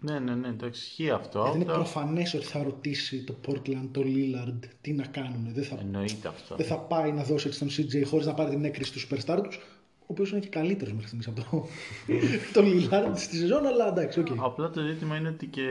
Ναι, 0.00 0.18
ναι, 0.18 0.34
ναι, 0.34 0.48
εντάξει, 0.48 0.80
ισχύει 0.86 1.10
αυτό. 1.10 1.38
Γιατί 1.40 1.54
είναι 1.56 1.64
Απλά- 1.64 1.76
προφανές 1.76 2.34
ότι 2.34 2.44
θα 2.44 2.62
ρωτήσει 2.62 3.24
το 3.24 3.34
Portland, 3.46 3.88
το 3.92 4.02
Lillard, 4.04 4.58
τι 4.80 4.92
να 4.92 5.06
κάνουν. 5.06 5.48
Δεν 5.54 5.64
θα, 5.64 5.76
Εννοείται 5.80 6.28
αυτό. 6.28 6.56
δεν 6.56 6.66
θα 6.66 6.78
πάει 6.78 7.12
να 7.12 7.22
δώσει 7.22 7.46
έτσι 7.48 7.58
τον 7.58 7.68
CJ 7.68 8.02
χωρίς 8.06 8.26
να 8.26 8.34
πάρει 8.34 8.50
την 8.50 8.64
έγκριση 8.64 8.92
του 8.92 9.00
superstar 9.00 9.40
τους, 9.42 9.56
ο 10.00 10.06
οποίος 10.06 10.30
είναι 10.30 10.40
και 10.40 10.48
καλύτερος 10.48 10.92
μέχρι 10.92 11.06
στιγμής 11.08 11.26
από 11.28 11.40
το, 11.50 11.66
το 12.54 12.60
Lillard 12.64 13.12
στη 13.14 13.36
σεζόν, 13.36 13.66
αλλά 13.66 13.88
εντάξει, 13.88 14.20
οκ. 14.20 14.26
Απλά 14.38 14.70
το 14.70 14.80
ζήτημα 14.80 15.16
είναι 15.16 15.28
ότι 15.28 15.46
και 15.46 15.68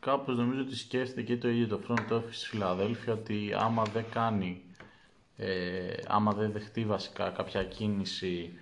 κάπως 0.00 0.36
νομίζω 0.36 0.60
ότι 0.60 0.76
σκέφτεται 0.76 1.22
και 1.22 1.36
το 1.36 1.48
ίδιο 1.48 1.66
το 1.66 1.80
front 1.88 2.12
office 2.12 2.20
στη 2.30 2.46
Φιλαδέλφια 2.48 3.12
ότι 3.12 3.50
άμα 3.56 3.82
δεν 3.94 4.04
κάνει, 4.12 4.60
ε, 5.36 5.48
άμα 6.06 6.32
δεν 6.32 6.52
δεχτεί 6.52 6.84
βασικά 6.84 7.28
κάποια 7.28 7.64
κίνηση 7.64 8.52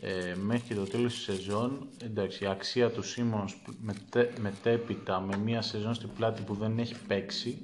ε, 0.00 0.34
μέχρι 0.34 0.68
και 0.68 0.74
το 0.74 0.84
τέλος 0.84 1.14
της 1.14 1.22
σεζόν, 1.22 1.86
εντάξει, 2.02 2.44
η 2.44 2.46
αξία 2.46 2.90
του 2.90 3.02
Σίμονς 3.02 3.54
μετέ, 3.80 4.32
μετέπειτα 4.40 5.20
με 5.20 5.36
μια 5.36 5.62
σεζόν 5.62 5.94
στην 5.94 6.08
πλάτη 6.16 6.42
που 6.42 6.54
δεν 6.54 6.78
έχει 6.78 6.94
παίξει, 7.06 7.58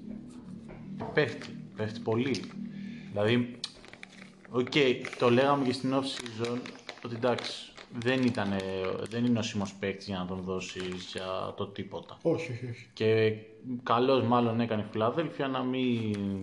πέφτει, 1.15 1.49
πέφτει 1.77 2.01
πολύ. 2.01 2.43
Δηλαδή, 3.11 3.59
Οκ, 4.51 4.73
το 5.19 5.31
λέγαμε 5.31 5.65
και 5.65 5.73
στην 5.73 5.95
off 5.95 6.05
season 6.05 6.59
ότι 7.05 7.15
εντάξει, 7.15 7.73
δεν, 7.99 8.23
ήταν, 8.23 8.49
δεν 9.11 9.25
είναι 9.25 9.39
ο 9.39 9.43
Σίμος 9.43 9.75
παίκτης 9.75 10.07
για 10.07 10.19
να 10.19 10.27
τον 10.27 10.41
δώσεις 10.41 11.11
για 11.13 11.55
το 11.57 11.67
τίποτα. 11.67 12.19
Όχι, 12.23 12.53
όχι, 12.53 12.67
όχι. 12.71 12.87
Και 12.93 13.37
καλώς 13.83 14.23
μάλλον 14.23 14.61
έκανε 14.61 14.83
η 14.83 14.91
Φιλαδέλφια 14.91 15.49
να 15.49 15.63
μην 15.63 16.41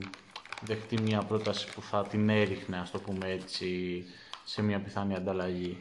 δεχτεί 0.61 1.01
μια 1.01 1.21
πρόταση 1.21 1.73
που 1.73 1.81
θα 1.81 2.07
την 2.07 2.29
έριχνε, 2.29 2.77
ας 2.77 2.91
το 2.91 2.99
πούμε 2.99 3.31
έτσι, 3.31 4.03
σε 4.45 4.61
μια 4.61 4.79
πιθανή 4.81 5.15
ανταλλαγή. 5.15 5.77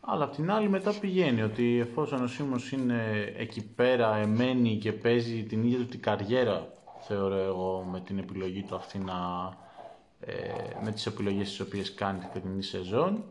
Αλλά 0.00 0.24
απ' 0.24 0.34
την 0.34 0.50
άλλη 0.50 0.68
μετά 0.68 0.92
πηγαίνει 1.00 1.42
ότι 1.42 1.78
εφόσον 1.78 2.22
ο 2.22 2.26
Σίμος 2.26 2.72
είναι 2.72 3.32
εκεί 3.36 3.62
πέρα, 3.62 4.16
εμένει 4.16 4.76
και 4.76 4.92
παίζει 4.92 5.42
την 5.42 5.62
ίδια 5.64 5.78
του 5.78 5.86
την 5.86 6.00
καριέρα, 6.00 6.72
θεωρώ 7.00 7.36
εγώ, 7.36 7.88
με 7.90 8.00
την 8.00 8.18
επιλογή 8.18 8.62
του 8.62 8.74
αυτή 8.74 8.98
να, 8.98 9.14
ε, 10.20 10.34
με 10.84 10.92
τις 10.92 11.06
επιλογές 11.06 11.48
τις 11.48 11.60
οποίες 11.60 11.94
κάνει 11.94 12.18
τη 12.18 12.26
φετινή 12.32 12.62
σεζόν, 12.62 13.24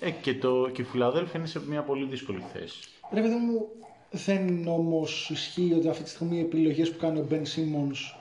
ε, 0.00 0.10
και, 0.10 0.34
το, 0.34 0.70
και 0.72 0.82
η 0.82 0.84
Φιλαδέλφια 0.84 1.38
είναι 1.38 1.48
σε 1.48 1.60
μια 1.66 1.82
πολύ 1.82 2.04
δύσκολη 2.04 2.42
θέση. 2.52 2.78
Ρε 3.12 3.20
παιδί 3.20 3.34
μου, 3.34 3.68
δεν 4.10 4.68
όμως 4.68 5.30
ισχύει 5.30 5.74
ότι 5.76 5.88
αυτή 5.88 6.02
τη 6.02 6.08
στιγμή 6.08 6.36
οι 6.36 6.40
επιλογές 6.40 6.90
που 6.90 6.98
κάνει 6.98 7.18
ο 7.18 7.26
Ben 7.30 7.42
Simmons 7.42 8.18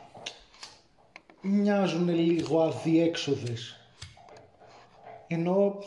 μοιάζουν 1.41 2.09
λίγο 2.09 2.61
αδιέξοδες. 2.61 3.78
Ενώ 5.31 5.83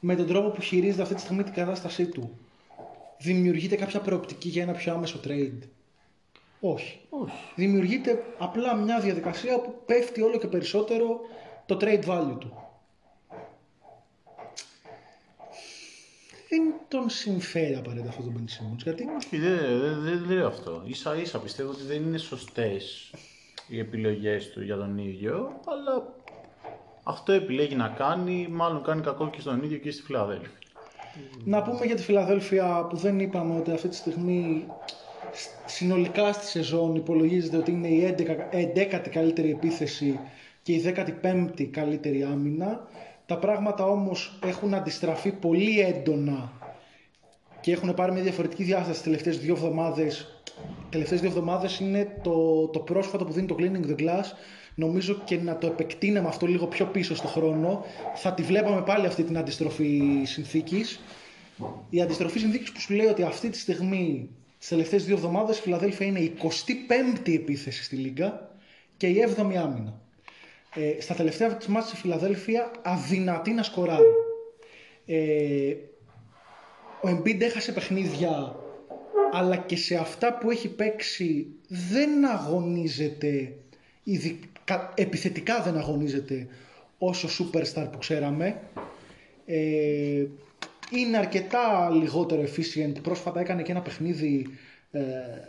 με 0.00 0.16
τον 0.16 0.26
τρόπο 0.26 0.48
που 0.48 0.60
χειρίζεται 0.60 1.02
αυτή 1.02 1.14
τη 1.14 1.20
στιγμή 1.20 1.42
την 1.42 1.52
κατάστασή 1.52 2.06
του, 2.06 2.38
δημιουργείται 3.18 3.76
κάποια 3.76 4.00
προοπτική 4.00 4.48
για 4.48 4.62
ένα 4.62 4.72
πιο 4.72 4.94
άμεσο 4.94 5.20
trade; 5.24 5.58
Όχι. 6.60 7.00
Όχι. 7.08 7.34
Δημιουργείται 7.54 8.24
απλά 8.38 8.74
μια 8.74 9.00
διαδικασία 9.00 9.60
που 9.60 9.74
πέφτει 9.86 10.20
όλο 10.22 10.38
και 10.38 10.46
περισσότερο 10.46 11.20
το 11.66 11.76
trade 11.80 12.04
value 12.04 12.36
του. 12.38 12.58
Δεν 16.48 16.74
τον 16.88 17.10
συμφέρει 17.10 17.74
απαραίτητα 17.74 18.08
αυτό 18.08 18.22
το 18.22 18.32
Ben 18.36 18.40
Simmons, 18.40 18.82
γιατί 18.82 19.04
Όχι, 19.16 19.38
δεν 19.38 19.56
δε, 19.56 19.78
δε, 19.78 20.16
δεν 20.16 20.30
λέω 20.30 20.46
αυτό. 20.46 20.82
Ίσα 20.86 21.16
ίσα 21.16 21.38
πιστεύω 21.38 21.70
ότι 21.70 21.82
δεν 21.82 22.02
είναι 22.02 22.18
σωστές 22.18 23.10
οι 23.68 23.78
επιλογές 23.78 24.50
του 24.50 24.62
για 24.62 24.76
τον 24.76 24.98
ίδιο, 24.98 25.60
αλλά 25.66 26.14
αυτό 27.04 27.32
επιλέγει 27.32 27.74
να 27.74 27.88
κάνει, 27.88 28.48
μάλλον 28.50 28.82
κάνει 28.82 29.00
κακό 29.00 29.30
και 29.30 29.40
στον 29.40 29.62
ίδιο 29.62 29.78
και 29.78 29.90
στη 29.90 30.02
Φιλαδέλφια. 30.02 30.50
Να 31.44 31.62
πούμε 31.62 31.84
για 31.84 31.94
τη 31.94 32.02
Φιλαδέλφια 32.02 32.86
που 32.90 32.96
δεν 32.96 33.20
είπαμε 33.20 33.56
ότι 33.58 33.70
αυτή 33.70 33.88
τη 33.88 33.96
στιγμή 33.96 34.66
συνολικά 35.66 36.32
στη 36.32 36.46
σεζόν 36.46 36.94
υπολογίζεται 36.94 37.56
ότι 37.56 37.70
είναι 37.70 37.88
η 37.88 38.14
11η 38.74 39.08
καλύτερη 39.10 39.50
επίθεση 39.50 40.20
και 40.62 40.72
η 40.72 40.94
15η 41.22 41.64
καλύτερη 41.64 42.22
άμυνα. 42.22 42.88
Τα 43.26 43.38
πράγματα 43.38 43.84
όμως 43.84 44.38
έχουν 44.44 44.74
αντιστραφεί 44.74 45.32
πολύ 45.32 45.80
έντονα 45.80 46.52
και 47.60 47.72
έχουν 47.72 47.94
πάρει 47.94 48.12
μια 48.12 48.22
διαφορετική 48.22 48.62
διάσταση 48.62 48.92
τις 48.92 49.02
τελευταίες 49.02 49.38
δύο 49.38 49.54
εβδομάδες. 49.54 50.42
Οι 50.58 50.86
τελευταίες 50.90 51.20
δύο 51.20 51.28
εβδομάδες 51.28 51.78
είναι 51.80 52.20
το, 52.22 52.66
το 52.66 52.78
πρόσφατο 52.78 53.24
που 53.24 53.32
δίνει 53.32 53.46
το 53.46 53.56
Cleaning 53.58 53.90
the 53.90 54.00
Glass. 54.02 54.24
Νομίζω 54.74 55.22
και 55.24 55.36
να 55.36 55.58
το 55.58 55.66
επεκτείναμε 55.66 56.28
αυτό 56.28 56.46
λίγο 56.46 56.66
πιο 56.66 56.86
πίσω 56.86 57.14
στο 57.14 57.26
χρόνο. 57.28 57.84
Θα 58.14 58.32
τη 58.32 58.42
βλέπαμε 58.42 58.82
πάλι 58.82 59.06
αυτή 59.06 59.22
την 59.22 59.38
αντιστροφή 59.38 60.22
συνθήκης. 60.24 61.00
Η 61.90 62.00
αντιστροφή 62.00 62.38
συνθήκης 62.38 62.72
που 62.72 62.80
σου 62.80 62.94
λέει 62.94 63.06
ότι 63.06 63.22
αυτή 63.22 63.48
τη 63.50 63.58
στιγμή 63.58 64.30
τις 64.58 64.68
τελευταίες 64.68 65.04
δύο 65.04 65.14
εβδομάδες 65.14 65.58
η 65.58 65.60
Φιλαδέλφια 65.60 66.06
είναι 66.06 66.20
η 66.20 66.34
25η 66.42 67.32
επίθεση 67.34 67.84
στη 67.84 67.96
Λίγκα 67.96 68.56
και 68.96 69.06
η 69.06 69.24
7η 69.36 69.54
άμυνα. 69.54 70.00
Ε, 70.74 71.00
στα 71.00 71.14
τελευταία 71.14 71.56
της 71.56 71.66
μάτια 71.66 71.90
η 71.94 71.96
Φιλαδέλφια 71.96 72.70
αδυνατεί 72.82 73.50
να 73.52 73.62
σκοράρει. 73.62 74.04
Ε, 75.06 75.74
ο 77.00 77.08
Embiid 77.08 77.40
έχασε 77.40 77.72
παιχνίδια 77.72 78.56
αλλά 79.32 79.56
και 79.56 79.76
σε 79.76 79.94
αυτά 79.94 80.38
που 80.38 80.50
έχει 80.50 80.68
παίξει 80.68 81.46
δεν 81.68 82.26
αγωνίζεται 82.26 83.52
ειδικα- 84.02 84.48
επιθετικά 84.94 85.62
δεν 85.62 85.76
αγωνίζεται 85.76 86.46
όσο 86.98 87.28
superstar 87.28 87.88
που 87.92 87.98
ξέραμε 87.98 88.60
ε, 89.46 90.26
είναι 90.90 91.16
αρκετά 91.16 91.90
λιγότερο 91.90 92.42
efficient. 92.42 93.02
Πρόσφατα 93.02 93.40
έκανε 93.40 93.62
και 93.62 93.70
ένα 93.70 93.80
παιχνίδι, 93.80 94.46
ε, 94.90 95.02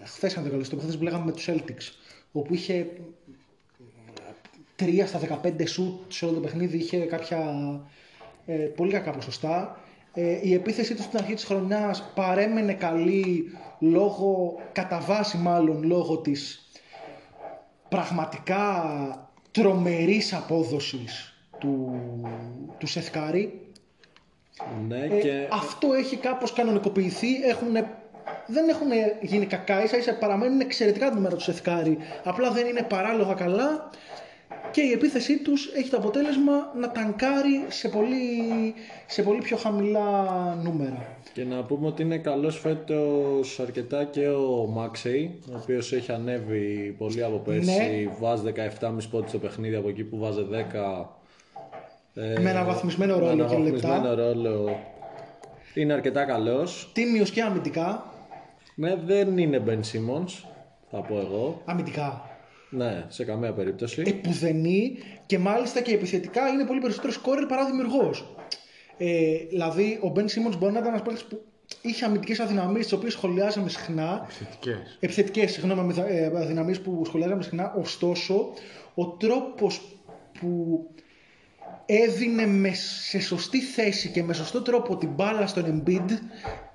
χθες 0.03 0.37
αν 0.37 0.43
δεν 0.43 0.51
καλώ, 0.51 0.67
το 0.67 0.75
που 0.97 1.03
λέγαμε 1.03 1.25
με 1.25 1.31
τους 1.31 1.49
Celtics, 1.49 1.93
όπου 2.31 2.53
είχε 2.53 2.87
3 4.79 5.03
στα 5.05 5.19
15 5.43 5.67
σουτ 5.67 6.11
σε 6.11 6.25
όλο 6.25 6.33
το 6.33 6.39
παιχνίδι, 6.39 6.77
είχε 6.77 6.97
κάποια 6.97 7.39
ε, 8.45 8.53
πολύ 8.53 8.91
κακά 8.91 9.11
ποσοστά. 9.11 9.79
Ε, 10.13 10.39
η 10.47 10.53
επίθεσή 10.53 10.95
του 10.95 11.01
στην 11.01 11.17
αρχή 11.19 11.33
της 11.33 11.43
χρονιάς 11.43 12.11
παρέμενε 12.15 12.73
καλή 12.73 13.51
λόγω, 13.79 14.55
κατά 14.71 14.99
βάση 14.99 15.37
μάλλον 15.37 15.83
λόγω 15.83 16.17
της 16.17 16.64
πραγματικά 17.95 18.63
τρομερής 19.51 20.33
απόδοσης 20.33 21.33
του, 21.59 22.01
του 22.77 22.87
Σεθκάρη. 22.87 23.59
Ναι, 24.87 24.97
Ε, 24.97 25.19
και 25.19 25.47
Αυτό 25.51 25.93
έχει 25.93 26.15
κάπως 26.15 26.53
κανονικοποιηθεί. 26.53 27.43
Έχουνε, 27.43 27.89
δεν 28.47 28.69
έχουν 28.69 28.87
γίνει 29.21 29.45
κακά, 29.45 29.83
ίσα 29.83 29.97
ίσα 29.97 30.15
παραμένουν 30.15 30.59
εξαιρετικά 30.59 31.09
το 31.09 31.15
νούμερα 31.15 31.35
του 31.35 31.41
Σεθκάρη. 31.41 31.97
Απλά 32.23 32.51
δεν 32.51 32.67
είναι 32.67 32.81
παράλογα 32.81 33.33
καλά 33.33 33.89
και 34.71 34.81
η 34.81 34.91
επίθεσή 34.91 35.37
τους 35.37 35.71
έχει 35.75 35.89
το 35.89 35.97
αποτέλεσμα 35.97 36.71
να 36.75 36.91
τανκάρει 36.91 37.65
σε 37.67 37.89
πολύ, 37.89 38.73
σε 39.05 39.21
πολύ 39.21 39.41
πιο 39.41 39.57
χαμηλά 39.57 40.23
νούμερα. 40.63 41.14
Και 41.35 41.43
να 41.43 41.63
πούμε 41.63 41.87
ότι 41.87 42.01
είναι 42.01 42.17
καλός 42.17 42.59
φέτος 42.59 43.59
αρκετά 43.59 44.03
και 44.03 44.27
ο 44.27 44.65
Μάξεϊ, 44.69 45.39
ο 45.51 45.57
οποίος 45.61 45.93
έχει 45.93 46.11
ανέβει 46.11 46.95
πολύ 46.97 47.23
από 47.23 47.37
πέρσι, 47.37 47.69
Ναι. 47.69 48.11
βάζει 48.19 48.43
17,5 48.43 49.07
πόντους 49.11 49.29
στο 49.29 49.39
παιχνίδι 49.39 49.75
από 49.75 49.89
εκεί 49.89 50.03
που 50.03 50.17
βάζει 50.17 50.41
10. 50.41 51.09
ε, 52.13 52.39
Με 52.39 52.49
αναβαθμισμένο 52.49 53.13
με 53.13 53.19
ρόλο 53.19 53.35
και 53.35 53.41
αναβαθμισμένο 53.41 54.01
λεπτά. 54.01 54.15
ρόλο. 54.15 54.79
Είναι 55.73 55.93
αρκετά 55.93 56.23
καλός. 56.25 56.89
Τίμιος 56.93 57.31
και 57.31 57.41
αμυντικά. 57.41 58.03
Ναι, 58.75 58.95
δεν 59.05 59.37
είναι 59.37 59.63
Ben 59.67 59.71
Simmons, 59.79 60.43
θα 60.91 61.01
πω 61.01 61.17
εγώ. 61.19 61.61
Αμυντικά. 61.65 62.29
Ναι, 62.69 63.05
σε 63.07 63.23
καμία 63.25 63.53
περίπτωση. 63.53 64.03
επουδενή 64.05 64.97
και 65.25 65.39
μάλιστα 65.39 65.81
και 65.81 65.93
επιθετικά 65.93 66.47
είναι 66.47 66.65
πολύ 66.65 66.79
περισσότερο 66.79 67.11
σκόρερ 67.13 67.45
παρά 67.45 67.65
δημιουργός. 67.65 68.34
Ε, 68.97 69.37
δηλαδή, 69.49 69.99
ο 70.01 70.09
Μπεν 70.09 70.27
Σίμονς 70.27 70.57
μπορεί 70.57 70.73
να 70.73 70.79
ήταν 70.79 70.89
ένας 70.91 71.01
παίκτης 71.01 71.23
που 71.23 71.41
είχε 71.81 72.05
αμυντικές 72.05 72.39
αδυναμίες, 72.39 72.83
τις 72.83 72.93
οποίες 72.93 73.13
σχολιάζαμε 73.13 73.69
συχνά. 73.69 74.27
Θετικές. 74.29 74.97
Επιθετικές, 74.99 75.51
συγγνώμη, 75.51 75.93
αδυναμίες 76.35 76.81
που 76.81 77.01
σχολιάζαμε 77.05 77.43
συχνά. 77.43 77.73
Ωστόσο, 77.77 78.53
ο 78.95 79.07
τρόπος 79.07 79.81
που 80.39 80.79
έδινε 81.85 82.45
με, 82.45 82.73
σε 83.09 83.19
σωστή 83.19 83.61
θέση 83.61 84.09
και 84.09 84.23
με 84.23 84.33
σωστό 84.33 84.61
τρόπο 84.61 84.95
την 84.95 85.09
μπάλα 85.09 85.47
στον 85.47 85.83
Embiid 85.87 86.11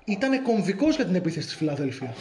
ήταν 0.05 0.43
κομβικός 0.43 0.95
για 0.95 1.05
την 1.05 1.15
επίθεση 1.15 1.45
της 1.45 1.55
Φιλαδέλφια. 1.55 2.15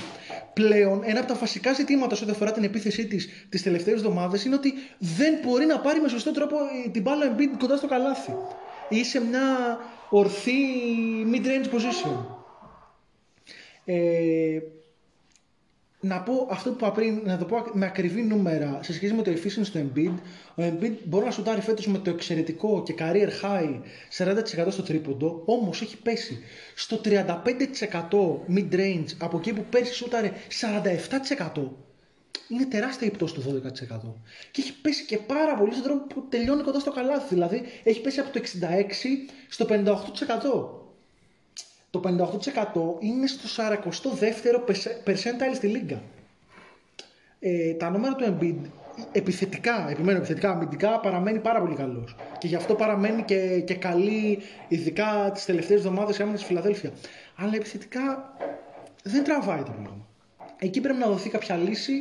Πλέον, 0.52 1.00
ένα 1.04 1.18
από 1.18 1.28
τα 1.28 1.34
βασικά 1.34 1.72
ζητήματα 1.72 2.14
σε 2.14 2.24
ό,τι 2.24 2.32
αφορά 2.32 2.52
την 2.52 2.64
επίθεσή 2.64 3.06
της 3.06 3.28
τις 3.48 3.62
τελευταίες 3.62 3.96
εβδομάδες 3.96 4.44
είναι 4.44 4.54
ότι 4.54 4.72
δεν 4.98 5.38
μπορεί 5.42 5.66
να 5.66 5.80
πάρει 5.80 6.00
με 6.00 6.08
σωστό 6.08 6.32
τρόπο 6.32 6.56
ε, 6.86 6.90
την 6.90 7.02
μπάλα 7.02 7.26
ο 7.26 7.34
Embiid 7.34 7.56
κοντά 7.58 7.76
στο 7.76 7.86
καλάθι 7.86 8.32
ή 8.90 9.04
σε 9.04 9.20
μια 9.20 9.78
ορθή 10.10 10.52
mid-range 11.32 11.74
position. 11.74 12.24
Ε, 13.84 14.58
να 16.00 16.20
πω 16.22 16.48
αυτό 16.50 16.70
που 16.70 16.76
είπα 16.78 16.92
πριν, 16.92 17.20
να 17.24 17.38
το 17.38 17.44
πω 17.44 17.64
με 17.72 17.86
ακριβή 17.86 18.22
νούμερα 18.22 18.78
σε 18.82 18.92
σχέση 18.92 19.12
με 19.12 19.22
το 19.22 19.30
efficiency 19.30 19.66
του 19.72 19.90
Embiid. 19.94 20.14
Ο 20.54 20.62
Embiid 20.62 20.92
μπορεί 21.04 21.24
να 21.24 21.30
σουτάρει 21.30 21.60
φέτος 21.60 21.86
με 21.86 21.98
το 21.98 22.10
εξαιρετικό 22.10 22.82
και 22.82 22.94
career 22.98 23.28
high 23.42 23.80
40% 24.18 24.66
στο 24.68 24.82
τρίποντο, 24.82 25.42
όμως 25.44 25.82
έχει 25.82 25.96
πέσει 25.96 26.38
στο 26.74 27.00
35% 27.04 28.54
mid-range 28.56 29.14
από 29.18 29.36
εκεί 29.38 29.52
που 29.52 29.64
πέρσι 29.70 29.94
σούταρε 29.94 30.32
47%. 31.54 31.62
Είναι 32.50 32.64
τεράστια 32.64 33.06
η 33.06 33.10
πτώση 33.10 33.34
του 33.34 33.42
12%. 33.42 34.14
Και 34.50 34.60
έχει 34.60 34.80
πέσει 34.80 35.04
και 35.04 35.18
πάρα 35.18 35.54
πολύ 35.54 35.72
στον 35.72 35.84
τρόπο 35.84 36.06
που 36.06 36.26
τελειώνει 36.28 36.62
κοντά 36.62 36.80
στο 36.80 36.92
καλάθι. 36.92 37.34
Δηλαδή 37.34 37.62
έχει 37.82 38.00
πέσει 38.00 38.20
από 38.20 38.30
το 38.30 38.40
66% 38.40 38.44
στο 39.48 39.66
58%. 39.68 40.80
Το 41.90 42.00
58% 42.98 43.04
είναι 43.04 43.26
στο 43.26 43.48
42ο 43.56 44.70
percentile 45.04 45.54
στη 45.54 45.66
λίγκα. 45.66 46.02
Ε, 47.40 47.74
τα 47.74 47.90
νούμερα 47.90 48.14
του 48.14 48.24
Embiid 48.24 48.70
επιθετικά, 49.12 49.90
επιμένω 49.90 50.18
επιθετικά, 50.18 50.50
αμυντικά 50.50 51.00
παραμένει 51.00 51.38
πάρα 51.38 51.60
πολύ 51.60 51.74
καλός. 51.74 52.16
Και 52.38 52.46
γι' 52.46 52.56
αυτό 52.56 52.74
παραμένει 52.74 53.22
και, 53.22 53.60
και 53.60 53.74
καλή, 53.74 54.38
ειδικά 54.68 55.30
τις 55.34 55.44
τελευταίες 55.44 55.78
εβδομάδες 55.78 56.18
η 56.18 56.22
άμυνα 56.22 56.36
στη 56.36 56.46
Φιλαδέλφια. 56.46 56.90
Αλλά 57.36 57.54
επιθετικά 57.54 58.34
δεν 59.02 59.24
τραβάει 59.24 59.62
το 59.62 59.70
πράγμα. 59.70 60.06
Εκεί 60.62 60.80
πρέπει 60.80 60.98
να 60.98 61.06
δοθεί 61.06 61.28
κάποια 61.28 61.56
λύση. 61.56 61.92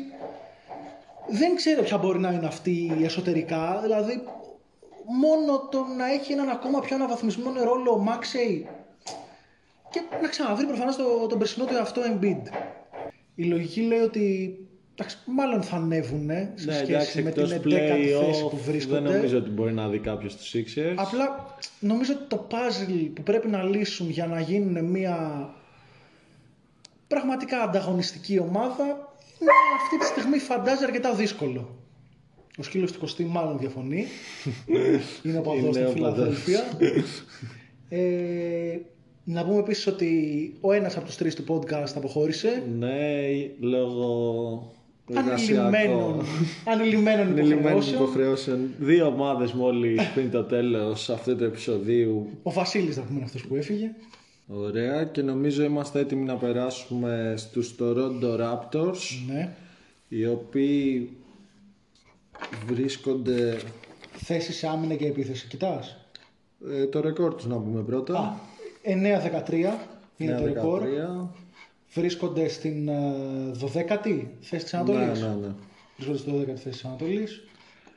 Δεν 1.30 1.56
ξέρω 1.56 1.82
ποια 1.82 1.98
μπορεί 1.98 2.20
να 2.20 2.32
είναι 2.32 2.48
αυτή 2.48 2.92
εσωτερικά. 3.04 3.80
Δηλαδή, 3.82 4.24
μόνο 5.20 5.68
το 5.72 5.86
να 5.98 6.12
έχει 6.12 6.32
έναν 6.32 6.50
ακόμα 6.50 6.80
πιο 6.80 6.96
αναβαθμισμένο 6.96 7.64
ρόλο 7.64 7.92
ο 7.92 7.98
Μάξεϊ 7.98 8.68
και 9.90 10.02
να 10.22 10.28
ξαναβρει 10.28 10.66
προφανώς 10.66 10.96
το, 10.96 11.28
τον 11.30 11.38
περσινό 11.38 11.66
του 11.66 11.74
εαυτό 11.74 12.02
Embiid. 12.02 12.42
Η 13.36 13.44
λογική 13.44 13.82
λέει 13.82 14.00
ότι 14.00 14.58
εντάξει, 14.96 15.18
μάλλον 15.26 15.62
θα 15.62 15.76
ανέβουν 15.76 16.30
σε 16.56 16.66
ναι, 16.66 16.74
σχέση 16.74 16.92
εντάξει, 16.92 17.22
με 17.22 17.32
την 17.32 17.44
εκτός 17.44 17.62
11η 17.62 17.70
θέση 17.70 18.14
play-off 18.14 18.50
που 18.50 18.56
δεν 18.56 18.66
βρίσκονται. 18.66 19.00
νομίζω 19.00 19.38
ότι 19.38 19.50
μπορεί 19.50 19.74
να 19.74 19.88
δει 19.88 20.00
κάποιος 20.00 20.36
τους 20.36 20.56
Sixers. 20.56 20.94
Απλά 20.96 21.56
νομίζω 21.80 22.14
ότι 22.14 22.24
το 22.28 22.48
puzzle 22.52 23.10
που 23.14 23.24
πρέπει 23.24 23.48
να 23.48 23.64
λύσουν 23.64 24.10
για 24.10 24.26
να 24.26 24.40
γίνουν 24.40 24.86
μια 24.86 25.50
πραγματικά 27.10 27.62
ανταγωνιστική 27.62 28.40
ομάδα 28.40 28.84
είναι 29.42 29.52
αυτή 29.84 29.98
τη 29.98 30.06
στιγμή 30.06 30.38
φαντάζει 30.38 30.84
αρκετά 30.84 31.14
δύσκολο. 31.14 31.76
Ο 32.58 32.64
σκύλος 32.64 32.92
του 32.92 33.00
Κωστή 33.00 33.24
μάλλον 33.24 33.58
διαφωνεί. 33.58 34.06
είναι 35.24 35.38
από 35.38 35.54
εδώ 35.54 35.68
Είναι 35.68 35.72
στη 35.72 36.00
οπαδός. 36.00 36.38
Φιλαδέλφια. 36.44 36.64
ε, 38.00 38.80
να 39.24 39.46
πούμε 39.46 39.60
επίσης 39.60 39.88
ότι 39.88 40.12
ο 40.62 40.72
ένας 40.72 40.98
από 40.98 41.06
τους 41.06 41.16
τρεις 41.16 41.36
του 41.36 41.44
podcast 41.48 41.92
αποχώρησε. 41.96 42.64
Ναι, 42.80 42.98
λόγω 43.60 44.72
Ανηλυμένων, 45.14 46.26
ανηλυμένων 46.66 47.28
Ανηλυμένων 47.28 47.62
υποχρεώσεων. 47.62 48.02
υποχρεώσεων. 48.02 48.60
Δύο 48.80 49.06
ομάδες 49.06 49.52
μόλις 49.52 50.12
πριν 50.14 50.32
το 50.32 50.44
τέλος 50.44 51.10
αυτού 51.10 51.36
του 51.36 51.44
επεισοδίου. 51.44 52.28
Ο 52.44 52.52
Βασίλης 52.52 52.96
θα 52.96 53.02
πούμε 53.02 53.16
είναι 53.16 53.26
αυτός 53.26 53.46
που 53.46 53.56
έφυγε. 53.56 53.92
Ωραία 54.52 55.04
και 55.04 55.22
νομίζω 55.22 55.64
είμαστε 55.64 56.00
έτοιμοι 56.00 56.24
να 56.24 56.36
περάσουμε 56.36 57.34
στους 57.38 57.76
Toronto 57.80 58.40
Raptors 58.40 58.98
Ναι. 59.28 59.56
οι 60.08 60.26
οποίοι 60.26 61.18
βρίσκονται 62.66 63.58
Θέση 64.14 64.54
σε 64.54 64.68
άμυνα 64.68 64.96
και 64.96 65.06
επίθεση. 65.08 65.48
Κοιτάς. 65.48 65.98
ε, 66.72 66.86
το 66.88 67.00
ρεκόρ 67.00 67.36
τους 67.36 67.46
να 67.46 67.56
πούμε 67.58 67.82
πρώτα. 67.82 68.18
Α, 68.20 68.34
9-13 68.84 69.78
είναι 70.18 70.38
το 70.38 70.46
ρεκόρ. 70.46 70.82
9-13. 70.84 71.30
Βρίσκονται 71.94 72.48
στην 72.48 72.88
ε, 72.88 73.52
12η 73.62 74.26
θέση 74.42 74.64
της 74.64 74.74
Ανατολής. 74.74 75.22
Ναι, 75.22 75.28
ναι, 75.28 75.34
ναι. 75.36 75.54
Βρίσκονται 75.98 76.18
στη 76.18 76.32
12η 76.32 76.46
θέση 76.56 76.70
της 76.70 76.86
Ανατολής. 76.86 77.44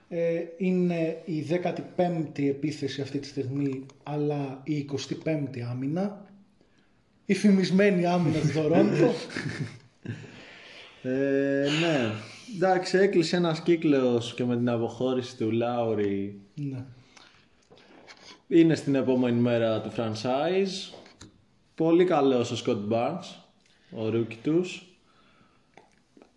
Ε, 0.08 0.42
είναι 0.56 1.22
η 1.24 1.46
15η 1.96 2.42
επίθεση 2.48 3.00
αυτή 3.00 3.18
τη 3.18 3.26
στιγμή, 3.26 3.86
αλλά 4.02 4.60
η 4.64 4.86
25η 5.24 5.60
άμυνα. 5.70 6.26
Η 7.32 7.34
φημισμένη 7.34 8.06
άμυνα 8.06 8.38
του 8.40 8.52
Τωρόντο. 8.54 9.14
Ε, 11.02 11.68
ναι. 11.80 12.10
Εντάξει, 12.54 12.98
έκλεισε 12.98 13.36
ένας 13.36 13.62
κύκλος 13.62 14.34
και 14.34 14.44
με 14.44 14.56
την 14.56 14.68
αποχώρηση 14.68 15.36
του 15.36 15.50
Λάουρι 15.50 16.40
ναι. 16.54 16.84
είναι 18.48 18.74
στην 18.74 18.94
επόμενη 18.94 19.40
μέρα 19.40 19.80
του 19.80 19.92
franchise. 19.96 20.94
Πολύ 21.74 22.04
καλός 22.04 22.50
ο 22.50 22.56
Scott 22.66 22.92
Barnes, 22.92 23.24
ο 23.90 24.06
rookie 24.06 24.36
τους. 24.42 24.86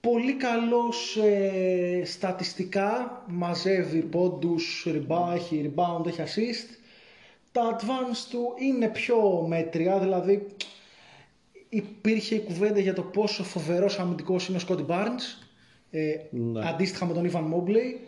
Πολύ 0.02 0.34
καλός 0.34 1.18
ε, 1.18 2.02
στατιστικά, 2.06 3.24
μαζεύει 3.28 4.02
πόντους, 4.02 4.88
rebound, 4.88 5.34
έχει 5.36 5.74
rebound, 5.76 6.08
έχει 6.08 6.22
assist. 6.26 6.80
Τα 7.52 7.78
advance 7.80 8.28
του 8.32 8.54
είναι 8.60 8.88
πιο 8.88 9.46
μέτρια, 9.48 10.00
δηλαδή 10.00 10.48
υπήρχε 11.70 12.36
η 12.36 12.40
κουβέντα 12.40 12.80
για 12.80 12.94
το 12.94 13.02
πόσο 13.02 13.44
φοβερός 13.44 14.00
αμυντικός 14.00 14.48
είναι 14.48 14.58
ο 14.58 14.62
Scott 14.68 14.86
Barnes, 14.92 15.46
ε, 15.92 16.00
Ναι. 16.32 16.68
αντίστοιχα 16.70 17.06
με 17.06 17.14
τον 17.14 17.30
Ivan 17.32 17.40
Mobley. 17.56 18.00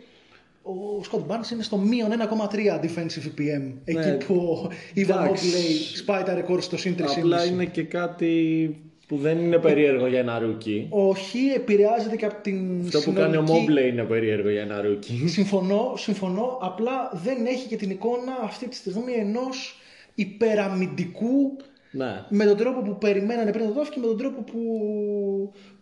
Ο 0.62 1.00
Scott 1.10 1.20
Barnes 1.32 1.50
είναι 1.52 1.62
στο 1.62 1.76
μείον 1.76 2.10
1,3 2.12 2.80
defensive 2.82 3.26
PPM, 3.38 3.72
εκεί 3.84 3.98
Ναι. 4.08 4.12
που 4.26 4.34
ο 4.34 4.70
Ivan 4.94 5.00
Εντάξει. 5.00 5.48
Mobley 5.50 5.96
σπάει 5.96 6.22
τα 6.22 6.34
ρεκόρ 6.34 6.62
στο 6.62 6.76
συν 6.76 6.94
3,5. 6.96 7.18
Απλά 7.18 7.44
είναι 7.44 7.64
και 7.64 7.82
κάτι 7.82 8.76
που 9.06 9.16
δεν 9.16 9.38
είναι 9.38 9.58
περίεργο 9.58 10.06
για 10.06 10.18
ένα 10.18 10.40
rookie. 10.42 10.86
Όχι, 10.88 11.38
επηρεάζεται 11.54 12.16
και 12.16 12.24
από 12.24 12.42
την 12.42 12.80
Αυτό 12.86 13.00
που 13.00 13.12
κάνει 13.12 13.36
ο 13.36 13.46
συνολική- 13.46 13.70
Mobley 13.70 13.92
είναι 13.92 14.02
περίεργο 14.02 14.48
για 14.50 14.62
ένα 14.62 14.80
rookie. 14.84 15.22
Συμφωνώ, 15.28 15.92
συμφωνώ, 15.96 16.58
απλά 16.60 17.10
δεν 17.24 17.46
έχει 17.46 17.68
και 17.68 17.76
την 17.76 17.90
εικόνα 17.90 18.32
αυτή 18.42 18.68
τη 18.68 18.76
στιγμή 18.76 19.12
ενός 19.12 19.78
υπεραμυντικού 20.14 21.56
Ναι. 21.90 22.24
με 22.28 22.44
τον 22.44 22.56
τρόπο 22.56 22.80
που 22.80 22.98
περιμένανε 22.98 23.52
πριν 23.52 23.66
το 23.66 23.80
draft 23.80 23.88
και 23.88 24.00
με 24.00 24.06
τον 24.06 24.18
τρόπο 24.18 24.42
που, 24.42 24.60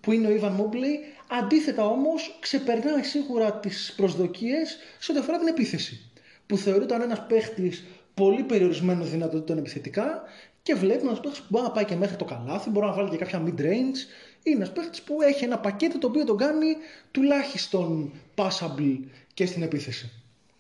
που 0.01 0.13
είναι 0.13 0.27
ο 0.27 0.31
Ιβαν 0.31 0.53
Μόμπλεϊ. 0.53 1.01
Αντίθετα 1.31 1.87
όμως, 1.87 2.39
ξεπερνάει 2.41 3.03
σίγουρα 3.03 3.53
τις 3.53 3.95
προσδοκίες 3.97 4.77
σε 4.99 5.13
ό,τι 5.13 5.21
αφορά 5.21 5.39
την 5.39 5.47
επίθεση. 5.47 6.11
Που 6.47 6.57
θεωρείται 6.57 6.95
ένας 6.95 7.27
παίχτης 7.27 7.85
πολύ 8.15 8.43
περιορισμένο 8.43 9.05
δυνατοτήτων 9.05 9.59
επιθετικά 9.59 10.23
και 10.63 10.75
βλέπει 10.75 11.07
ένας 11.07 11.21
παίχτης 11.21 11.41
που 11.41 11.47
μπορεί 11.49 11.65
να 11.65 11.71
πάει 11.71 11.85
και 11.85 11.97
μέχρι 11.97 12.17
το 12.17 12.25
καλάθι, 12.25 12.71
μπορεί 12.71 12.87
να 12.87 12.93
βάλει 12.93 13.11
και 13.11 13.17
κάποια 13.17 13.43
mid-range. 13.47 13.99
Είναι 14.43 14.57
ένας 14.57 14.73
παίχτης 14.73 15.03
που 15.03 15.23
έχει 15.23 15.45
ένα 15.45 15.59
πακέτο 15.59 15.99
το 15.99 16.07
οποίο 16.07 16.25
τον 16.25 16.37
κάνει 16.37 16.77
τουλάχιστον 17.11 18.13
passable 18.35 18.99
και 19.35 19.47
στην 19.47 19.63
επίθεση. 19.63 20.11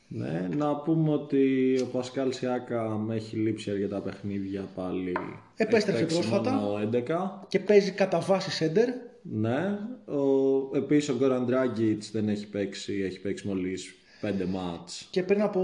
Ναι, 0.08 0.48
να 0.56 0.76
πούμε 0.76 1.12
ότι 1.12 1.74
ο 1.82 1.86
Πασκάλ 1.86 2.32
Σιάκα 2.32 3.06
έχει 3.10 3.36
λείψει 3.36 3.70
αρκετά 3.70 4.00
παιχνίδια 4.00 4.68
πάλι. 4.74 5.12
Επέστρεψε 5.56 6.02
Έχει 6.02 6.14
παίξει 6.14 6.28
πρόσφατα. 6.28 6.52
μόνο 6.52 6.88
11. 6.92 7.46
Και 7.48 7.58
παίζει 7.58 7.90
κατά 7.90 8.20
βάση 8.20 8.50
σέντερ. 8.50 8.88
Ναι. 9.22 9.78
Ο, 10.04 10.76
επίσης 10.76 11.08
ο 11.08 11.16
Γκόραν 11.16 11.44
Ντράγκητς 11.44 12.10
δεν 12.10 12.28
έχει 12.28 12.48
παίξει, 12.48 13.02
έχει 13.04 13.20
παίξει 13.20 13.46
μόλις 13.46 13.94
5 14.22 14.32
μάτς. 14.48 15.08
Και 15.10 15.22
πριν 15.22 15.42
από 15.42 15.60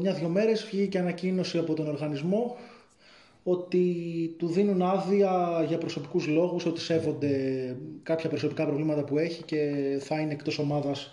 μια-δυο 0.00 0.28
μέρες 0.28 0.64
βγήκε 0.70 0.98
ανακοίνωση 0.98 1.58
από 1.58 1.74
τον 1.74 1.88
οργανισμό 1.88 2.56
ότι 3.42 3.84
του 4.38 4.46
δίνουν 4.46 4.82
άδεια 4.82 5.64
για 5.68 5.78
προσωπικούς 5.78 6.26
λόγους, 6.26 6.66
ότι 6.66 6.80
σέβονται 6.80 7.76
κάποια 8.02 8.28
προσωπικά 8.28 8.66
προβλήματα 8.66 9.04
που 9.04 9.18
έχει 9.18 9.42
και 9.42 9.72
θα 10.00 10.20
είναι 10.20 10.32
εκτός 10.32 10.58
ομάδας 10.58 11.12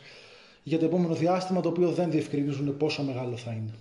για 0.64 0.80
το 0.80 0.86
επόμενο 0.86 1.14
διάστημα, 1.14 1.62
το 1.62 1.70
οποίο 1.70 1.90
δεν 1.90 2.12
διευκρινίζουν 2.12 2.78
πόσο 2.78 3.04
μεγάλο 3.04 3.38
θα 3.38 3.52
είναι. 3.52 3.74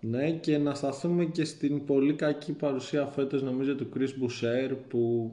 Ναι, 0.00 0.30
και 0.30 0.58
να 0.58 0.74
σταθούμε 0.74 1.24
και 1.24 1.44
στην 1.44 1.84
πολύ 1.84 2.14
κακή 2.14 2.52
παρουσία 2.52 3.06
φέτος 3.06 3.42
νομίζω 3.42 3.74
του 3.74 3.88
Chris 3.94 4.00
Boucher 4.00 4.76
που 4.88 5.32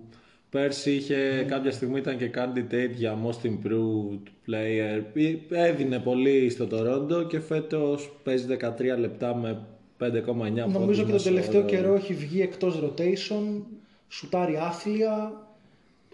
πέρσι 0.49 0.95
είχε 0.95 1.45
κάποια 1.47 1.71
στιγμή 1.71 1.99
ήταν 1.99 2.17
και 2.17 2.31
candidate 2.35 2.91
για 2.95 3.17
most 3.25 3.45
improved 3.47 4.49
player. 4.49 5.03
Έδινε 5.49 5.99
πολύ 5.99 6.49
στο 6.49 6.67
Toronto 6.71 7.27
και 7.27 7.39
φέτος 7.39 8.11
παίζει 8.23 8.45
13 8.59 8.99
λεπτά 8.99 9.35
με 9.35 9.61
5,9 9.99 10.13
πόντους 10.25 10.73
Νομίζω 10.73 10.99
και 10.99 11.03
τον 11.03 11.11
μέσο 11.11 11.23
τελευταίο 11.23 11.59
όρο. 11.59 11.69
καιρό 11.69 11.93
έχει 11.93 12.13
βγει 12.13 12.41
εκτός 12.41 12.83
rotation, 12.83 13.61
σουτάρει 14.07 14.57
άθλια. 14.57 15.43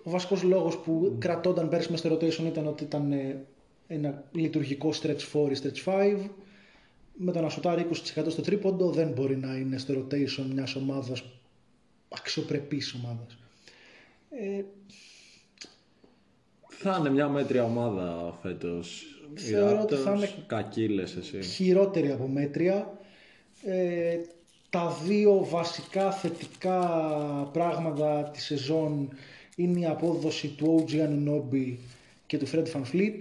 Ο 0.03 0.09
βασικός 0.09 0.43
λόγος 0.43 0.77
που 0.77 1.15
κρατώνταν 1.19 1.69
πέρσι 1.69 1.91
μες 1.91 1.99
στο 1.99 2.13
rotation 2.13 2.45
ήταν 2.45 2.67
ότι 2.67 2.83
ήταν 2.83 3.11
ε, 3.11 3.45
ένα 3.87 4.23
λειτουργικό 4.31 4.89
stretch 5.01 5.19
4 5.33 5.49
ή 5.51 5.57
stretch 5.63 5.83
5. 5.85 6.29
Με 7.17 7.31
το 7.31 7.41
να 7.41 7.49
σουτάρει 7.49 7.87
20% 8.15 8.25
στο 8.27 8.41
τρίποντο 8.41 8.89
δεν 8.89 9.07
μπορεί 9.09 9.37
να 9.37 9.55
είναι 9.55 9.77
στο 9.77 9.93
rotation 9.93 10.45
μιας 10.53 10.75
ομάδας 10.75 11.23
αξιοπρεπής 12.09 12.93
ομάδας. 12.93 13.37
Ε, 14.29 14.63
Θα 16.67 16.97
είναι 16.99 17.09
μια 17.09 17.27
μέτρια 17.29 17.63
ομάδα 17.63 18.37
φέτος. 18.41 19.01
Οι 19.35 19.39
Θεωρώ 19.39 19.81
ότι 19.81 19.95
θα 19.95 20.13
Raptors, 20.13 20.17
είναι- 20.17 20.29
κακοί 20.47 20.87
λες 20.89 21.15
εσύ. 21.15 21.41
χειρότερη 21.41 22.11
από 22.11 22.27
μέτρια. 22.27 22.99
Ε, 23.65 24.17
τα 24.69 24.97
δύο 25.05 25.45
βασικά 25.49 26.11
θετικά 26.11 26.79
πράγματα 27.53 28.23
της 28.33 28.43
σεζόν 28.43 29.09
είναι 29.55 29.79
η 29.79 29.85
απόδοση 29.85 30.47
του 30.47 30.85
OG 30.87 30.91
Anunoby 30.93 31.75
και 32.25 32.37
του 32.37 32.47
Fred 32.47 32.65
Van 32.73 32.81
Fleet. 32.93 33.17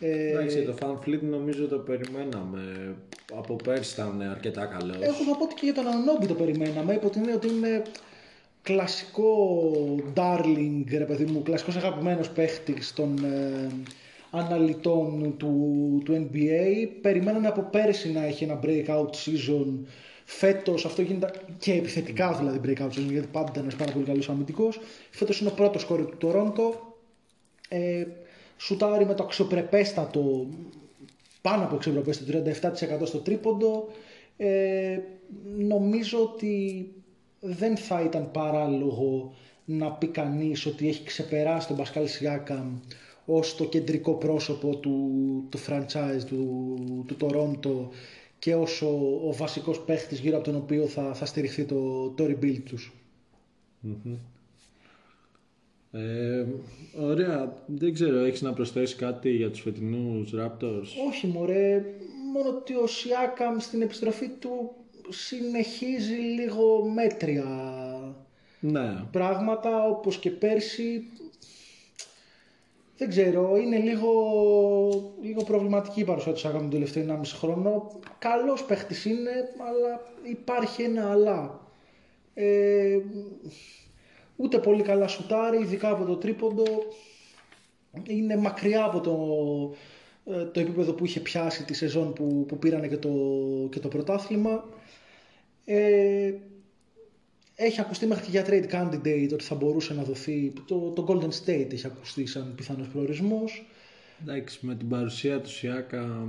Ε, 0.00 0.28
Εντάξει, 0.28 0.62
το 0.62 0.74
Fan 0.80 1.08
Fleet 1.08 1.20
νομίζω 1.20 1.66
το 1.66 1.78
περιμέναμε. 1.78 2.94
Από 3.34 3.56
πέρσι 3.56 3.92
ήταν 4.00 4.22
αρκετά 4.22 4.66
καλός. 4.66 4.96
εγώ 5.00 5.12
θα 5.12 5.36
πω 5.36 5.44
ότι 5.44 5.54
και 5.54 5.64
για 5.64 5.74
τον 5.74 5.84
Anunoby 5.84 6.26
το 6.26 6.34
περιμέναμε, 6.34 6.94
υπό 6.94 7.10
την 7.10 7.20
έννοια 7.20 7.34
ότι 7.34 7.48
είναι 7.48 7.82
κλασικό 8.62 9.60
darling, 10.14 10.84
ρε 10.90 11.04
παιδί 11.04 11.24
μου, 11.24 11.42
κλασικός 11.42 11.76
αγαπημένος 11.76 12.30
παίχτης 12.30 12.92
των 12.92 13.24
ε, 13.24 13.68
αναλυτών 14.30 15.34
του, 15.36 16.02
του 16.04 16.28
NBA. 16.32 16.88
Περιμένανε 17.00 17.48
από 17.48 17.62
πέρσι 17.62 18.12
να 18.12 18.24
έχει 18.24 18.44
ένα 18.44 18.60
breakout 18.62 19.10
season. 19.10 19.66
Φέτος 20.24 20.84
αυτό 20.84 21.02
γίνεται 21.02 21.30
και 21.58 21.72
επιθετικά 21.72 22.32
δηλαδή 22.32 22.60
breakout 22.64 22.88
season, 22.88 23.10
γιατί 23.10 23.28
πάντα 23.32 23.48
ήταν 23.50 23.62
ένας 23.62 23.76
πάρα 23.76 23.92
πολύ 23.92 24.04
καλός 24.04 24.28
αμυντικός. 24.28 24.80
Φέτος 25.10 25.40
είναι 25.40 25.48
ο 25.48 25.52
πρώτος 25.52 25.84
κόρη 25.84 26.04
του 26.04 26.16
Toronto. 26.22 26.94
Ε, 27.68 28.04
σουτάρει 28.56 29.06
με 29.06 29.14
το 29.14 29.22
αξιοπρεπέστατο, 29.22 30.46
πάνω 31.42 31.64
από 31.64 31.74
αξιοπρεπέστατο, 31.74 32.42
37% 33.02 33.06
στο 33.06 33.18
τρίποντο. 33.18 33.88
Ε, 34.36 34.98
νομίζω 35.58 36.22
ότι 36.22 36.88
δεν 37.40 37.76
θα 37.76 38.00
ήταν 38.00 38.30
παράλογο 38.30 39.34
να 39.64 39.92
πει 39.92 40.06
κανείς 40.06 40.66
ότι 40.66 40.88
έχει 40.88 41.04
ξεπεράσει 41.04 41.66
τον 41.66 41.76
Πασκάλ 41.76 42.08
Σιάκαμ 42.08 42.78
ως 43.26 43.56
το 43.56 43.64
κεντρικό 43.64 44.12
πρόσωπο 44.12 44.76
του, 44.76 45.10
του 45.48 45.58
franchise 45.66 46.24
του, 46.26 47.04
του 47.06 47.16
Toronto 47.20 47.88
και 48.38 48.54
ως 48.54 48.82
ο, 48.82 49.20
ο 49.28 49.32
βασικός 49.32 49.80
παίχτης 49.80 50.18
γύρω 50.18 50.36
από 50.36 50.44
τον 50.44 50.56
οποίο 50.56 50.86
θα, 50.86 51.14
θα 51.14 51.26
στηριχθεί 51.26 51.64
το, 51.64 52.08
το 52.08 52.24
rebuild 52.24 52.62
τους. 52.64 52.92
Ε, 55.96 56.46
ωραία, 57.00 57.62
δεν 57.66 57.92
ξέρω, 57.92 58.18
έχεις 58.18 58.42
να 58.42 58.52
προσθέσεις 58.52 58.96
κάτι 58.96 59.30
για 59.30 59.50
τους 59.50 59.60
φετινούς 59.60 60.34
Raptors; 60.38 61.08
Όχι 61.08 61.26
μωρέ, 61.26 61.84
μόνο 62.32 62.48
ότι 62.48 62.74
ο 62.74 62.86
Σιάκαμ 62.86 63.58
στην 63.58 63.82
επιστροφή 63.82 64.28
του 64.28 64.74
συνεχίζει 65.08 66.14
λίγο 66.14 66.84
μέτρια 66.94 67.44
Ναι, 68.60 69.04
πράγματα 69.10 69.84
όπως 69.88 70.18
και 70.18 70.30
πέρσι. 70.30 71.04
Δεν 72.98 73.08
ξέρω, 73.08 73.56
είναι 73.56 73.78
λίγο, 73.78 74.12
λίγο 75.22 75.42
προβληματική 75.42 76.00
η 76.00 76.04
παρουσία 76.04 76.32
του 76.32 76.38
Σιάκαμ 76.38 76.60
τον 76.60 76.70
τελευταίο 76.70 77.04
1,5 77.08 77.20
χρόνο. 77.38 78.00
Καλός 78.18 78.64
παίχτης 78.64 79.04
είναι, 79.04 79.30
αλλά 79.58 80.00
υπάρχει 80.22 80.82
ένα 80.82 81.10
αλλά. 81.10 81.60
Ε, 82.34 82.98
ούτε 84.36 84.58
πολύ 84.58 84.82
καλά 84.82 85.08
σουτάρει, 85.08 85.58
ειδικά 85.62 85.90
από 85.90 86.04
το 86.04 86.16
τρίποντο. 86.16 86.64
Είναι 88.06 88.36
μακριά 88.36 88.84
από 88.84 89.00
το, 89.00 89.16
ε, 90.34 90.44
το 90.44 90.60
επίπεδο 90.60 90.92
που 90.92 91.04
είχε 91.04 91.20
πιάσει 91.20 91.64
τη 91.64 91.74
σεζόν 91.74 92.12
που, 92.12 92.44
που 92.48 92.58
πήρανε 92.58 92.88
και 92.88 92.96
το, 92.96 93.10
και 93.70 93.80
το 93.80 93.88
πρωτάθλημα. 93.88 94.64
Ε, 95.64 96.34
έχει 97.54 97.80
ακουστεί 97.80 98.06
μέχρι 98.06 98.24
και 98.24 98.30
για 98.30 98.46
trade 98.46 98.72
candidate 98.74 99.30
ότι 99.32 99.44
θα 99.44 99.54
μπορούσε 99.54 99.94
να 99.94 100.02
δοθεί. 100.02 100.52
Το, 100.66 100.78
το 100.78 101.06
Golden 101.08 101.44
State 101.44 101.72
έχει 101.72 101.86
ακουστεί 101.86 102.26
σαν 102.26 102.52
πιθανός 102.56 102.88
προορισμός. 102.88 103.66
εντάξει, 104.22 104.66
με 104.66 104.74
την 104.74 104.88
παρουσία 104.88 105.40
του 105.40 105.50
Σιάκα... 105.50 106.28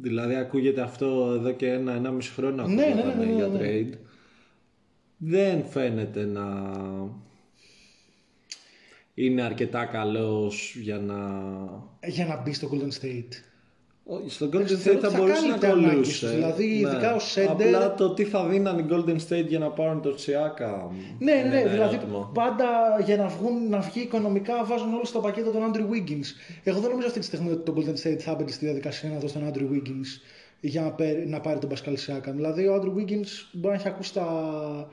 Δηλαδή 0.00 0.34
ακούγεται 0.34 0.80
αυτό 0.80 1.32
εδώ 1.34 1.52
και 1.52 1.70
ένα, 1.72 1.92
ένα 1.92 2.10
μισή 2.10 2.30
χρόνο 2.30 2.66
Ναι, 2.66 2.74
ναι, 2.74 2.82
ακούγονταν 2.82 3.18
ναι, 3.18 3.24
ναι, 3.24 3.32
για 3.32 3.46
ναι. 3.46 3.58
trade. 3.60 3.94
Δεν 5.18 5.64
φαίνεται 5.64 6.24
να 6.24 6.46
είναι 9.14 9.42
αρκετά 9.42 9.84
καλός 9.84 10.74
για 10.82 10.98
να... 10.98 11.16
Για 12.06 12.26
να 12.26 12.40
μπει 12.42 12.52
στο 12.52 12.68
Golden 12.72 13.02
State. 13.04 13.28
Όχι, 14.10 14.30
Στο 14.30 14.46
Golden 14.46 14.66
Θεωρώ 14.66 14.98
State 14.98 15.02
ότι 15.02 15.06
θα 15.06 15.10
θα 15.10 15.18
μπορούσε 15.18 15.34
κάνει 15.40 15.48
να 15.50 15.58
τα 15.58 15.68
ανάγκες 15.68 15.90
κολλούσε. 15.92 16.26
τους, 16.26 16.34
δηλαδή, 16.34 16.64
ειδικά 16.64 17.14
ως 17.14 17.34
center. 17.38 17.46
Απλά 17.48 17.94
το 17.94 18.10
τι 18.14 18.24
θα 18.24 18.46
δίναν 18.46 18.78
οι 18.78 18.86
Golden 18.90 19.16
State 19.28 19.46
για 19.48 19.58
να 19.58 19.70
πάρουν 19.70 20.02
τον 20.02 20.18
Σιάκα. 20.18 20.90
Ναι, 21.18 21.32
είναι 21.32 21.48
ναι, 21.48 21.60
ένα 21.60 21.70
δηλαδή 21.70 21.94
ερώτημα. 21.94 22.30
πάντα 22.34 22.66
για 23.04 23.16
να, 23.16 23.26
βγουν, 23.28 23.68
να 23.68 23.78
βγει 23.80 24.00
οικονομικά 24.00 24.64
βάζουν 24.64 24.94
όλοι 24.94 25.06
στο 25.06 25.20
πακέτο 25.20 25.50
τον 25.50 25.70
Andrew 25.72 25.92
Wiggins. 25.94 26.26
Εγώ 26.64 26.80
δεν 26.80 26.90
νομίζω 26.90 27.06
αυτή 27.06 27.18
τη 27.20 27.24
στιγμή 27.26 27.50
ότι 27.50 27.62
το 27.72 27.74
Golden 27.76 28.06
State 28.06 28.18
θα 28.18 28.30
έμπαινε 28.30 28.50
στη 28.50 28.64
διαδικασία 28.64 29.10
να 29.10 29.18
δώσει 29.18 29.34
τον 29.34 29.50
Andrew 29.52 29.74
Wiggins 29.74 30.20
για 30.60 30.82
να, 30.82 30.90
παίρ- 30.90 31.26
να 31.28 31.40
πάρει 31.40 31.58
τον 31.58 31.70
Pascal 31.70 31.92
Siakam. 32.06 32.32
Δηλαδή 32.34 32.66
ο 32.66 32.74
Andrew 32.74 32.98
Wiggins 33.00 33.28
μπορεί 33.52 33.74
να 33.74 33.80
έχει 33.80 33.88
ακούσει 33.88 34.12
τα, 34.14 34.26
ε, 34.88 34.92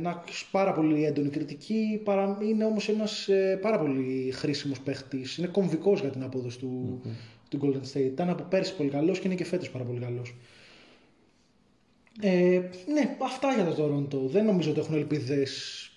να 0.00 0.10
ακούσει 0.10 0.46
πάρα 0.50 0.72
πολύ 0.72 1.04
έντονη 1.04 1.28
κριτική, 1.28 2.00
παρά, 2.04 2.38
είναι 2.42 2.64
όμως 2.64 2.88
ένας 2.88 3.28
ε, 3.28 3.58
πάρα 3.62 3.78
πολύ 3.78 4.30
χρήσιμος 4.34 4.80
παίχτης. 4.80 5.36
Είναι 5.36 5.46
κομβικός 5.46 6.00
για 6.00 6.10
την 6.10 6.22
απόδοση 6.22 6.58
του, 6.58 7.00
του 7.48 7.60
Golden 7.62 7.96
State. 7.96 8.04
Ήταν 8.04 8.28
από 8.28 8.42
πέρσι 8.42 8.76
πολύ 8.76 8.88
καλός 8.88 9.18
και 9.18 9.26
είναι 9.26 9.36
και 9.36 9.44
φέτος 9.44 9.70
πάρα 9.70 9.84
πολύ 9.84 10.00
καλός. 10.00 10.34
Ε, 12.20 12.60
ναι, 12.92 13.16
αυτά 13.22 13.54
για 13.54 13.64
το 13.64 13.84
Toronto. 13.84 14.30
Δεν 14.30 14.44
νομίζω 14.44 14.70
ότι 14.70 14.80
έχουν 14.80 14.94
ελπίδες. 14.94 15.90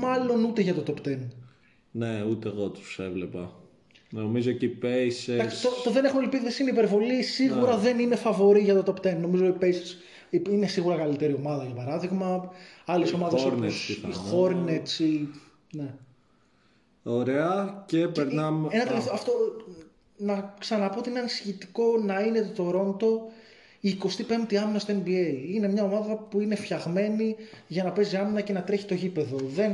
Μάλλον 0.00 0.44
ούτε 0.44 0.62
για 0.62 0.74
το 0.74 0.82
top 0.86 1.08
10. 1.08 1.18
Ναι, 1.90 2.24
ούτε 2.24 2.48
εγώ 2.48 2.68
τους 2.68 2.98
έβλεπα. 2.98 3.60
Νομίζω 4.10 4.52
και 4.52 4.66
οι 4.66 4.78
Pacers... 4.82 5.32
Εντάξει, 5.32 5.62
το, 5.62 5.68
το 5.84 5.90
δεν 5.90 6.04
έχουν 6.04 6.22
ελπίδες 6.22 6.58
είναι 6.58 6.70
υπερβολή. 6.70 7.22
Σίγουρα 7.22 7.76
δεν 7.76 7.98
είναι 7.98 8.16
φαβορή 8.16 8.60
για 8.60 8.82
το 8.82 8.94
top 8.94 9.06
10. 9.06 9.16
Νομίζω 9.20 9.46
οι 9.46 9.54
Pacers 9.60 9.94
είναι 10.30 10.66
σίγουρα 10.66 10.96
καλύτερη 10.96 11.34
ομάδα 11.34 11.64
για 11.64 11.74
παράδειγμα. 11.74 12.52
Άλλες 12.84 13.10
Οι 13.10 13.14
ομάδες 13.14 13.44
Hornets 13.44 13.52
όπως 13.52 13.88
οι 13.88 14.00
πιθανόν. 14.00 14.66
Hornets. 14.66 15.00
Οι... 15.00 15.28
Ναι. 15.72 15.94
Ωραία 17.02 17.84
και 17.86 18.08
περνάμε... 18.08 18.68
Ένα 18.70 18.82
Α, 18.82 18.86
τελευταίο, 18.86 19.12
αυτό, 19.12 19.32
να 20.16 20.54
ξαναπώ 20.58 20.98
ότι 20.98 21.10
είναι 21.10 21.18
ανησυχητικό 21.18 21.84
να 22.04 22.20
είναι 22.20 22.52
το 22.54 22.68
Toronto 22.68 23.32
η 23.80 23.98
25η 24.02 24.54
άμυνα 24.54 24.78
στο 24.78 24.94
NBA. 24.94 25.42
Είναι 25.54 25.68
μια 25.68 25.84
ομάδα 25.84 26.14
που 26.16 26.40
είναι 26.40 26.54
φτιαγμένη 26.54 27.36
για 27.66 27.84
να 27.84 27.92
παίζει 27.92 28.16
άμυνα 28.16 28.40
και 28.40 28.52
να 28.52 28.62
τρέχει 28.62 28.84
το 28.84 28.94
γήπεδο. 28.94 29.36
Δεν, 29.54 29.72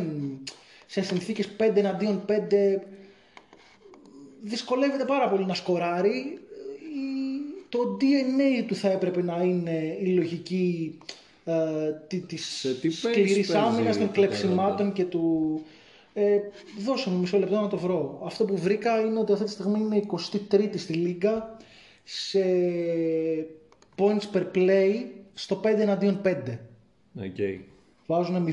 σε 0.86 1.02
συνθήκες 1.02 1.48
5 1.58 1.70
εναντίον 1.74 2.24
5 2.28 2.32
δυσκολεύεται 4.42 5.04
πάρα 5.04 5.28
πολύ 5.28 5.46
να 5.46 5.54
σκοράρει. 5.54 6.38
Η- 7.72 7.78
Το 7.78 7.96
DNA 8.00 8.64
του 8.66 8.74
θα 8.74 8.90
έπρεπε 8.90 9.22
να 9.22 9.42
είναι 9.42 9.96
η 10.02 10.06
λογική 10.06 10.98
ε, 11.44 11.52
τη- 12.06 12.20
της 12.20 12.44
Σε 12.46 12.74
τι 12.74 12.88
pace 12.88 12.92
σκληρής 12.92 13.32
παίζεις 13.34 13.54
άμυνας, 13.54 13.96
των 13.98 14.06
το 14.06 14.12
κλεψιμάτων 14.12 14.90
Toronto? 14.90 14.92
και 14.94 15.04
του... 15.04 15.60
Ε, 16.14 16.38
δώσε 16.84 17.10
μου 17.10 17.18
μισό 17.18 17.38
λεπτό 17.38 17.60
να 17.60 17.68
το 17.68 17.76
βρω. 17.78 18.20
Αυτό 18.24 18.44
που 18.44 18.56
βρήκα 18.56 19.00
είναι 19.00 19.18
ότι 19.18 19.32
αυτή 19.32 19.44
τη 19.44 19.50
στιγμή 19.50 19.78
είναι 19.80 20.02
23η 20.50 20.76
στη 20.78 20.92
Λίγκα 20.92 21.56
σε 22.04 22.40
points 23.96 24.36
per 24.36 24.44
play 24.54 25.04
στο 25.34 25.60
5 25.64 25.66
εναντίον 25.78 26.20
5. 26.24 26.32
Okay. 27.18 27.58
Βάζουν 28.06 28.46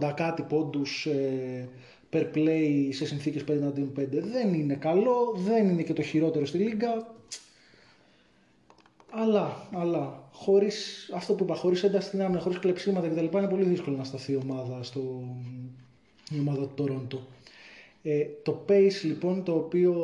0,80 0.00 0.12
κάτι 0.16 0.42
πόντους 0.42 1.06
ε, 1.06 1.68
per 2.12 2.24
play 2.34 2.88
σε 2.90 3.06
συνθήκες 3.06 3.42
5 3.42 3.48
εναντίον 3.48 3.92
5. 3.98 4.04
Δεν 4.10 4.54
είναι 4.54 4.74
καλό, 4.74 5.34
δεν 5.36 5.68
είναι 5.68 5.82
και 5.82 5.92
το 5.92 6.02
χειρότερο 6.02 6.46
στη 6.46 6.58
Λίγκα. 6.58 7.14
Αλλά, 9.14 9.68
αλλά, 9.72 10.28
χωρίς, 10.32 11.10
αυτό 11.14 11.34
που 11.34 11.44
είπα, 11.44 11.54
χωρίς 11.54 11.82
ένταση 11.82 12.06
στην 12.08 12.22
άμυνα, 12.22 12.40
χωρίς 12.40 12.58
κλεψίματα 12.58 13.08
κτλ. 13.08 13.36
είναι 13.36 13.48
πολύ 13.48 13.64
δύσκολο 13.64 13.96
να 13.96 14.04
σταθεί 14.04 14.32
η 14.32 14.36
ομάδα, 14.36 14.82
στο, 14.82 15.24
η 16.30 16.38
ομάδα 16.38 16.60
του 16.60 16.72
Τορόντο. 16.74 17.26
Ε, 18.02 18.24
το 18.42 18.64
pace 18.68 19.00
λοιπόν 19.02 19.42
το 19.42 19.52
οποίο, 19.54 19.94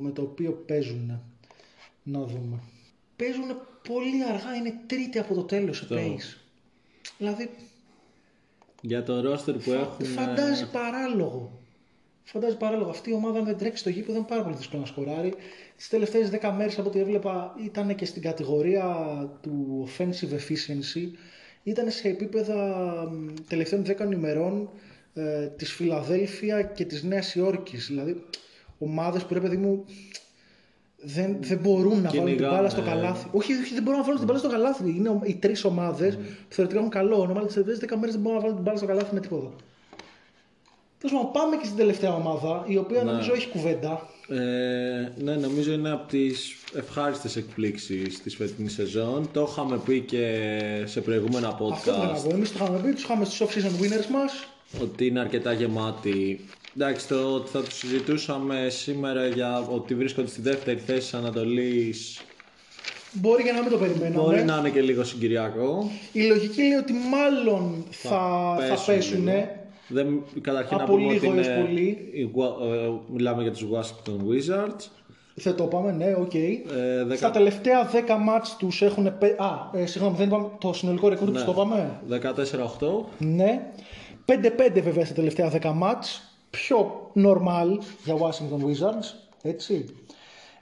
με 0.00 0.10
το 0.10 0.22
οποίο 0.22 0.52
παίζουν, 0.66 1.20
να 2.02 2.20
δούμε. 2.24 2.58
Παίζουν 3.16 3.44
πολύ 3.88 4.24
αργά, 4.24 4.54
είναι 4.54 4.74
τρίτη 4.86 5.18
από 5.18 5.34
το 5.34 5.42
τέλος 5.42 5.76
σε 5.76 5.84
Το- 5.86 5.96
pace. 5.96 6.36
Δηλαδή, 7.18 7.50
Για 8.80 9.02
το 9.02 9.32
roster 9.32 9.54
που 9.64 9.72
έχουν. 9.72 10.04
Φαντάζει 10.04 10.70
παράλογο. 10.70 11.52
Φαντάζει 12.24 12.56
παράλογο. 12.56 12.90
Αυτή 12.90 13.10
η 13.10 13.12
ομάδα 13.12 13.38
αν 13.38 13.44
δεν 13.44 13.56
τρέξει 13.56 13.78
στο 13.78 13.90
γήπεδο 13.90 14.18
είναι 14.18 14.26
πάρα 14.28 14.42
πολύ 14.42 14.56
δύσκολο 14.56 14.80
να 14.82 14.86
σκοράρει. 14.88 15.34
Τις 15.76 15.88
τελευταίες 15.88 16.30
10 16.30 16.52
μέρες 16.56 16.78
από 16.78 16.88
ό,τι 16.88 16.98
έβλεπα 16.98 17.54
ήταν 17.64 17.94
και 17.94 18.04
στην 18.04 18.22
κατηγορία 18.22 18.84
του 19.42 19.86
offensive 19.88 20.32
efficiency. 20.34 21.08
Ήταν 21.62 21.90
σε 21.90 22.08
επίπεδα 22.08 22.56
μ, 23.12 23.26
τελευταίων 23.48 23.82
10 23.86 24.12
ημερών 24.12 24.68
ε, 25.14 25.46
της 25.46 25.72
Φιλαδέλφια 25.72 26.62
και 26.62 26.84
της 26.84 27.02
Νέας 27.02 27.34
Υόρκης. 27.34 27.86
Δηλαδή 27.86 28.24
ομάδες 28.78 29.24
που 29.24 29.34
ρε 29.34 29.40
παιδί 29.40 29.56
μου 29.56 29.84
δεν, 31.06 31.36
δεν 31.40 31.58
μπορούν 31.58 32.00
να 32.02 32.10
βάλουν 32.10 32.10
την 32.10 32.20
Κυνηγάνε. 32.24 32.54
μπάλα 32.56 32.68
στο 32.68 32.82
καλάθι. 32.82 33.28
Όχι, 33.32 33.52
όχι, 33.52 33.74
δεν 33.74 33.82
μπορούν 33.82 33.98
να 33.98 34.04
βάλουν 34.04 34.18
την 34.18 34.26
μπάλα 34.28 34.38
στο 34.40 34.48
καλάθι. 34.48 34.88
Είναι 34.88 35.08
ο- 35.08 35.20
οι 35.24 35.34
τρεις 35.34 35.64
ομάδες 35.64 36.16
που 36.16 36.22
θεωρητικά 36.54 36.80
έχουν 36.80 36.92
καλό 36.92 37.16
όνομα, 37.20 37.38
αλλά 37.38 37.46
τις 37.46 37.54
τελευταίες 37.54 37.78
10 37.90 37.96
μέρες 37.96 38.12
δεν 38.14 38.20
μπορούν 38.22 38.36
να 38.36 38.42
βάλουν 38.42 38.54
την 38.56 38.64
μπάλα 38.64 38.78
στο 38.78 38.86
καλάθι 38.86 39.14
με 39.14 39.20
τίποτα. 39.20 39.50
Τέλος 41.06 41.18
πάντων, 41.22 41.32
πάμε 41.42 41.56
και 41.56 41.64
στην 41.64 41.76
τελευταία 41.76 42.14
ομάδα, 42.14 42.64
η 42.66 42.76
οποία 42.76 43.02
Ναι. 43.02 43.10
νομίζω 43.10 43.32
έχει 43.34 43.48
κουβέντα. 43.48 44.08
Ε, 44.28 44.34
ναι, 45.22 45.34
νομίζω 45.34 45.72
είναι 45.72 45.90
από 45.90 46.08
τις 46.08 46.54
ευχάριστες 46.76 47.36
εκπλήξεις 47.36 48.22
της 48.22 48.34
φετινής 48.36 48.72
σεζόν. 48.72 49.28
Το 49.32 49.48
είχαμε 49.50 49.78
πει 49.84 50.00
και 50.00 50.48
σε 50.84 51.00
προηγούμενα 51.00 51.48
Αυτό 51.48 51.66
δεν 51.68 51.74
podcast 51.78 52.22
πω. 52.28 52.30
Εμείς 52.34 52.52
το 52.52 52.58
είχαμε 52.62 52.78
πει, 52.78 52.92
τους 52.92 53.02
είχαμε 53.02 53.24
στους 53.24 53.46
off-season 53.46 53.82
winners 53.82 54.06
μας. 54.12 54.46
ότι 54.82 55.06
είναι 55.06 55.20
αρκετά 55.20 55.52
γεμάτη. 55.52 56.40
Εντάξει, 56.76 57.08
το 57.08 57.34
ότι 57.34 57.50
θα 57.50 57.60
τους 57.62 57.74
συζητούσαμε 57.78 58.66
σήμερα 58.70 59.26
για 59.26 59.60
ότι 59.60 59.94
βρίσκονται 59.94 60.28
στη 60.28 60.40
δεύτερη 60.40 60.78
θέση 60.78 60.98
της 61.00 61.14
Ανατολής 61.14 62.20
Μπορεί 63.12 63.42
και 63.42 63.52
να 63.52 63.60
μην 63.62 63.70
το 63.70 63.76
περιμέναμε. 63.76 64.22
μπορεί 64.22 64.44
να 64.44 64.56
είναι 64.58 64.70
και 64.70 64.80
λίγο 64.80 65.04
συγκυριακό. 65.04 65.90
Η 66.12 66.22
λογική 66.22 66.62
λέει 66.62 66.72
ότι 66.78 66.92
μάλλον 66.92 67.84
θα, 67.90 68.08
θα, 68.68 68.82
πέσουν. 68.86 69.24
λίγο. 69.24 69.58
Δεν, 69.88 70.22
καταρχήν 70.40 70.76
Από 70.80 70.82
να 70.82 70.88
πούμε 70.98 71.12
λίγο 71.12 71.28
ότι 71.30 71.38
έως 71.38 71.46
είναι, 71.46 71.64
πολύ. 71.64 71.88
οι 72.12 72.30
Wa- 72.36 72.72
ε, 72.74 72.90
μιλάμε 73.12 73.42
για 73.42 73.52
τους 73.52 73.64
Washington 73.72 74.10
Wizards. 74.12 74.88
Θα 75.36 75.54
το 75.54 75.64
πάμε, 75.64 75.92
ναι, 75.92 76.14
οκ. 76.18 76.34
Ε, 76.34 76.60
δεκα- 77.04 77.16
Στα 77.16 77.30
τελευταία 77.30 77.90
10 77.90 78.16
μάτς 78.22 78.56
τους 78.56 78.82
έχουν... 78.82 79.18
πε- 79.18 79.40
Α, 79.40 79.70
ε, 79.72 79.86
συγγνώμη, 79.86 80.16
δεν 80.16 80.26
είπαμε 80.26 80.48
το 80.60 80.72
συνολικό 80.72 81.08
ρεκόρ 81.08 81.28
τους, 81.30 81.38
Ναι. 81.40 81.44
το 81.44 81.50
είπαμε. 81.52 82.00
14-8. 82.08 83.04
Ναι. 83.18 83.66
5-5 84.24 84.80
βέβαια 84.82 85.04
στα 85.04 85.14
τελευταία 85.14 85.50
10 85.62 85.72
μάτς. 85.74 86.36
Πιο 86.50 87.10
normal 87.16 87.78
για 88.04 88.14
Washington 88.18 88.64
Wizards. 88.64 89.06
Έτσι. 89.42 89.84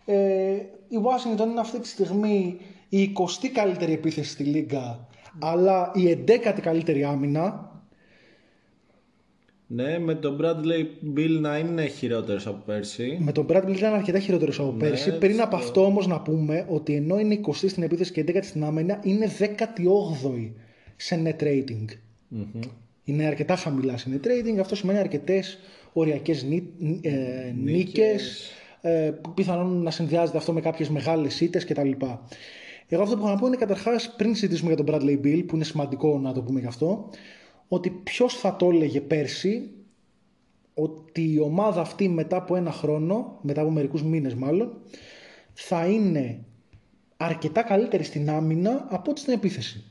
Ε, 0.05 0.53
η 0.89 0.97
Washington 1.03 1.47
είναι 1.51 1.61
αυτή 1.61 1.81
τη 1.81 1.89
στιγμή 1.89 2.57
η 2.89 3.13
20η 3.17 3.49
καλύτερη 3.53 3.93
επίθεση 3.93 4.31
στη 4.31 4.43
Λίγκα, 4.45 5.07
αλλά 5.41 5.91
η 5.95 6.09
11η 6.27 6.61
καλύτερη 6.63 7.05
άμυνα. 7.05 7.71
Ναι, 9.75 9.99
με 9.99 10.15
τον 10.15 10.39
Bradley 10.43 11.09
Bill 11.19 11.39
να 11.41 11.59
είναι 11.59 11.87
χειρότερος 11.87 12.47
από 12.47 12.63
πέρσι. 12.67 13.19
Με 13.21 13.33
τον 13.33 13.47
Bradley 13.51 13.75
ήταν 13.77 13.95
αρκετά 13.95 14.19
χειρότερος 14.19 14.59
από 14.61 14.71
πέρσι. 14.71 15.11
Ναι, 15.11 15.17
Πριν 15.17 15.35
στο- 15.35 15.43
από 15.45 15.57
αυτό 15.57 15.85
όμως 15.85 16.07
να 16.07 16.21
πούμε 16.21 16.67
ότι 16.69 16.95
ενώ 16.95 17.19
είναι 17.19 17.35
20η 17.35 17.69
στην 17.69 17.83
επίθεση 17.83 18.13
και 18.13 18.21
11η 18.21 18.43
στην 18.45 18.65
άμυνα, 18.65 19.01
είναι 19.03 19.27
18η 19.39 20.53
σε 20.97 21.23
net 21.25 21.43
rating. 21.43 21.85
Είναι 23.05 23.25
αρκετά 23.27 23.57
χαμηλά 23.57 23.97
σε 23.97 24.09
net 24.13 24.27
rating. 24.27 24.59
Αυτό 24.61 24.75
σημαίνει 24.77 24.99
αρκετές 24.99 25.59
οριακές 25.93 26.43
ε, 27.01 27.53
νίκες. 27.63 28.51
Ε, 28.81 28.91
που 29.23 29.35
πιθανόν 29.35 29.83
να 29.83 29.91
συνδυάζεται 29.91 30.39
αυτό 30.39 30.53
με 30.53 30.61
κάποιες 30.61 30.89
μεγάλες 30.89 31.41
ήττες 31.41 31.65
κτλ. 31.65 31.91
Εγώ 32.89 33.03
αυτό 33.03 33.17
που 33.17 33.23
έχω 33.23 33.31
να 33.33 33.39
πω 33.41 33.47
είναι 33.47 33.57
καταρχάς 33.57 34.15
πριν 34.17 34.35
συζητήσουμε 34.35 34.73
για 34.75 34.85
τον 34.85 34.95
Bradley 34.95 35.27
Bill, 35.27 35.45
που 35.47 35.55
είναι 35.55 35.65
σημαντικό 35.65 36.19
να 36.19 36.33
το 36.33 36.43
πούμε 36.43 36.61
γι' 36.61 36.67
αυτό, 36.67 37.09
ότι 37.75 37.91
ποιος 37.91 38.35
θα 38.35 38.57
το 38.57 38.69
έλεγε 38.69 39.01
πέρσι 39.01 39.71
ότι 40.75 41.33
η 41.33 41.39
ομάδα 41.39 41.81
αυτή 41.81 42.09
μετά 42.09 42.37
από 42.37 42.57
ένα 42.57 42.73
χρόνο, 42.73 43.39
μετά 43.43 43.61
από 43.61 43.71
μερικούς 43.71 44.03
μήνες 44.03 44.35
μάλλον, 44.35 44.73
θα 45.53 45.87
είναι 45.87 46.45
αρκετά 47.17 47.63
καλύτερη 47.63 48.03
στην 48.03 48.31
άμυνα 48.31 48.87
από 48.91 49.11
ό,τι 49.11 49.21
στην 49.21 49.33
επίθεση. 49.33 49.85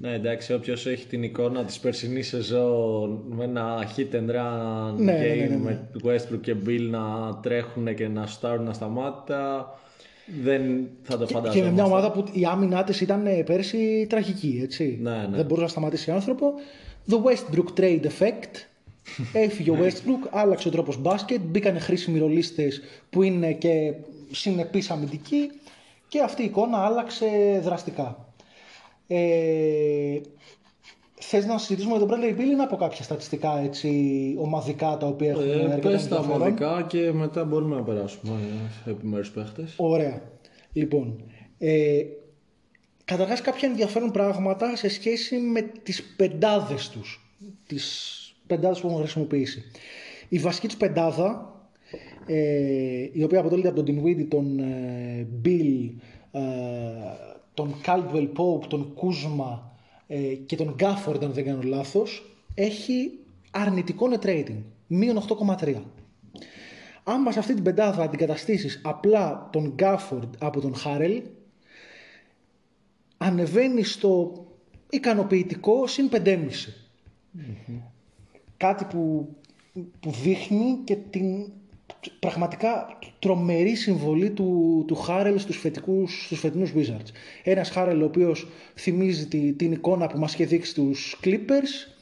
Ναι, 0.00 0.14
εντάξει, 0.14 0.52
όποιος 0.52 0.86
έχει 0.86 1.06
την 1.06 1.22
εικόνα 1.22 1.64
της 1.64 1.78
περσινής 1.78 2.28
σεζόν 2.28 3.22
με 3.28 3.44
ένα 3.44 3.92
hit 3.96 4.14
and 4.14 4.30
run 4.30 4.94
Ναι, 4.96 5.20
game 5.22 5.38
ναι, 5.38 5.44
ναι, 5.44 5.56
ναι. 5.56 5.56
με 5.56 5.90
Westbrook 6.04 6.40
και 6.40 6.56
Bill 6.66 6.88
να 6.90 7.36
τρέχουν 7.42 7.94
και 7.94 8.08
να 8.08 8.26
στάρουν 8.26 8.68
ασταμάτητα, 8.68 9.74
δεν 10.40 10.88
θα 11.02 11.18
το 11.18 11.24
Και 11.24 11.32
φανταζόμαστε. 11.32 11.70
με 11.70 11.74
μια 11.74 11.84
ομάδα 11.84 12.10
που 12.12 12.24
η 12.32 12.44
άμυνά 12.44 12.84
της 12.84 13.00
ήταν 13.00 13.26
ε, 13.26 13.42
πέρσι 13.42 14.06
τραγική, 14.08 14.60
έτσι. 14.62 14.98
Ναι, 15.02 15.10
ναι. 15.10 15.36
Δεν 15.36 15.44
μπορούσε 15.44 15.62
να 15.62 15.68
σταματήσει 15.68 16.10
άνθρωπο. 16.10 16.52
The 17.10 17.14
Westbrook 17.14 17.80
trade 17.80 18.04
effect. 18.04 18.66
Έφυγε 19.44 19.70
ο 19.70 19.76
Westbrook, 19.80 20.28
άλλαξε 20.30 20.68
ο 20.68 20.70
τρόπος 20.70 21.00
μπάσκετ, 21.00 21.40
μπήκανε 21.40 21.78
χρήσιμοι 21.78 22.18
ρολίστες 22.18 22.82
που 23.10 23.22
είναι 23.22 23.52
και 23.52 23.92
συνεπείς 24.30 24.90
αμυντικοί 24.90 25.50
και 26.08 26.20
αυτή 26.20 26.42
η 26.42 26.44
εικόνα 26.44 26.78
άλλαξε 26.84 27.26
δραστικά. 27.62 28.26
Ε, 29.06 30.20
Θες 31.24 31.46
να 31.46 31.58
συζητήσουμε 31.58 31.96
για 31.96 32.06
τον 32.06 32.18
Bradley 32.18 32.38
Bill 32.40 32.50
ή 32.50 32.54
να 32.54 32.66
πω 32.66 32.76
κάποια 32.76 33.02
στατιστικά 33.02 33.58
έτσι, 33.58 33.90
ομαδικά 34.38 34.96
τα 34.96 35.06
οποία 35.06 35.30
έχουν 35.30 35.42
Ε, 35.42 35.54
αρκετά 35.54 35.88
πες 35.88 36.08
τα 36.08 36.16
ενδιαφέρον; 36.16 36.42
ομαδικά 36.42 36.82
και 36.88 37.12
μετά 37.12 37.44
μπορούμε 37.44 37.76
να 37.76 37.82
περάσουμε 37.82 38.38
σε 38.84 38.90
επιμέρους 38.90 39.30
παίχτες. 39.30 39.74
Ωραία. 39.76 40.22
Λοιπόν, 40.72 41.22
ε, 41.58 42.02
καταρχάς 43.04 43.40
κάποια 43.40 43.68
ενδιαφέρον 43.68 44.10
πράγματα 44.10 44.76
σε 44.76 44.88
σχέση 44.88 45.36
με 45.36 45.60
τις 45.82 46.02
πεντάδες 46.16 46.88
τους. 46.88 47.36
Τις 47.66 48.16
πεντάδες 48.46 48.80
που 48.80 48.86
έχουν 48.86 49.00
χρησιμοποιήσει. 49.00 49.62
Η 50.28 50.38
βασική 50.38 50.66
τους 50.66 50.76
πεντάδα, 50.76 51.54
ε, 52.26 53.08
η 53.12 53.22
οποία 53.22 53.40
αποτελείται 53.40 53.68
από 53.68 53.82
τον 53.82 53.94
Dinwiddie, 53.94 54.26
τον 54.28 54.58
ε, 54.58 55.26
Bill, 55.44 55.90
ε, 56.32 56.40
τον 57.54 57.74
Caldwell 57.86 58.28
Pope, 58.36 58.66
τον 58.68 58.94
Kuzma 58.96 59.71
ε, 60.06 60.34
και 60.34 60.56
τον 60.56 60.76
Gafford, 60.78 61.22
αν 61.22 61.32
δεν 61.32 61.44
κάνω 61.44 61.62
λάθος, 61.62 62.36
έχει 62.54 63.18
αρνητικό 63.50 64.08
net 64.10 64.26
rating, 64.26 64.62
μείον 64.86 65.22
8,3. 65.58 65.74
Άμα 67.04 67.32
σε 67.32 67.38
αυτή 67.38 67.54
την 67.54 67.62
πεντάδα 67.62 68.02
αντικαταστήσεις 68.02 68.80
απλά 68.84 69.48
τον 69.52 69.72
Γκάφορντ 69.74 70.34
από 70.38 70.60
τον 70.60 70.74
Χάρελ, 70.74 71.22
ανεβαίνει 73.18 73.82
στο 73.82 74.44
ικανοποιητικό 74.90 75.86
συν 75.86 76.08
5,5. 76.12 76.48
Κάτι 78.56 78.84
που, 78.84 79.28
που 80.00 80.10
δείχνει 80.10 80.78
και 80.84 80.96
την 80.96 81.52
πραγματικά 82.18 82.98
τρομερή 83.18 83.74
συμβολή 83.74 84.30
του, 84.30 84.84
του 84.86 84.94
Χάρελ 84.94 85.38
στους, 85.38 85.56
φετικούς, 85.56 86.24
στους 86.24 86.38
φετινούς 86.38 86.72
Wizards. 86.76 87.10
Ένας 87.42 87.70
Χάρελ 87.70 88.02
ο 88.02 88.04
οποίος 88.04 88.48
θυμίζει 88.74 89.26
τη- 89.26 89.52
την 89.52 89.72
εικόνα 89.72 90.06
που 90.06 90.18
μας 90.18 90.34
είχε 90.34 90.44
δείξει 90.44 90.70
στους 90.70 91.20
Clippers 91.24 91.92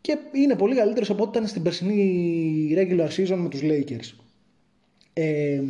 και 0.00 0.18
είναι 0.32 0.56
πολύ 0.56 0.74
καλύτερος 0.74 1.10
από 1.10 1.22
ό,τι 1.22 1.36
ήταν 1.38 1.48
στην 1.48 1.62
περσινή 1.62 2.74
regular 2.76 3.08
season 3.16 3.36
με 3.36 3.48
τους 3.48 3.60
Lakers. 3.62 4.14
Ε, 5.12 5.62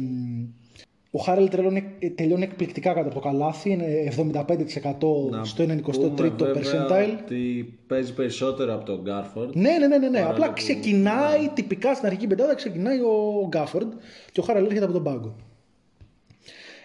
Ο 1.13 1.19
Χάρελ 1.19 1.49
τελειώνει, 1.49 1.85
τελειώνει 2.15 2.43
εκπληκτικά 2.43 2.93
κάτω 2.93 3.07
από 3.07 3.15
το 3.15 3.21
καλάθι, 3.21 3.71
είναι 3.71 4.13
75% 4.17 5.31
Να 5.31 5.45
στο 5.45 5.65
93ο 5.65 5.83
πούμε 6.17 6.33
βέβαια 6.39 6.55
percentile. 6.55 7.19
Ότι 7.25 7.79
παίζει 7.87 8.15
περισσότερο 8.15 8.75
από 8.75 8.85
τον 8.85 9.01
Γκάρφορντ. 9.03 9.55
Ναι, 9.55 9.71
ναι, 9.79 9.87
ναι, 9.87 9.99
ναι, 9.99 10.09
ναι. 10.09 10.19
Παρόλο 10.19 10.33
Απλά 10.35 10.47
που- 10.47 10.53
ξεκινάει 10.53 11.49
τυπικά 11.55 11.95
στην 11.95 12.07
αρχική 12.07 12.27
πεντάδα, 12.27 12.55
ξεκινάει 12.55 12.99
ο 13.01 13.47
Γκάφορντ 13.49 13.93
και 14.33 14.41
ο 14.41 14.43
Χάρελ 14.43 14.65
έρχεται 14.65 14.85
από 14.85 14.93
τον 14.93 15.03
πάγκο. 15.03 15.37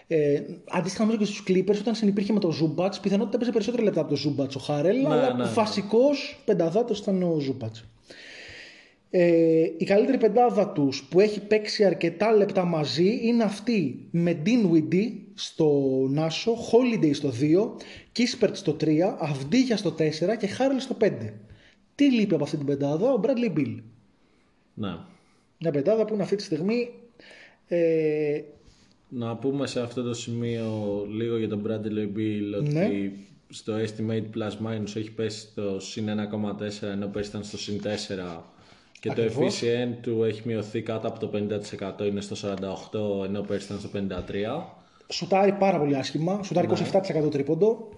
Ε, 0.06 0.42
αντίστοιχα 0.70 1.02
νομίζω 1.04 1.18
και 1.18 1.24
στους 1.24 1.44
Clippers 1.48 1.78
όταν 1.80 1.94
συνεπήρχε 1.94 2.32
με 2.32 2.38
τον 2.40 2.50
Ζούμπατς, 2.52 3.00
πιθανότητα 3.00 3.36
έπαιζε 3.36 3.50
περισσότερα 3.52 3.82
λεπτά 3.82 4.00
από 4.00 4.08
τον 4.08 4.18
Ζούμπατς 4.18 4.56
ο 4.56 4.58
Χάρελ, 4.58 5.00
Ναι, 5.00 5.08
αλλά 5.08 5.34
ναι, 5.34 5.44
ναι. 5.44 5.50
βασικός 5.50 6.40
πενταδάτος 6.44 6.98
ήταν 6.98 7.22
ο 7.22 7.38
Ζούμπατς. 7.40 7.84
Ε, 9.10 9.62
η 9.76 9.84
καλύτερη 9.84 10.18
πεντάδα 10.18 10.68
τους 10.68 11.04
που 11.04 11.20
έχει 11.20 11.40
παίξει 11.40 11.84
αρκετά 11.84 12.32
λεπτά 12.32 12.64
μαζί 12.64 13.18
είναι 13.22 13.42
αυτή 13.42 14.08
με 14.10 14.42
Dinwiddie 14.46 15.12
στο 15.34 15.70
Νάσο, 16.10 16.52
Holiday 16.52 17.10
στο 17.14 17.32
2, 17.40 17.76
Kispert 18.16 18.50
στο 18.52 18.76
3, 18.80 18.98
Αυδίγια 19.18 19.76
στο 19.76 19.94
4 19.98 20.36
και 20.38 20.46
Χάρελ 20.46 20.80
στο 20.80 20.96
5. 21.00 21.10
Τι 21.94 22.10
λείπει 22.10 22.34
από 22.34 22.44
αυτή 22.44 22.56
την 22.56 22.66
πεντάδα, 22.66 23.12
ο 23.12 23.20
Bradley 23.22 23.58
Bill. 23.58 23.76
Ναι. 24.74 24.96
Μια 25.60 25.70
πεντάδα 25.70 26.04
που 26.04 26.14
είναι 26.14 26.22
αυτή 26.22 26.36
τη 26.36 26.42
στιγμή 26.42 26.88
ε, 27.68 28.40
Να 29.08 29.36
πούμε 29.36 29.66
σε 29.66 29.80
αυτό 29.80 30.02
το 30.02 30.14
σημείο 30.14 30.66
λίγο 31.10 31.38
για 31.38 31.48
τον 31.48 31.62
Bradley 31.66 32.16
Bill 32.18 32.58
ότι 32.58 32.72
Ναι. 32.72 33.10
στο 33.48 33.74
estimate 33.76 34.38
plus 34.38 34.66
minus 34.66 34.96
έχει 34.96 35.10
πέσει 35.10 35.40
στο 35.40 35.80
συν 35.80 36.08
1,4 36.08 36.82
ενώ 36.82 37.06
πέρυσι 37.06 37.30
ήταν 37.30 37.44
στο 37.44 37.58
συν 37.58 37.80
4 37.82 38.40
και 39.14 39.20
Ακριβώς. 39.20 39.58
το 39.58 39.66
efficient 39.66 39.94
του 40.00 40.24
έχει 40.24 40.42
μειωθεί 40.44 40.82
κάτω 40.82 41.08
από 41.08 41.18
το 41.18 41.30
50% 42.02 42.06
είναι 42.06 42.20
στο 42.20 42.36
48 43.22 43.24
ενώ 43.26 43.40
πέρυσι 43.40 43.66
ήταν 43.66 43.78
στο 43.78 43.88
53 44.68 44.76
σουτάρει 45.08 45.52
πάρα 45.52 45.78
πολύ 45.78 45.96
άσχημα, 45.96 46.40
σουτάρει 46.42 46.68
27% 47.26 47.30
τρίποντο. 47.30 47.88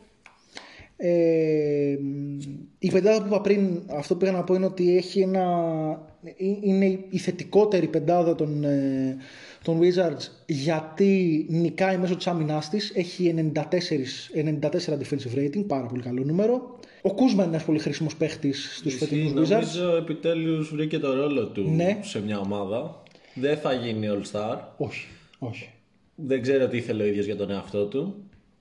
Ε, 1.01 1.97
η 2.79 2.91
πεντάδα 2.91 3.21
που 3.21 3.27
είπα 3.27 3.41
πριν, 3.41 3.83
αυτό 3.87 4.15
που 4.15 4.21
πήγα 4.21 4.33
να 4.33 4.45
πω 4.45 4.55
είναι 4.55 4.67
ότι 4.67 4.97
έχει 4.97 5.21
ένα, 5.21 5.43
ε- 6.25 6.31
είναι 6.63 6.99
η 7.11 7.19
θετικότερη 7.19 7.87
πεντάδα 7.87 8.35
των, 8.35 8.65
ε, 8.65 9.17
των 9.63 9.81
Wizards 9.81 10.29
γιατί 10.47 11.47
νικάει 11.49 11.97
μέσω 11.99 12.17
της 12.17 12.27
άμυνάς 12.27 12.69
της, 12.69 12.93
έχει 12.95 13.29
94, 13.29 14.31
94 14.35 14.99
defensive 14.99 15.39
rating, 15.39 15.65
πάρα 15.67 15.87
πολύ 15.87 16.03
καλό 16.03 16.25
νούμερο. 16.25 16.79
Ο 17.03 17.15
Κούσμα 17.15 17.43
είναι 17.43 17.53
ένας 17.53 17.65
πολύ 17.65 17.79
χρήσιμος 17.79 18.17
παίχτης 18.17 18.77
στους 18.77 18.95
φετινούς 18.95 19.49
Wizards. 19.49 19.51
Νομίζω 19.51 19.97
επιτέλους 19.97 20.71
βρήκε 20.71 20.99
το 20.99 21.15
ρόλο 21.15 21.47
του 21.47 21.71
Ναι. 21.77 21.99
σε 22.03 22.23
μια 22.23 22.39
ομάδα 22.39 23.03
δεν 23.35 23.57
θα 23.57 23.73
γίνει 23.73 24.07
all 24.11 24.33
star 24.33 24.59
Όχι, 24.77 25.07
όχι. 25.39 25.69
Δεν 26.15 26.43
ξέρω 26.43 26.67
τι 26.69 26.77
ήθελε 26.77 27.03
ο 27.03 27.07
ίδιος 27.07 27.25
για 27.25 27.37
τον 27.37 27.51
εαυτό 27.51 27.85
του 27.87 28.15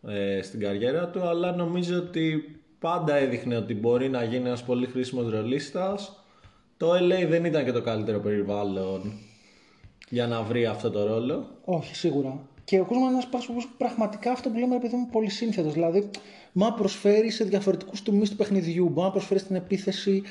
ε, 0.08 0.42
στην 0.42 0.60
καριέρα 0.60 1.08
του, 1.08 1.22
αλλά 1.22 1.52
νομίζω 1.52 1.98
ότι 1.98 2.56
πάντα 2.80 3.16
έδειχνε 3.16 3.56
ότι 3.56 3.76
μπορεί 3.76 4.10
να 4.10 4.24
γίνει 4.24 4.48
ένας 4.48 4.64
πολύ 4.64 4.86
χρήσιμος 4.86 5.30
ρολίστας. 5.32 6.24
Το 6.78 6.92
LA 6.92 7.28
δεν 7.28 7.46
ήταν 7.46 7.66
και 7.66 7.72
το 7.72 7.82
καλύτερο 7.82 8.20
περιβάλλον 8.20 9.14
για 10.10 10.28
να 10.28 10.42
βρει 10.42 10.66
αυτό 10.66 10.90
το 10.90 11.06
ρόλο. 11.06 11.48
Όχι, 11.66 11.96
σίγουρα. 11.96 12.40
Και 12.64 12.80
ο 12.80 12.86
κόσμος 12.86 13.02
είναι 13.04 13.12
ένας 13.12 13.28
πρόσωπο 13.28 13.60
πραγματικά 13.78 14.32
αυτό 14.32 14.50
που 14.50 14.58
λέμε, 14.58 14.74
ρε 14.74 14.80
παιδί 14.80 14.96
μου, 14.96 15.08
πολύ 15.12 15.30
σύνθετος. 15.30 15.74
Δηλαδή, 15.74 16.10
μα 16.52 16.74
προσφέρει 16.74 17.30
σε 17.30 17.44
διαφορετικούς 17.44 18.04
τομείς 18.04 18.30
του 18.30 18.36
παιχνιδιού. 18.36 18.90
Μπορεί 18.90 19.06
να 19.06 19.12
προσφέρει 19.12 19.40
στην 19.40 19.56
επίθεση 19.56 20.24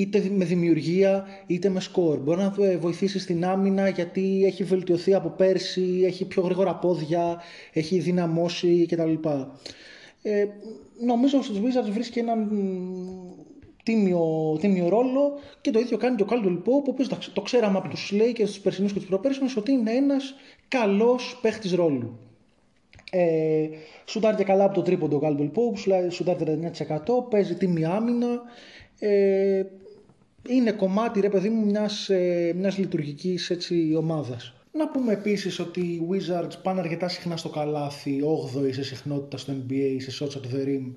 είτε 0.00 0.30
με 0.36 0.44
δημιουργία 0.44 1.26
είτε 1.46 1.68
με 1.68 1.80
σκορ. 1.80 2.18
Μπορεί 2.18 2.38
να 2.38 2.54
ε, 2.66 2.76
βοηθήσει 2.76 3.18
στην 3.18 3.44
άμυνα 3.44 3.88
γιατί 3.88 4.42
έχει 4.46 4.64
βελτιωθεί 4.64 5.14
από 5.14 5.28
πέρσι, 5.28 6.02
έχει 6.04 6.24
πιο 6.26 6.42
γρήγορα 6.42 6.74
πόδια, 6.74 7.40
έχει 7.72 7.98
δυναμώσει 7.98 8.86
κτλ. 8.86 9.12
Ε, 10.22 10.46
νομίζω 11.06 11.42
στους 11.42 11.58
Wizards 11.58 11.90
βρίσκει 11.92 12.18
έναν 12.18 12.38
μ, 12.38 13.30
τίμιο, 13.82 14.56
τίμιο 14.60 14.88
ρόλο 14.88 15.38
και 15.60 15.70
το 15.70 15.78
ίδιο 15.78 15.96
κάνει 15.96 16.16
και 16.16 16.22
ο 16.22 16.26
Caldwell 16.30 16.58
Pope, 16.58 16.84
ο 16.86 16.90
οποίος 16.90 17.06
εντάξει, 17.06 17.32
το 17.32 17.40
ξέραμε 17.40 17.78
από 17.78 17.88
τους 17.88 18.12
Lakers, 18.14 18.44
τους 18.44 18.60
περσινούς 18.60 18.92
και 18.92 18.98
τους 18.98 19.08
προπέρσινους 19.08 19.56
ότι 19.56 19.72
είναι 19.72 19.90
ένας 19.92 20.34
καλός 20.68 21.38
παίχτης 21.42 21.72
ρόλου. 21.72 22.18
Ε, 23.12 23.68
σουτάρει 24.04 24.36
και 24.36 24.44
καλά 24.44 24.64
από 24.64 24.74
το 24.74 24.82
τρίποντο 24.82 25.16
ο 25.16 25.20
Caldwell 25.22 25.50
Pope, 25.50 25.76
σουτάρει- 25.76 26.12
σουτάρει 26.12 26.38
39%, 26.38 27.30
παίζει 27.30 27.54
τίμη 27.54 27.84
άμυνα. 27.84 28.42
Ε, 28.98 29.62
είναι 30.48 30.72
κομμάτι, 30.72 31.20
ρε 31.20 31.28
παιδί 31.28 31.48
μου, 31.48 31.64
μιας, 31.64 32.08
ε, 32.08 32.52
μιας 32.56 32.78
λειτουργικής 32.78 33.50
έτσι, 33.50 33.94
ομάδας. 33.98 34.54
Να 34.72 34.88
πούμε 34.88 35.12
επίσης 35.12 35.58
ότι 35.58 35.80
οι 35.80 36.08
Wizards 36.10 36.62
πάνε 36.62 36.80
αρκετά 36.80 37.08
συχνά 37.08 37.36
στο 37.36 37.48
καλάθι, 37.48 38.20
8η 38.22 38.72
σε 38.72 38.84
συχνότητα 38.84 39.36
στο 39.36 39.52
NBA, 39.52 39.96
σε 39.98 40.24
shots 40.24 40.36
at 40.36 40.54
the 40.54 40.66
rim 40.66 40.92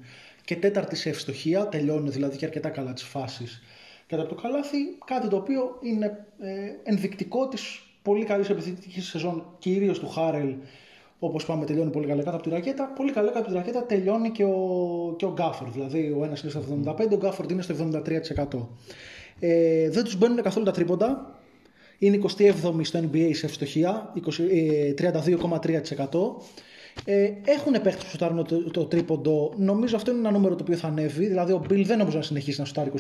και 0.45 0.55
τέταρτη 0.55 0.95
σε 0.95 1.09
ευστοχία, 1.09 1.67
τελειώνουν 1.67 2.11
δηλαδή 2.11 2.37
και 2.37 2.45
αρκετά 2.45 2.69
καλά 2.69 2.93
τις 2.93 3.03
φάσεις 3.03 3.61
κατά 4.07 4.21
από 4.21 4.35
το 4.35 4.41
καλάθι, 4.41 4.77
κάτι 5.05 5.27
το 5.27 5.35
οποίο 5.35 5.77
είναι 5.81 6.25
ε, 6.39 6.71
ενδεικτικό 6.83 7.47
της 7.47 7.81
πολύ 8.01 8.25
καλής 8.25 8.49
επιθετικής 8.49 9.07
σεζόν, 9.07 9.45
κυρίως 9.59 9.99
του 9.99 10.09
Χάρελ, 10.09 10.55
Όπως 11.19 11.45
πάμε, 11.45 11.65
τελειώνει 11.65 11.91
πολύ 11.91 12.07
καλά 12.07 12.23
κάτω 12.23 12.35
από 12.35 12.45
τη 12.45 12.49
ρακέτα. 12.49 12.93
Πολύ 12.95 13.11
καλά 13.11 13.27
κάτω 13.27 13.39
από 13.39 13.47
τη 13.47 13.53
ρακέτα 13.53 13.83
τελειώνει 13.85 14.29
και 14.31 14.43
ο, 14.43 15.15
και 15.17 15.25
ο 15.25 15.31
Γκάφορντ. 15.31 15.71
Δηλαδή, 15.71 16.15
ο 16.19 16.23
ένας 16.23 16.41
είναι 16.41 16.51
στο 16.51 16.63
75, 16.85 17.11
ο 17.11 17.15
Γκάφορντ 17.15 17.51
είναι 17.51 17.61
στο 17.61 17.75
73%. 17.75 18.67
Ε, 19.39 19.89
δεν 19.89 20.03
τους 20.03 20.17
μπαίνουν 20.17 20.41
καθόλου 20.41 20.65
τα 20.65 20.71
τρίποντα. 20.71 21.39
Είναι 21.99 22.19
27η 22.37 22.79
στο 22.81 22.99
NBA 22.99 23.29
σε 23.33 23.45
ευστοχία, 23.45 24.13
20, 24.15 24.39
ε, 24.39 24.93
32,3%. 24.93 26.35
Ε, 27.05 27.31
έχουν 27.45 27.71
παίχτες 27.71 28.03
που 28.03 28.09
σουτάρουν 28.09 28.45
το, 28.45 28.71
το 28.71 28.85
τρίποντο. 28.85 29.53
Νομίζω 29.57 29.95
αυτό 29.95 30.11
είναι 30.11 30.19
ένα 30.19 30.31
νούμερο 30.31 30.55
το 30.55 30.63
οποίο 30.63 30.77
θα 30.77 30.87
ανέβει. 30.87 31.25
Δηλαδή, 31.25 31.51
ο 31.51 31.61
Bill 31.69 31.83
δεν 31.85 31.97
νομίζω 31.97 32.17
να 32.17 32.23
συνεχίσει 32.23 32.59
να 32.59 32.65
σουτάρει 32.65 32.91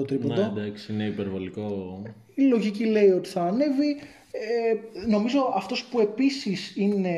27% 0.00 0.06
τρίποντο. 0.06 0.34
Ναι, 0.34 0.60
εντάξει, 0.60 0.92
είναι 0.92 1.04
υπερβολικό. 1.04 2.02
Η 2.34 2.42
λογική 2.42 2.84
λέει 2.84 3.10
ότι 3.10 3.28
θα 3.28 3.42
ανέβει. 3.42 3.96
Ε, 4.32 5.06
νομίζω 5.08 5.52
αυτός 5.56 5.84
που 5.84 6.00
επίσης 6.00 6.72
είναι 6.76 7.14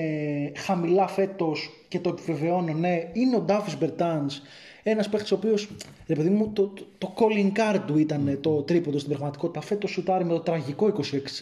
χαμηλά 0.56 1.06
φέτος 1.06 1.70
και 1.88 1.98
το 1.98 2.08
επιβεβαιώνω, 2.08 2.72
ναι, 2.72 3.10
είναι 3.12 3.36
ο 3.36 3.44
Davis 3.48 3.84
Bertans. 3.84 4.30
Ένας 4.84 5.08
παίχτης 5.08 5.32
ο 5.32 5.34
οποίος, 5.34 5.68
ρε 6.06 6.14
παιδί 6.14 6.28
μου, 6.28 6.50
το, 6.52 6.66
το, 6.66 6.84
το 6.98 7.14
calling 7.18 7.52
card 7.58 7.80
του 7.86 7.98
ήταν 7.98 8.38
το 8.40 8.50
τρίποντο 8.50 8.98
στην 8.98 9.10
πραγματικότητα. 9.10 9.60
Φέτος 9.60 9.90
σουτάρει 9.90 10.24
με 10.24 10.32
το 10.32 10.40
τραγικό 10.40 10.92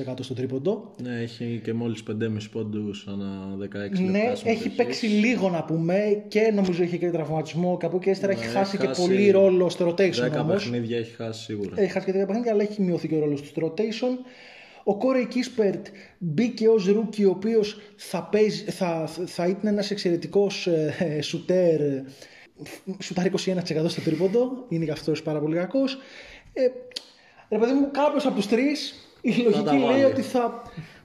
26% 0.08 0.14
στο 0.20 0.34
τρίποντο. 0.34 0.90
Ναι, 1.02 1.20
έχει 1.20 1.60
και 1.64 1.72
μόλις 1.72 2.02
5,5 2.10 2.14
πόντους 2.52 3.06
ανά 3.08 3.56
16 3.58 3.58
λεπτά. 3.58 3.80
Ναι, 3.86 3.94
συμμετοχής. 3.96 4.42
έχει 4.44 4.68
παίξει 4.68 5.06
λίγο 5.06 5.48
να 5.48 5.64
πούμε 5.64 6.24
και 6.28 6.52
νομίζω 6.54 6.82
είχε 6.82 6.96
και 6.96 7.10
τραυματισμό 7.10 7.76
και 7.80 7.86
από 7.86 7.96
εκεί 7.96 8.04
και 8.04 8.10
ύστερα 8.10 8.32
έχει 8.32 8.46
Ναι, 8.46 8.52
χάσει 8.52 8.76
και 8.78 8.86
χάσει 8.86 9.00
πολύ 9.00 9.30
ρόλο 9.30 9.68
στο 9.68 9.88
rotation 9.88 10.36
10 10.36 10.40
όμως. 10.40 10.62
παιχνίδια 10.62 10.98
έχει 10.98 11.14
χάσει 11.14 11.42
σίγουρα. 11.42 11.70
Έχει 11.74 11.90
χάσει 11.92 12.06
και 12.06 12.12
τέτοια 12.12 12.26
παιχνίδια, 12.26 12.52
αλλά 12.52 12.62
έχει 12.62 12.82
μειωθεί 12.82 13.08
και 13.08 13.14
ο 13.14 13.18
ρόλος 13.20 13.40
του 13.40 13.46
στο 13.46 13.66
rotation. 13.76 14.24
Ο 14.84 14.96
Κόρεϊ 14.96 15.26
Κίσπερτ 15.26 15.86
μπήκε 16.18 16.68
ως 16.68 16.86
rookie, 16.86 17.24
ο 17.24 17.30
οποίος 17.30 17.80
θα, 17.96 18.22
παίζει- 18.22 18.70
θα, 18.70 19.06
θα 19.26 19.46
ήταν 19.46 19.66
ένας 19.72 19.90
εξαιρετικός 19.90 20.66
ε, 20.66 21.18
σουτέρ. 21.22 21.80
ε, 21.80 22.04
Σουτάρει 23.02 23.30
21% 23.30 23.84
στο 23.86 24.00
τρίποντο, 24.00 24.64
είναι 24.68 24.84
και 24.84 24.90
αυτός 24.90 25.22
πάρα 25.22 25.40
πολύ 25.40 25.56
κακός. 25.56 25.98
Ε, 26.52 26.62
ρε 27.48 27.58
παιδί 27.58 27.72
μου, 27.72 27.90
κάποιος 27.90 28.26
από 28.26 28.34
τους 28.34 28.46
τρεις 28.46 28.94
η 29.20 29.30
λογική 29.32 29.62
τα 29.64 29.72
λέει 29.72 29.82
βάλει. 29.82 30.04
ότι 30.04 30.22
θα 30.22 30.62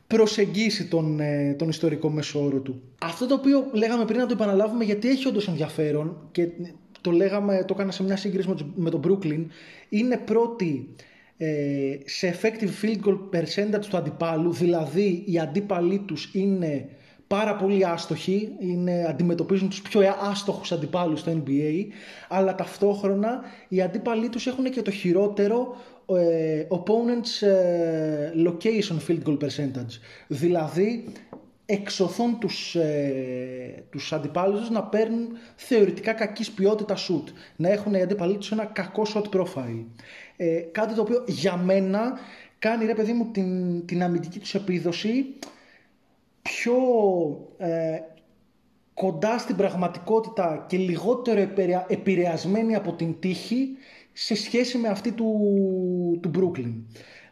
προσεγγίσει 0.08 0.86
τον, 0.88 1.20
ε, 1.20 1.54
τον 1.58 1.70
ιστορικό 1.70 2.10
μέσο 2.10 2.44
όρο 2.46 2.60
του. 2.60 2.82
Αυτό 3.02 3.26
το 3.28 3.34
οποίο 3.34 3.68
λέγαμε 3.72 4.06
πριν 4.06 4.20
να 4.20 4.26
το 4.26 4.34
επαναλάβουμε 4.34 4.84
γιατί 4.84 5.10
έχει 5.10 5.28
όντως 5.28 5.48
ενδιαφέρον 5.48 6.28
και 6.32 6.48
το 7.02 7.12
λέγαμε, 7.12 7.64
το 7.68 7.74
έκανα 7.78 7.92
σε 7.92 8.04
μια 8.04 8.18
σύγκριση 8.18 8.48
με, 8.48 8.56
τους- 8.56 8.68
με 8.76 8.90
τον 8.90 9.02
Brooklyn, 9.08 9.46
είναι 9.90 10.18
πρώτη 10.18 10.90
ε, 11.38 11.98
σε 12.06 12.36
effective 12.36 12.86
field 12.86 13.08
goal 13.08 13.20
percentage 13.36 13.86
του 13.90 13.98
αντιπάλου, 13.98 14.54
δηλαδή 14.54 15.24
οι 15.26 15.40
αντίπαλοι 15.40 16.00
τους 16.00 16.30
είναι 16.34 16.90
πάρα 17.28 17.56
πολύ 17.56 17.86
άστοχοι, 17.86 18.56
είναι, 18.60 19.06
αντιμετωπίζουν 19.10 19.70
τους 19.70 19.82
πιο 19.82 20.02
άστοχους 20.22 20.72
αντιπάλους 20.72 21.20
στο 21.20 21.44
NBA, 21.46 21.86
αλλά 22.30 22.56
ταυτόχρονα 22.56 23.42
οι 23.68 23.82
αντίπαλοι 23.82 24.30
τους 24.30 24.48
έχουν 24.48 24.70
και 24.72 24.82
το 24.82 24.92
χειρότερο 24.92 25.76
ε, 26.06 26.68
opponents 26.70 27.48
ε, 27.48 28.32
location 28.48 28.98
field 29.08 29.24
goal 29.26 29.38
percentage. 29.38 30.00
Δηλαδή 30.28 31.06
εξωθούν 31.66 32.40
τους, 32.40 32.76
ε, 32.76 33.84
τους 33.92 34.14
αντιπάλους 34.14 34.60
τους 34.60 34.70
να 34.70 34.84
παίρνουν 34.84 35.28
θεωρητικά 35.56 36.14
κακής 36.14 36.52
ποιότητας 36.52 37.10
shoot. 37.10 37.32
Να 37.56 37.70
έχουν 37.70 37.94
οι 37.94 38.02
αντίπαλοι 38.02 38.38
τους 38.38 38.52
ένα 38.52 38.66
κακό 38.66 39.04
shot 39.14 39.40
profile. 39.40 39.86
Ε, 40.38 40.60
κάτι 40.72 40.94
το 40.94 41.02
οποίο 41.02 41.24
για 41.28 41.58
μένα 41.58 42.20
κάνει 42.60 42.86
ρε 42.86 42.94
παιδί 42.94 43.14
μου 43.14 43.26
την, 43.32 43.86
την 43.86 44.04
αμυντική 44.04 44.40
τους 44.40 44.56
επίδοση 44.56 45.26
πιο 46.42 46.76
ε, 47.58 48.00
κοντά 48.94 49.38
στην 49.38 49.56
πραγματικότητα 49.56 50.66
και 50.70 50.78
λιγότερο 50.78 51.40
επηρεα- 51.40 51.86
επηρεασμένη 51.90 52.76
από 52.76 52.94
την 52.94 53.16
τύχη 53.20 53.70
σε 54.14 54.36
σχέση 54.36 54.78
με 54.78 54.88
αυτή 54.88 55.12
του, 55.12 55.34
του 56.22 56.32
Brooklyn. 56.36 56.74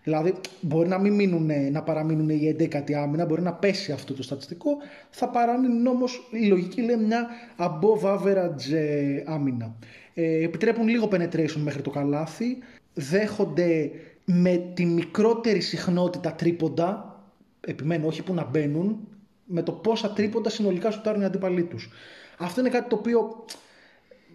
Δηλαδή, 0.03 0.33
μπορεί 0.61 0.87
να, 0.87 0.99
μην 0.99 1.13
μείνουν, 1.13 1.71
να 1.71 1.83
παραμείνουν 1.83 2.29
οι 2.29 2.55
11η 2.59 2.93
άμυνα, 2.93 3.25
μπορεί 3.25 3.41
να 3.41 3.53
πέσει 3.53 3.91
αυτό 3.91 4.13
το 4.13 4.23
στατιστικό. 4.23 4.77
Θα 5.09 5.29
παραμείνουν 5.29 5.87
όμως, 5.87 6.29
η 6.31 6.45
λογική 6.45 6.81
λέει 6.81 6.97
μια 6.97 7.27
above 7.57 8.17
average 8.17 8.73
ε, 8.73 9.23
άμυνα. 9.25 9.75
Ε, 10.13 10.43
επιτρέπουν 10.43 10.87
λίγο 10.87 11.09
penetration 11.11 11.61
μέχρι 11.63 11.81
το 11.81 11.89
καλάθι. 11.89 12.57
Δέχονται 12.93 13.91
με 14.25 14.71
τη 14.73 14.85
μικρότερη 14.85 15.59
συχνότητα 15.59 16.33
τρίποντα. 16.33 17.21
Επιμένω, 17.61 18.07
όχι 18.07 18.23
που 18.23 18.33
να 18.33 18.45
μπαίνουν, 18.45 19.07
με 19.45 19.63
το 19.63 19.71
πόσα 19.71 20.11
τρίποντα 20.11 20.49
συνολικά 20.49 20.91
σουτάρουν 20.91 21.21
οι 21.21 21.25
αντίπαλοι 21.25 21.63
τους. 21.63 21.89
Αυτό 22.37 22.59
είναι 22.59 22.69
κάτι 22.69 22.89
το 22.89 22.95
οποίο 22.95 23.45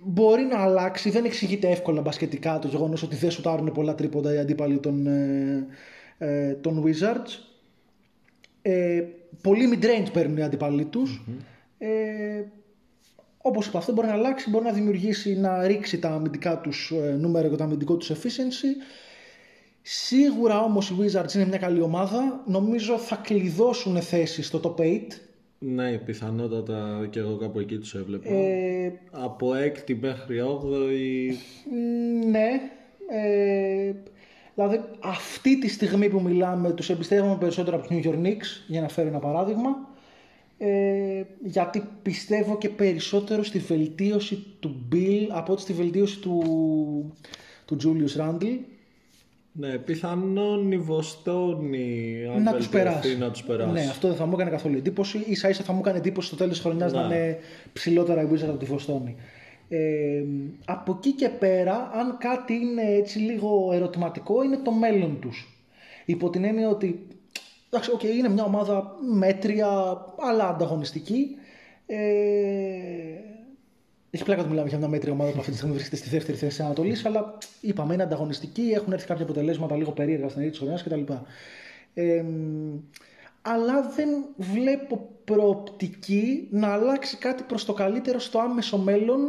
μπορεί 0.02 0.42
να 0.42 0.58
αλλάξει. 0.58 1.10
Δεν 1.10 1.24
εξηγείται 1.24 1.68
εύκολα 1.68 2.00
μπασκετικά 2.00 2.58
το 2.58 2.68
γεγονός 2.68 3.02
ότι 3.02 3.16
δεν 3.16 3.30
σουτάρουν 3.30 3.72
πολλά 3.72 3.94
τρίποντα 3.94 4.34
οι 4.34 4.38
αντίπαλοι 4.38 4.78
των, 4.78 5.06
ε, 5.06 5.66
ε, 6.18 6.52
των 6.52 6.84
Wizards. 6.84 7.46
Ε, 8.62 9.02
πολύ 9.42 9.68
mid-range 9.72 10.12
παίρνουν 10.12 10.36
οι 10.36 10.42
αντίπαλοι 10.42 10.84
τους. 10.84 11.24
Mm-hmm. 11.26 11.42
Ε, 11.78 12.44
όπως 13.48 13.66
είπα, 13.66 13.78
αυτό 13.78 13.92
μπορεί 13.92 14.06
να 14.06 14.12
αλλάξει, 14.12 14.50
μπορεί 14.50 14.64
να 14.64 14.72
δημιουργήσει, 14.72 15.36
να 15.36 15.66
ρίξει 15.66 15.98
τα 15.98 16.08
αμυντικά 16.08 16.60
τους 16.60 16.92
ε, 17.02 17.16
νούμερα 17.20 17.48
και 17.48 17.56
το 17.56 17.64
αμυντικό 17.64 17.96
τους 17.96 18.10
efficiency. 18.10 18.82
Σίγουρα 19.82 20.60
όμως 20.60 20.90
οι 20.90 20.94
Wizards 21.00 21.34
είναι 21.34 21.46
μια 21.46 21.58
καλή 21.58 21.80
ομάδα. 21.80 22.42
Νομίζω 22.46 22.98
θα 22.98 23.16
κλειδώσουν 23.16 24.00
θέση 24.00 24.42
στο 24.42 24.60
top 24.62 24.82
8 24.82 24.98
ναι, 25.60 25.98
πιθανότατα 25.98 27.06
και 27.10 27.18
εγώ 27.18 27.36
κάπου 27.36 27.58
εκεί 27.58 27.78
τους 27.78 27.94
έβλεπα. 27.94 28.30
Ε, 28.30 28.92
Από 29.10 29.54
έκτη 29.54 29.94
μέχρι 29.94 30.40
όγδοη... 30.40 31.36
Ναι. 32.30 32.48
Ε, 33.10 33.92
δηλαδή 34.54 34.80
αυτή 35.00 35.58
τη 35.58 35.68
στιγμή 35.68 36.08
που 36.08 36.20
μιλάμε 36.20 36.72
τους 36.72 36.90
εμπιστεύομαι 36.90 37.36
περισσότερο 37.38 37.76
από 37.76 37.86
τους 37.86 37.96
New 37.96 38.08
York 38.08 38.26
Knicks, 38.26 38.64
για 38.66 38.80
να 38.80 38.88
φέρω 38.88 39.08
ένα 39.08 39.18
παράδειγμα. 39.18 39.88
Ε, 40.58 41.22
γιατί 41.44 41.82
πιστεύω 42.02 42.58
και 42.58 42.68
περισσότερο 42.68 43.42
στη 43.42 43.58
βελτίωση 43.58 44.44
του 44.60 44.86
Bill 44.92 45.26
από 45.28 45.52
ότι 45.52 45.62
στη 45.62 45.72
βελτίωση 45.72 46.18
του, 46.18 46.42
του 47.64 47.76
Julius 47.82 48.20
Randle. 48.20 48.58
Ναι, 49.52 49.78
πιθανόν 49.78 50.72
η 50.72 50.78
Βοστόνη 50.78 52.14
να 52.42 52.54
τους 52.54 52.68
περάσει. 52.68 53.18
να 53.18 53.30
τους 53.30 53.42
περάσει. 53.42 53.72
Ναι, 53.72 53.80
αυτό 53.80 54.08
δεν 54.08 54.16
θα 54.16 54.26
μου 54.26 54.32
έκανε 54.34 54.50
καθόλου 54.50 54.76
εντύπωση. 54.76 55.34
σα 55.34 55.48
ίσα 55.48 55.62
θα 55.62 55.72
μου 55.72 55.78
έκανε 55.78 55.98
εντύπωση 55.98 56.26
στο 56.26 56.36
τέλος 56.36 56.52
της 56.52 56.62
χρονιάς 56.62 56.92
να. 56.92 57.02
είναι 57.02 57.38
ψηλότερα 57.72 58.22
η 58.22 58.26
Wizards 58.32 58.48
από 58.48 58.58
τη 58.58 58.64
Βοστόνη. 58.64 59.16
Ε, 59.68 60.24
από 60.64 60.94
εκεί 60.96 61.12
και 61.12 61.28
πέρα, 61.28 61.90
αν 61.94 62.16
κάτι 62.18 62.54
είναι 62.54 62.82
έτσι 62.82 63.18
λίγο 63.18 63.70
ερωτηματικό, 63.72 64.42
είναι 64.44 64.56
το 64.56 64.70
μέλλον 64.70 65.18
τους. 65.20 65.66
Υπό 66.04 66.30
την 66.30 66.44
έννοια 66.44 66.68
ότι 66.68 67.06
εντάξει, 67.70 67.90
okay, 67.98 68.16
είναι 68.16 68.28
μια 68.28 68.44
ομάδα 68.44 68.96
μέτρια 69.14 69.68
αλλά 70.18 70.48
ανταγωνιστική. 70.48 71.36
Ε, 71.86 71.96
έχει 74.10 74.24
πλάκα 74.24 74.40
ότι 74.40 74.50
μιλάμε 74.50 74.68
για 74.68 74.78
μια 74.78 74.88
μέτρη 74.88 75.10
ομάδα 75.10 75.30
που 75.30 75.38
αυτή 75.38 75.50
τη 75.50 75.56
στιγμή 75.56 75.74
βρίσκεται 75.74 75.96
στη 75.96 76.08
δεύτερη 76.08 76.38
θέση 76.38 76.56
της 76.56 76.64
Ανατολής, 76.64 77.04
αλλά 77.04 77.38
είπαμε 77.60 77.94
είναι 77.94 78.02
ανταγωνιστική, 78.02 78.70
έχουν 78.74 78.92
έρθει 78.92 79.06
κάποια 79.06 79.24
αποτελέσματα 79.24 79.76
λίγο 79.76 79.90
περίεργα 79.90 80.28
στην 80.28 80.40
αρχή 80.40 80.50
της 80.50 80.58
χρονιά 80.58 80.80
κτλ. 80.84 81.12
Ε, 81.94 82.24
αλλά 83.42 83.92
δεν 83.96 84.08
βλέπω 84.36 85.08
προοπτική 85.24 86.48
να 86.50 86.72
αλλάξει 86.72 87.16
κάτι 87.16 87.42
προς 87.42 87.64
το 87.64 87.72
καλύτερο 87.72 88.18
στο 88.18 88.38
άμεσο 88.38 88.78
μέλλον 88.78 89.20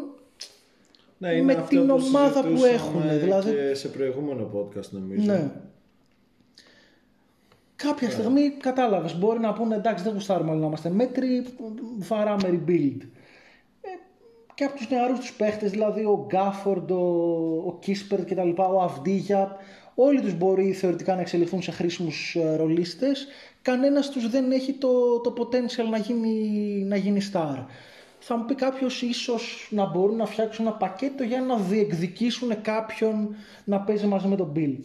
ναι, 1.17 1.41
με 1.41 1.65
την 1.69 1.89
ομάδα 1.89 2.41
που 2.41 2.65
έχουν. 2.65 3.19
Δηλαδή... 3.19 3.51
Και 3.51 3.73
σε 3.73 3.87
προηγούμενο 3.87 4.49
podcast 4.53 4.89
νομίζω. 4.89 5.31
Ναι. 5.31 5.51
Κάποια 7.83 8.07
yeah. 8.07 8.11
Ναι. 8.11 8.17
στιγμή 8.17 8.49
κατάλαβες, 8.49 9.17
μπορεί 9.17 9.39
να 9.39 9.53
πούνε 9.53 9.75
εντάξει 9.75 10.03
δεν 10.03 10.13
γουστάρουμε 10.13 10.53
να 10.53 10.65
είμαστε 10.65 10.89
μέτροι, 10.89 11.45
βαράμε 11.97 12.49
rebuild 12.49 13.07
και 14.59 14.65
από 14.65 14.75
τους 14.77 14.89
νεαρούς 14.89 15.19
τους 15.19 15.33
παίχτες, 15.33 15.71
δηλαδή 15.71 16.03
ο 16.03 16.25
Γκάφορντ, 16.27 16.91
ο, 16.91 16.97
ο 17.65 17.77
Κίσπερ 17.79 18.25
και 18.25 18.35
τα 18.35 18.43
λοιπά, 18.43 18.67
ο 18.67 18.81
Αυδίγια, 18.81 19.55
όλοι 19.95 20.21
τους 20.21 20.33
μπορεί 20.33 20.71
θεωρητικά 20.71 21.15
να 21.15 21.21
εξελιχθούν 21.21 21.61
σε 21.61 21.71
χρήσιμους 21.71 22.35
ε, 22.35 22.55
ρολίστες, 22.55 23.27
κανένας 23.61 24.09
τους 24.09 24.29
δεν 24.29 24.51
έχει 24.51 24.73
το, 24.73 25.19
το 25.19 25.33
potential 25.37 25.89
να 25.89 25.97
γίνει, 25.97 26.33
να 26.87 26.95
γίνει 26.95 27.21
star. 27.33 27.65
Θα 28.19 28.37
μου 28.37 28.45
πει 28.45 28.55
κάποιος 28.55 29.01
ίσως 29.01 29.67
να 29.71 29.85
μπορούν 29.85 30.15
να 30.15 30.25
φτιάξουν 30.25 30.65
ένα 30.65 30.75
πακέτο 30.75 31.23
για 31.23 31.41
να 31.41 31.57
διεκδικήσουν 31.57 32.61
κάποιον 32.61 33.35
να 33.63 33.79
παίζει 33.79 34.05
μαζί 34.05 34.27
με 34.27 34.35
τον 34.35 34.51
Bill. 34.55 34.75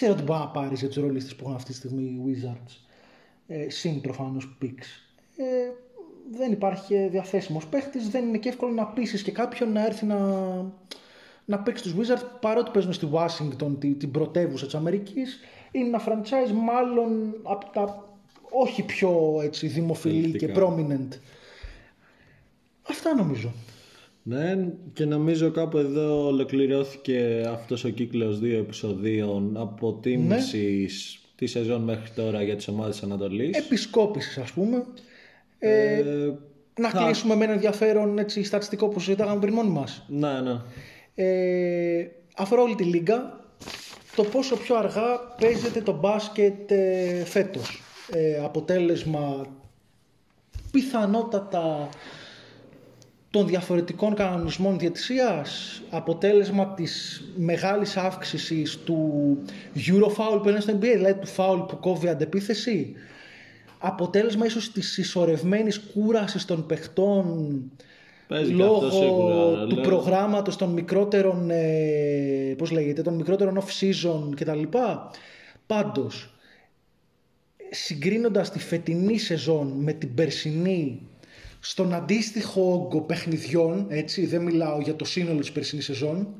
Δεν 0.00 0.08
ξέρω 0.08 0.14
τι 0.14 0.32
μπορεί 0.32 0.40
να 0.40 0.48
πάρεις 0.48 0.78
για 0.78 0.88
τους 0.88 0.96
ρολίστες 0.96 1.34
που 1.34 1.42
έχουν 1.44 1.54
αυτή 1.54 1.70
τη 1.70 1.76
στιγμή 1.76 2.02
οι 2.02 2.20
Wizards. 2.26 2.76
Ε, 3.46 3.70
συν 3.70 4.00
προφανώς 4.00 4.58
picks. 4.62 4.86
Ε, 5.36 5.70
δεν 6.30 6.52
υπάρχει 6.52 7.08
διαθέσιμος 7.08 7.66
παίχτης, 7.66 8.08
δεν 8.08 8.28
είναι 8.28 8.38
και 8.38 8.48
εύκολο 8.48 8.72
να 8.72 8.86
πείσει 8.86 9.22
και 9.22 9.32
κάποιον 9.32 9.72
να 9.72 9.86
έρθει 9.86 10.06
να, 10.06 10.18
να 11.44 11.58
παίξει 11.58 11.82
τους 11.82 11.94
Wizards 11.94 12.24
παρότι 12.40 12.70
παίζουν 12.70 12.92
στη 12.92 13.08
Washington 13.12 13.76
την, 13.78 13.98
την 13.98 14.10
πρωτεύουσα 14.10 14.64
της 14.64 14.74
Αμερικής 14.74 15.38
είναι 15.70 15.86
ένα 15.86 16.02
franchise 16.06 16.52
μάλλον 16.52 17.34
από 17.42 17.70
τα 17.72 18.08
όχι 18.50 18.82
πιο 18.82 19.40
έτσι, 19.42 19.66
δημοφιλή 19.66 20.38
και 20.38 20.52
prominent. 20.56 21.08
Αυτά 22.88 23.14
νομίζω. 23.14 23.52
Ναι, 24.30 24.68
και 24.92 25.04
νομίζω 25.04 25.50
κάπου 25.50 25.78
εδώ 25.78 26.26
ολοκληρώθηκε 26.26 27.46
αυτός 27.48 27.84
ο 27.84 27.88
κύκλος 27.88 28.38
δύο 28.38 28.58
επεισοδίων 28.58 29.56
αποτίμησης 29.56 31.20
ναι. 31.22 31.30
τη 31.36 31.46
σεζόν 31.46 31.82
μέχρι 31.82 32.10
τώρα 32.10 32.42
για 32.42 32.56
τις 32.56 32.68
ομάδες 32.68 33.02
Ανατολής. 33.02 33.58
Επισκόπησης 33.58 34.38
ας 34.38 34.52
πούμε. 34.52 34.84
Ε, 35.58 35.98
ε, 35.98 36.04
να 36.80 36.88
θα... 36.88 37.04
κλείσουμε 37.04 37.34
με 37.34 37.44
ένα 37.44 37.52
ενδιαφέρον 37.52 38.18
έτσι, 38.18 38.42
στατιστικό 38.42 38.88
που 38.88 39.00
συζητάγαμε 39.00 39.40
πριν 39.40 39.54
μόνοι 39.54 39.70
μας. 39.70 40.04
Ναι, 40.08 40.40
ναι. 40.40 40.60
Ε, 41.14 42.10
αφορά 42.36 42.62
όλη 42.62 42.74
τη 42.74 42.84
λίγα 42.84 43.40
το 44.16 44.24
πόσο 44.24 44.56
πιο 44.56 44.76
αργά 44.76 45.20
παίζεται 45.40 45.80
το 45.80 45.92
μπάσκετ 45.92 46.70
ε, 46.70 47.24
φέτος. 47.24 47.82
Ε, 48.10 48.40
αποτέλεσμα 48.44 49.46
πιθανότατα 50.70 51.88
των 53.30 53.46
διαφορετικών 53.46 54.14
κανονισμών 54.14 54.78
διατησίας, 54.78 55.82
αποτέλεσμα 55.90 56.74
της 56.74 57.22
μεγάλης 57.36 57.96
αύξησης 57.96 58.78
του 58.84 59.38
Eurofoul 59.74 60.42
που 60.42 60.48
είναι 60.48 60.60
στο 60.60 60.72
NBA, 60.72 60.80
δηλαδή 60.80 61.14
του 61.14 61.28
foul 61.36 61.68
που 61.68 61.78
κόβει 61.78 62.08
αντεπίθεση, 62.08 62.94
αποτέλεσμα 63.78 64.46
ίσως 64.46 64.72
της 64.72 64.92
συσσωρευμένης 64.92 65.78
κούρασης 65.78 66.44
των 66.44 66.66
παιχτών 66.66 67.60
λόγω 68.50 68.90
σίγουρα, 68.90 69.66
του 69.66 69.80
προγράμματος 69.80 70.56
των 70.56 70.70
μικρότερων 70.70 71.50
ε, 71.50 72.54
πώς 72.58 72.70
λέγεται, 72.70 73.02
των 73.02 73.14
μικρότερων 73.14 73.58
off-season 73.58 74.34
κτλ. 74.36 74.62
Πάντως, 75.66 76.34
συγκρίνοντας 77.70 78.50
τη 78.50 78.58
φετινή 78.58 79.18
σεζόν 79.18 79.72
με 79.76 79.92
την 79.92 80.14
περσινή 80.14 81.09
στον 81.60 81.94
αντίστοιχο 81.94 82.72
όγκο 82.72 83.00
παιχνιδιών, 83.00 83.86
έτσι, 83.88 84.26
δεν 84.26 84.42
μιλάω 84.42 84.80
για 84.80 84.96
το 84.96 85.04
σύνολο 85.04 85.40
της 85.40 85.52
περσινής 85.52 85.84
σεζόν, 85.84 86.34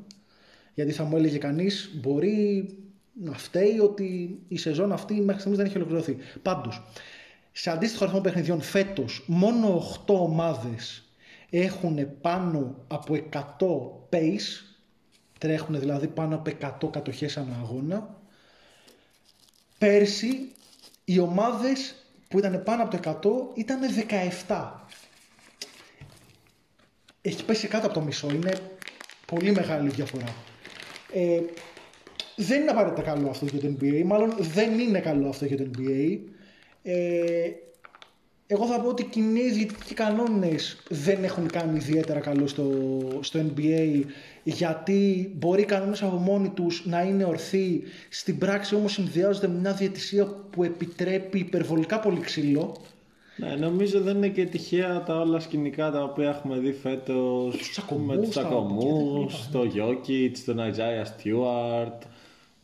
γιατί 0.74 0.92
θα 0.92 1.04
μου 1.04 1.16
έλεγε 1.16 1.38
κανείς, 1.38 1.90
μπορεί 1.94 2.68
να 3.12 3.32
φταίει 3.32 3.78
ότι 3.78 4.38
η 4.48 4.56
σεζόν 4.56 4.92
αυτή 4.92 5.14
μέχρι 5.14 5.40
στιγμής 5.40 5.58
δεν 5.58 5.66
έχει 5.66 5.76
ολοκληρωθεί. 5.76 6.16
Πάντως, 6.42 6.82
σε 7.52 7.70
αντίστοιχο 7.70 8.04
αριθμό 8.04 8.20
παιχνιδιών 8.20 8.60
φέτος 8.60 9.24
μόνο 9.26 9.76
8 10.06 10.14
ομάδες 10.14 11.04
έχουν 11.50 12.20
πάνω 12.20 12.84
από 12.86 13.14
100 13.14 13.40
pace, 14.10 14.64
τρέχουν 15.38 15.80
δηλαδή 15.80 16.06
πάνω 16.06 16.34
από 16.34 16.50
100 16.86 16.90
κατοχές 16.90 17.36
ανά 17.36 17.56
αγώνα. 17.62 18.18
Πέρσι 19.78 20.52
οι 21.04 21.18
ομάδες 21.18 21.94
που 22.28 22.38
ήταν 22.38 22.62
πάνω 22.62 22.82
από 22.82 23.00
το 23.00 23.50
100 23.54 23.58
ήταν 23.58 23.78
17. 24.48 24.70
Έχει 27.22 27.44
πέσει 27.44 27.68
κάτω 27.68 27.86
από 27.86 27.94
το 27.94 28.00
μισό, 28.00 28.30
είναι 28.30 28.52
πολύ 29.26 29.52
μεγάλη 29.52 29.88
διαφορά. 29.88 30.34
Ε, 31.12 31.40
δεν 32.36 32.60
είναι 32.60 32.70
απαραίτητα 32.70 33.02
καλό 33.02 33.30
αυτό 33.30 33.46
για 33.46 33.60
το 33.60 33.76
NBA, 33.80 34.02
μάλλον 34.04 34.34
δεν 34.38 34.78
είναι 34.78 35.00
καλό 35.00 35.28
αυτό 35.28 35.44
για 35.44 35.56
το 35.56 35.70
NBA. 35.76 36.18
Ε, 36.82 37.50
εγώ 38.52 38.66
θα 38.66 38.80
πω 38.80 38.88
ότι 38.88 39.02
οι 39.02 39.06
κοινοί 39.06 39.50
διαιτητικοί 39.50 39.94
κανόνες 39.94 40.82
δεν 40.88 41.24
έχουν 41.24 41.50
κάνει 41.50 41.76
ιδιαίτερα 41.76 42.20
καλό 42.20 42.46
στο, 42.46 42.70
στο 43.20 43.40
NBA 43.40 44.02
γιατί 44.42 45.30
μπορεί 45.36 45.62
οι 45.62 45.64
κανόνες 45.64 46.02
από 46.02 46.16
μόνοι 46.16 46.48
τους 46.48 46.86
να 46.86 47.02
είναι 47.02 47.24
ορθοί 47.24 47.82
στην 48.08 48.38
πράξη 48.38 48.74
όμως 48.74 48.92
συνδυάζονται 48.92 49.48
με 49.48 49.58
μια 49.58 49.72
διαιτησία 49.72 50.26
που 50.26 50.64
επιτρέπει 50.64 51.38
υπερβολικά 51.38 52.00
πολύ 52.00 52.20
ξύλο 52.20 52.76
ναι, 53.40 53.54
νομίζω 53.54 54.00
δεν 54.00 54.16
είναι 54.16 54.28
και 54.28 54.44
τυχαία 54.44 55.02
τα 55.02 55.20
όλα 55.20 55.40
σκηνικά 55.40 55.90
τα 55.90 56.02
οποία 56.02 56.28
έχουμε 56.28 56.58
δει 56.58 56.72
φέτος 56.72 57.54
με 58.06 58.16
τους 58.16 58.28
τσακωμούς, 58.28 59.48
τον 59.52 59.64
Γιόκιτς, 59.64 60.36
τον 60.46 60.60
Αϊζάια 60.60 61.04
Στιούαρτ. 61.04 62.02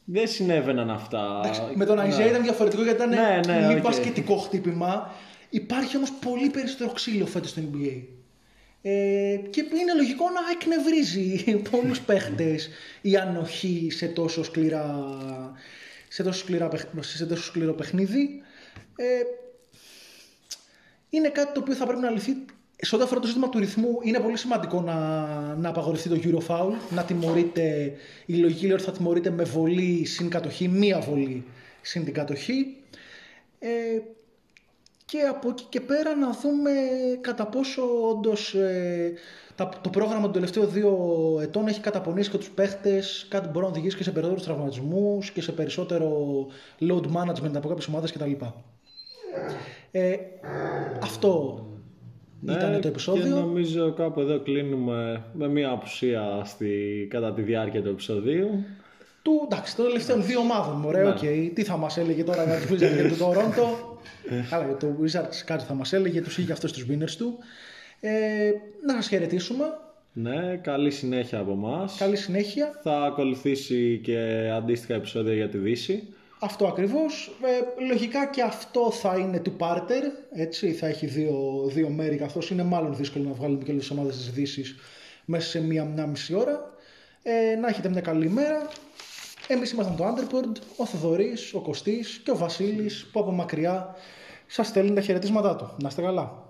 δεν 0.04 0.28
συνέβαιναν 0.28 0.90
αυτά. 0.90 1.40
Με 1.74 1.84
τον 1.84 1.98
Αϊζάια 1.98 2.22
Ναι. 2.22 2.28
ήταν 2.28 2.42
διαφορετικό 2.42 2.82
γιατί 2.82 2.96
ήταν 2.96 3.08
Ναι, 3.08 3.40
ναι, 3.46 3.66
μη 3.66 3.74
οκ. 3.74 3.80
μπασκετικό 3.80 4.36
χτύπημα. 4.36 5.10
Υπάρχει 5.50 5.96
όμως 5.96 6.12
πολύ 6.12 6.50
περισσότερο 6.50 6.90
ξύλο 6.90 7.26
φέτος 7.26 7.50
στο 7.50 7.60
NBA. 7.72 8.02
Ε, 8.82 9.36
και 9.50 9.60
είναι 9.80 9.94
λογικό 9.96 10.24
να 10.24 10.40
εκνευρίζει 10.52 11.44
πολλούς 11.70 12.00
παίχτες 12.00 12.68
η 13.00 13.16
ανοχή 13.16 13.88
σε 13.90 14.06
τόσο 14.06 14.44
σκληρά, 14.44 15.06
σε 16.08 16.22
τόσο, 16.22 16.38
σκληρά, 16.38 16.68
παιχ- 16.68 16.86
σε 17.00 17.26
τόσο 17.26 17.42
σκληρό 17.42 17.72
παιχνίδι. 17.72 18.42
Ε, 18.96 19.04
είναι 21.10 21.28
κάτι 21.28 21.52
το 21.52 21.60
οποίο 21.60 21.74
θα 21.74 21.86
πρέπει 21.86 22.00
να 22.00 22.10
λυθεί. 22.10 22.32
Σε 22.80 22.94
ό,τι 22.94 23.04
αφορά 23.04 23.20
το 23.20 23.26
ζήτημα 23.26 23.48
του 23.48 23.58
ρυθμού, 23.58 23.98
είναι 24.02 24.20
πολύ 24.20 24.36
σημαντικό 24.36 24.80
να, 24.80 24.94
να 25.54 25.68
απαγορευτεί 25.68 26.08
το 26.08 26.18
Eurofoul, 26.22 26.72
να 26.90 27.02
τιμωρείται, 27.02 27.92
η 28.26 28.34
λογική 28.34 28.64
λέει 28.64 28.74
ότι 28.74 28.82
θα 28.82 28.92
τιμωρείται 28.92 29.30
με 29.30 29.42
βολή 29.42 30.04
συν 30.04 30.30
κατοχή, 30.30 30.68
μία 30.68 31.00
βολή 31.00 31.44
συν 31.82 32.04
την 32.04 32.14
κατοχή. 32.14 32.76
Ε, 33.58 33.68
και 35.04 35.20
από 35.20 35.48
εκεί 35.48 35.64
και 35.68 35.80
πέρα 35.80 36.14
να 36.14 36.30
δούμε 36.30 36.70
κατά 37.20 37.46
πόσο 37.46 37.82
όντως 38.08 38.54
το 39.80 39.90
πρόγραμμα 39.90 40.22
των 40.22 40.32
τελευταίων 40.32 40.70
δύο 40.70 40.98
ετών 41.42 41.68
έχει 41.68 41.80
καταπονήσει 41.80 42.30
και 42.30 42.36
τους 42.36 42.50
παίχτες, 42.50 43.26
κάτι 43.28 43.48
μπορεί 43.48 43.64
να 43.64 43.70
οδηγήσει 43.70 43.96
και 43.96 44.02
σε 44.02 44.10
περισσότερους 44.10 44.46
τραυματισμούς 44.46 45.30
και 45.30 45.42
σε 45.42 45.52
περισσότερο 45.52 46.36
load 46.80 47.04
management 47.16 47.54
από 47.54 47.68
κάποιες 47.68 47.86
ομάδες 47.86 48.12
κτλ. 48.12 48.30
Ε, 49.90 50.16
αυτό 51.02 51.60
ήταν 52.44 52.58
το 52.60 52.66
Ναι, 52.68 52.78
Και 52.78 52.88
επεισόδιο. 52.88 53.36
νομίζω 53.36 53.92
κάπου 53.92 54.20
εδώ 54.20 54.40
κλείνουμε 54.40 55.22
με 55.32 55.48
μια 55.48 55.70
απουσία 55.70 56.42
στη, 56.44 57.06
κατά 57.10 57.32
τη 57.32 57.42
διάρκεια 57.42 57.82
του 57.82 57.88
επεισοδίου. 57.88 58.64
Του, 59.22 59.40
εντάξει, 59.50 59.76
των 59.76 59.84
τελευταίων 59.84 60.22
δύο 60.24 60.38
ομάδων. 60.40 60.84
Ωραία, 60.84 61.02
Ναι. 61.02 61.08
οκ. 61.08 61.18
Τι 61.54 61.62
θα 61.62 61.76
μας 61.76 61.96
έλεγε 61.96 62.24
τώρα 62.24 62.44
για 62.44 62.54
τους 62.56 62.70
Wizards 62.70 62.96
και 62.96 63.08
το 63.18 63.26
Toronto; 63.30 63.96
Καλά, 64.50 64.64
για 64.64 64.76
το 64.76 64.86
Wizards 65.02 65.42
κάτι 65.44 65.64
θα 65.64 65.74
μας 65.74 65.92
έλεγε, 65.92 66.20
τους 66.22 66.38
είχε 66.38 66.52
αυτούς 66.52 66.72
τους 66.72 66.86
winners 66.90 67.10
του. 67.18 67.38
Ε, 68.00 68.50
να 68.86 68.92
σας 68.94 69.08
χαιρετήσουμε. 69.08 69.64
Ναι, 70.12 70.56
καλή 70.62 70.90
συνέχεια 70.90 71.38
από 71.38 71.52
εμάς. 71.52 71.96
Καλή 71.98 72.16
συνέχεια. 72.16 72.80
Θα 72.82 73.02
ακολουθήσει 73.02 74.00
και 74.02 74.50
αντίστοιχα 74.56 74.94
επεισόδια 74.94 75.34
για 75.34 75.48
τη 75.48 75.58
Δύση. 75.58 76.02
Αυτό 76.38 76.66
ακριβώς. 76.66 77.36
Ε, 77.42 77.82
λογικά 77.86 78.26
και 78.26 78.42
αυτό 78.42 78.90
θα 78.90 79.16
είναι 79.16 79.38
του 79.38 79.52
πάρτερ. 79.52 80.04
Έτσι, 80.32 80.72
θα 80.72 80.86
έχει 80.86 81.06
δύο, 81.06 81.64
δύο 81.66 81.88
μέρη 81.88 82.16
καθώς 82.16 82.50
είναι 82.50 82.62
μάλλον 82.62 82.96
δύσκολο 82.96 83.24
να 83.24 83.32
βγάλουμε 83.32 83.64
και 83.64 83.70
όλες 83.70 83.82
τις 83.82 83.98
ομάδες 83.98 84.16
της 84.16 84.30
Δύσης 84.30 84.74
μέσα 85.24 85.48
σε 85.48 85.60
μία, 85.60 85.84
μία 85.84 86.06
μισή 86.06 86.34
ώρα. 86.34 86.74
Ε, 87.22 87.54
να 87.54 87.68
έχετε 87.68 87.88
μια 87.88 88.00
καλή 88.00 88.28
μέρα. 88.28 88.68
Εμείς 89.48 89.70
ήμασταν 89.70 89.96
το 89.96 90.04
Underboard, 90.04 90.60
ο 90.76 90.86
Θοδωρής, 90.86 91.54
ο 91.54 91.60
Κωστής 91.60 92.20
και 92.24 92.30
ο 92.30 92.36
Βασίλης 92.36 93.06
που 93.12 93.20
από 93.20 93.30
μακριά 93.32 93.96
σας 94.46 94.66
στέλνει 94.66 94.92
τα 94.92 95.00
χαιρετίσματά 95.00 95.56
του. 95.56 95.74
Να 95.82 95.88
είστε 95.88 96.02
καλά. 96.02 96.45